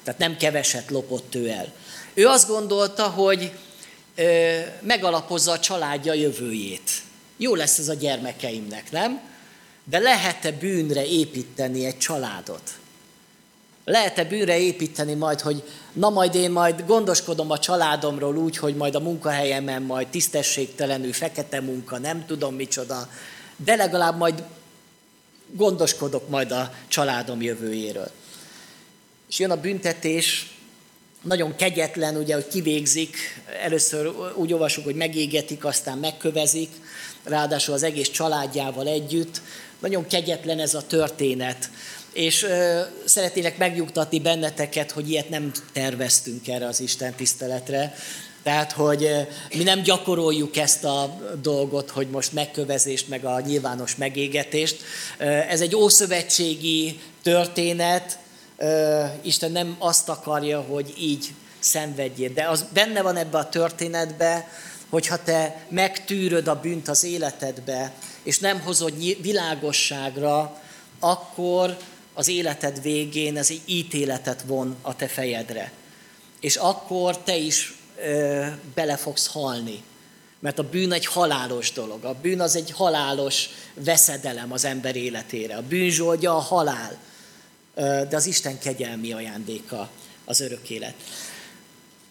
Tehát 0.03 0.19
nem 0.19 0.37
keveset 0.37 0.89
lopott 0.89 1.35
ő 1.35 1.49
el. 1.49 1.73
Ő 2.13 2.25
azt 2.27 2.47
gondolta, 2.47 3.03
hogy 3.03 3.51
megalapozza 4.79 5.51
a 5.51 5.59
családja 5.59 6.13
jövőjét. 6.13 6.91
Jó 7.37 7.55
lesz 7.55 7.77
ez 7.77 7.89
a 7.89 7.93
gyermekeimnek, 7.93 8.91
nem? 8.91 9.19
De 9.83 9.99
lehet-e 9.99 10.51
bűnre 10.51 11.05
építeni 11.05 11.85
egy 11.85 11.97
családot? 11.97 12.71
Lehet-e 13.85 14.23
bűnre 14.23 14.59
építeni 14.59 15.13
majd, 15.13 15.41
hogy 15.41 15.63
na 15.93 16.09
majd 16.09 16.35
én 16.35 16.51
majd 16.51 16.85
gondoskodom 16.85 17.51
a 17.51 17.59
családomról 17.59 18.37
úgy, 18.37 18.57
hogy 18.57 18.75
majd 18.75 18.95
a 18.95 18.99
munkahelyemen 18.99 19.81
majd 19.81 20.07
tisztességtelenül, 20.07 21.13
fekete 21.13 21.61
munka, 21.61 21.97
nem 21.97 22.25
tudom 22.25 22.55
micsoda, 22.55 23.09
de 23.55 23.75
legalább 23.75 24.17
majd 24.17 24.43
gondoskodok 25.51 26.29
majd 26.29 26.51
a 26.51 26.73
családom 26.87 27.41
jövőjéről. 27.41 28.11
És 29.29 29.39
jön 29.39 29.51
a 29.51 29.61
büntetés, 29.61 30.55
nagyon 31.21 31.55
kegyetlen, 31.55 32.15
ugye, 32.15 32.33
hogy 32.33 32.47
kivégzik, 32.47 33.17
először 33.63 34.13
úgy 34.35 34.53
olvasjuk, 34.53 34.85
hogy 34.85 34.95
megégetik, 34.95 35.65
aztán 35.65 35.97
megkövezik, 35.97 36.69
ráadásul 37.23 37.73
az 37.73 37.83
egész 37.83 38.09
családjával 38.09 38.87
együtt. 38.87 39.41
Nagyon 39.79 40.07
kegyetlen 40.07 40.59
ez 40.59 40.73
a 40.73 40.87
történet 40.87 41.69
és 42.15 42.43
ö, 42.43 42.81
szeretnélek 43.05 43.57
megnyugtatni 43.57 44.19
benneteket, 44.19 44.91
hogy 44.91 45.09
ilyet 45.09 45.29
nem 45.29 45.51
terveztünk 45.73 46.47
erre 46.47 46.65
az 46.65 46.79
Isten 46.79 47.13
tiszteletre. 47.13 47.95
Tehát, 48.43 48.71
hogy 48.71 49.09
mi 49.55 49.63
nem 49.63 49.81
gyakoroljuk 49.81 50.57
ezt 50.57 50.83
a 50.83 51.19
dolgot, 51.41 51.89
hogy 51.89 52.07
most 52.07 52.33
megkövezést, 52.33 53.07
meg 53.07 53.25
a 53.25 53.39
nyilvános 53.39 53.95
megégetést. 53.95 54.83
Ez 55.49 55.61
egy 55.61 55.75
ószövetségi 55.75 56.99
történet. 57.23 58.19
Isten 59.21 59.51
nem 59.51 59.75
azt 59.79 60.09
akarja, 60.09 60.61
hogy 60.61 60.93
így 60.99 61.33
szenvedjél. 61.59 62.33
De 62.33 62.47
az 62.47 62.65
benne 62.73 63.01
van 63.01 63.15
ebbe 63.15 63.37
a 63.37 63.49
történetbe, 63.49 64.49
hogyha 64.89 65.23
te 65.23 65.65
megtűröd 65.69 66.47
a 66.47 66.59
bűnt 66.59 66.87
az 66.87 67.03
életedbe, 67.03 67.93
és 68.23 68.39
nem 68.39 68.59
hozod 68.59 69.21
világosságra, 69.21 70.61
akkor 70.99 71.77
az 72.17 72.27
életed 72.27 72.81
végén 72.81 73.37
ez 73.37 73.49
egy 73.49 73.61
ítéletet 73.65 74.41
von 74.41 74.75
a 74.81 74.95
te 74.95 75.07
fejedre. 75.07 75.71
És 76.39 76.55
akkor 76.55 77.17
te 77.17 77.35
is 77.35 77.75
ö, 78.03 78.45
bele 78.73 78.97
fogsz 78.97 79.27
halni. 79.27 79.83
Mert 80.39 80.59
a 80.59 80.63
bűn 80.63 80.91
egy 80.91 81.05
halálos 81.05 81.71
dolog. 81.71 82.03
A 82.03 82.13
bűn 82.21 82.41
az 82.41 82.55
egy 82.55 82.71
halálos 82.71 83.49
veszedelem 83.73 84.51
az 84.51 84.65
ember 84.65 84.95
életére. 84.95 85.55
A 85.55 85.61
bűn 85.61 85.89
zsoldja 85.89 86.35
a 86.35 86.39
halál. 86.39 86.97
De 87.75 88.15
az 88.15 88.25
Isten 88.25 88.59
kegyelmi 88.59 89.11
ajándéka 89.11 89.89
az 90.25 90.39
örök 90.39 90.69
élet. 90.69 90.93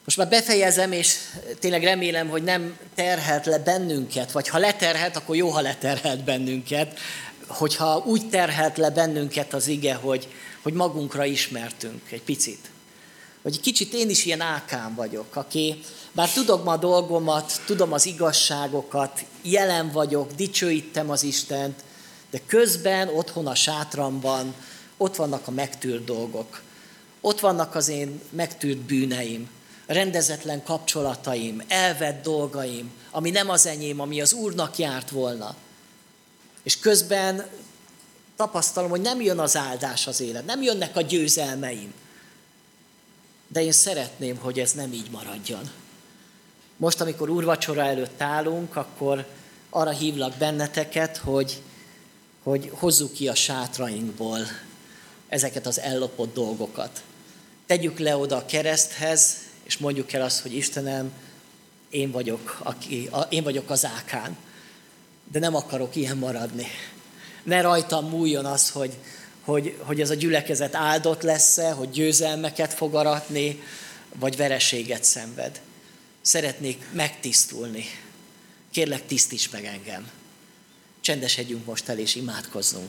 Most 0.05 0.17
már 0.17 0.29
befejezem, 0.29 0.93
és 0.93 1.17
tényleg 1.59 1.85
remélem, 1.85 2.29
hogy 2.29 2.43
nem 2.43 2.79
terhelt 2.95 3.47
le 3.47 3.59
bennünket, 3.59 4.33
vagy 4.33 4.49
ha 4.49 4.59
leterhelt, 4.59 5.17
akkor 5.17 5.37
jó, 5.37 5.49
ha 5.49 5.61
leterhelt 5.61 6.25
bennünket, 6.25 6.99
hogyha 7.47 8.03
úgy 8.07 8.29
terhelt 8.29 8.77
le 8.77 8.91
bennünket 8.91 9.55
az 9.55 9.67
ige, 9.67 9.95
hogy, 9.95 10.29
hogy 10.63 10.73
magunkra 10.73 11.25
ismertünk 11.25 12.11
egy 12.11 12.23
picit. 12.23 12.71
Hogy 13.43 13.61
kicsit 13.61 13.93
én 13.93 14.11
is 14.11 14.25
ilyen 14.25 14.41
ákám 14.41 14.95
vagyok, 14.95 15.37
aki 15.37 15.81
bár 16.13 16.33
tudom 16.33 16.69
a 16.69 16.77
dolgomat, 16.77 17.61
tudom 17.67 17.93
az 17.93 18.07
igazságokat, 18.07 19.25
jelen 19.43 19.91
vagyok, 19.91 20.33
dicsőítem 20.33 21.11
az 21.11 21.23
Istent, 21.23 21.85
de 22.31 22.41
közben 22.47 23.09
otthon 23.09 23.47
a 23.47 23.55
sátramban 23.55 24.55
ott 24.97 25.17
vannak 25.17 25.49
a 25.49 25.51
megtűrt 25.51 26.05
dolgok. 26.05 26.63
Ott 27.21 27.41
vannak 27.41 27.75
az 27.75 27.89
én 27.89 28.21
megtűrt 28.31 28.79
bűneim, 28.79 29.49
rendezetlen 29.87 30.63
kapcsolataim, 30.63 31.63
elvett 31.69 32.23
dolgaim, 32.23 32.91
ami 33.11 33.31
nem 33.31 33.51
az 33.51 33.67
enyém, 33.67 34.01
ami 34.01 34.21
az 34.21 34.33
Úrnak 34.33 34.79
járt 34.79 35.11
volna. 35.11 35.55
És 36.65 36.79
közben 36.79 37.47
tapasztalom, 38.37 38.91
hogy 38.91 39.01
nem 39.01 39.21
jön 39.21 39.39
az 39.39 39.57
áldás 39.57 40.07
az 40.07 40.21
élet, 40.21 40.47
nem 40.47 40.63
jönnek 40.63 40.97
a 40.97 41.01
győzelmeim. 41.01 41.95
De 43.49 43.63
én 43.63 43.73
szeretném, 43.73 44.37
hogy 44.37 44.61
ez 44.61 44.73
nem 44.73 44.93
így 44.93 45.11
maradjon. 45.11 45.71
Most, 46.77 47.01
amikor 47.01 47.29
úrvacsora 47.29 47.83
előtt 47.83 48.21
állunk, 48.21 48.77
akkor 48.77 49.27
arra 49.71 49.91
hívlak 49.91 50.37
benneteket, 50.37 51.17
hogy, 51.17 51.63
hogy 52.43 52.71
hozzuk 52.75 53.13
ki 53.13 53.29
a 53.29 53.35
sátrainkból 53.35 54.41
ezeket 55.29 55.67
az 55.67 55.81
ellopott 55.81 56.35
dolgokat. 56.35 57.03
Tegyük 57.67 57.99
le 57.99 58.17
oda 58.17 58.37
a 58.37 58.47
kereszthez, 58.47 59.37
és 59.63 59.79
mondjuk 59.79 60.13
el 60.13 60.23
azt, 60.23 60.41
hogy 60.41 60.55
Istenem, 60.55 61.13
én 61.89 62.11
vagyok, 62.11 62.61
aki, 62.63 63.11
én 63.29 63.43
vagyok 63.43 63.71
az 63.71 63.85
ákán 63.85 64.37
de 65.33 65.39
nem 65.39 65.55
akarok 65.55 65.97
ilyen 65.97 66.17
maradni. 66.17 66.67
Ne 67.43 67.61
rajtam 67.61 68.09
múljon 68.09 68.45
az, 68.45 68.71
hogy, 68.71 68.93
hogy, 69.41 69.77
hogy 69.79 70.01
ez 70.01 70.11
a 70.11 70.15
gyülekezet 70.15 70.75
áldott 70.75 71.23
lesz-e, 71.23 71.71
hogy 71.71 71.91
győzelmeket 71.91 72.75
fog 72.75 72.95
aratni, 72.95 73.63
vagy 74.19 74.37
vereséget 74.37 75.05
szenved. 75.05 75.61
Szeretnék 76.23 76.87
megtisztulni. 76.93 77.85
Kérlek, 78.71 79.07
tisztíts 79.07 79.51
meg 79.51 79.65
engem. 79.65 80.11
Csendesedjünk 81.01 81.65
most 81.65 81.89
el, 81.89 81.99
és 81.99 82.15
imádkozzunk. 82.15 82.89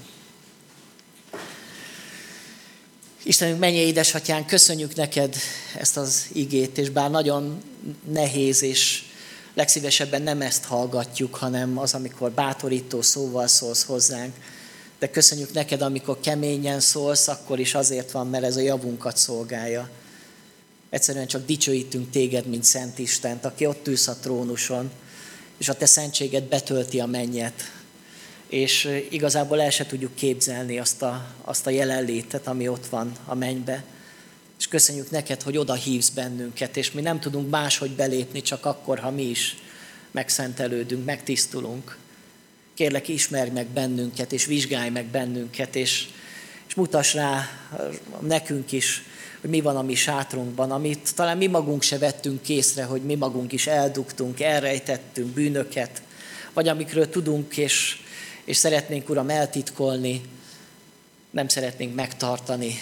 Istenünk, 3.23 3.59
menje 3.59 3.81
édesatyán, 3.81 4.45
köszönjük 4.45 4.95
neked 4.95 5.35
ezt 5.77 5.97
az 5.97 6.25
igét, 6.33 6.77
és 6.77 6.89
bár 6.89 7.11
nagyon 7.11 7.61
nehéz, 8.11 8.61
és 8.61 9.03
legszívesebben 9.55 10.21
nem 10.21 10.41
ezt 10.41 10.63
hallgatjuk, 10.63 11.35
hanem 11.35 11.77
az, 11.77 11.93
amikor 11.93 12.31
bátorító 12.31 13.01
szóval 13.01 13.47
szólsz 13.47 13.83
hozzánk. 13.83 14.35
De 14.99 15.09
köszönjük 15.09 15.53
neked, 15.53 15.81
amikor 15.81 16.19
keményen 16.19 16.79
szólsz, 16.79 17.27
akkor 17.27 17.59
is 17.59 17.75
azért 17.75 18.11
van, 18.11 18.29
mert 18.29 18.43
ez 18.43 18.55
a 18.55 18.61
javunkat 18.61 19.17
szolgálja. 19.17 19.89
Egyszerűen 20.89 21.27
csak 21.27 21.45
dicsőítünk 21.45 22.09
téged, 22.09 22.45
mint 22.45 22.63
Szent 22.63 22.99
Istent, 22.99 23.45
aki 23.45 23.65
ott 23.65 23.87
ülsz 23.87 24.07
a 24.07 24.15
trónuson, 24.15 24.91
és 25.57 25.69
a 25.69 25.73
te 25.73 25.85
szentséged 25.85 26.43
betölti 26.43 26.99
a 26.99 27.05
mennyet. 27.05 27.71
És 28.47 29.03
igazából 29.09 29.61
el 29.61 29.69
se 29.69 29.85
tudjuk 29.85 30.15
képzelni 30.15 30.79
azt 30.79 31.01
a, 31.01 31.27
azt 31.41 31.67
a 31.67 31.69
jelenlétet, 31.69 32.47
ami 32.47 32.67
ott 32.67 32.85
van 32.85 33.11
a 33.25 33.35
mennybe. 33.35 33.83
És 34.59 34.67
köszönjük 34.67 35.09
neked, 35.09 35.41
hogy 35.41 35.57
oda 35.57 35.73
hívsz 35.73 36.09
bennünket, 36.09 36.77
és 36.77 36.91
mi 36.91 37.01
nem 37.01 37.19
tudunk 37.19 37.49
máshogy 37.49 37.91
belépni, 37.91 38.41
csak 38.41 38.65
akkor, 38.65 38.99
ha 38.99 39.11
mi 39.11 39.23
is 39.23 39.57
megszentelődünk, 40.11 41.05
megtisztulunk. 41.05 41.97
Kérlek, 42.73 43.07
ismerj 43.07 43.49
meg 43.49 43.67
bennünket, 43.67 44.31
és 44.31 44.45
vizsgálj 44.45 44.89
meg 44.89 45.05
bennünket, 45.05 45.75
és, 45.75 46.07
és 46.67 46.73
mutass 46.75 47.13
rá 47.13 47.49
nekünk 48.19 48.71
is, 48.71 49.03
hogy 49.41 49.49
mi 49.49 49.61
van 49.61 49.77
a 49.77 49.81
mi 49.81 49.95
sátrunkban, 49.95 50.71
amit 50.71 51.15
talán 51.15 51.37
mi 51.37 51.47
magunk 51.47 51.81
se 51.81 51.97
vettünk 51.97 52.41
készre, 52.41 52.83
hogy 52.83 53.01
mi 53.01 53.15
magunk 53.15 53.51
is 53.51 53.67
eldugtunk, 53.67 54.39
elrejtettünk 54.39 55.33
bűnöket, 55.33 56.01
vagy 56.53 56.67
amikről 56.67 57.09
tudunk, 57.09 57.57
és, 57.57 57.97
és 58.43 58.57
szeretnénk, 58.57 59.09
Uram, 59.09 59.29
eltitkolni, 59.29 60.21
nem 61.29 61.47
szeretnénk 61.47 61.95
megtartani. 61.95 62.75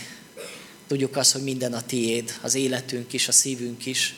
Tudjuk 0.94 1.16
azt, 1.16 1.32
hogy 1.32 1.44
minden 1.44 1.74
a 1.74 1.82
tiéd, 1.82 2.34
az 2.42 2.56
életünk 2.56 3.14
is, 3.14 3.28
a 3.28 3.32
szívünk 3.32 3.86
is. 3.86 4.16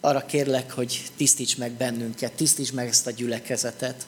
Arra 0.00 0.26
kérlek, 0.26 0.72
hogy 0.72 1.02
tisztíts 1.16 1.56
meg 1.56 1.72
bennünket, 1.72 2.32
tisztíts 2.32 2.72
meg 2.72 2.88
ezt 2.88 3.06
a 3.06 3.10
gyülekezetet. 3.10 4.06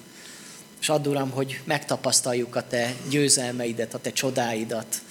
És 0.80 0.88
add, 0.88 1.06
Uram, 1.06 1.30
hogy 1.30 1.60
megtapasztaljuk 1.64 2.56
a 2.56 2.66
Te 2.66 2.94
győzelmeidet, 3.08 3.94
a 3.94 3.98
Te 3.98 4.12
csodáidat, 4.12 5.02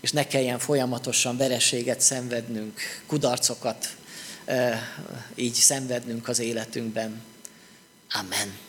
és 0.00 0.12
ne 0.12 0.26
kelljen 0.26 0.58
folyamatosan 0.58 1.36
vereséget 1.36 2.00
szenvednünk, 2.00 2.80
kudarcokat 3.06 3.96
így 5.34 5.54
szenvednünk 5.54 6.28
az 6.28 6.38
életünkben. 6.38 7.22
Amen. 8.10 8.65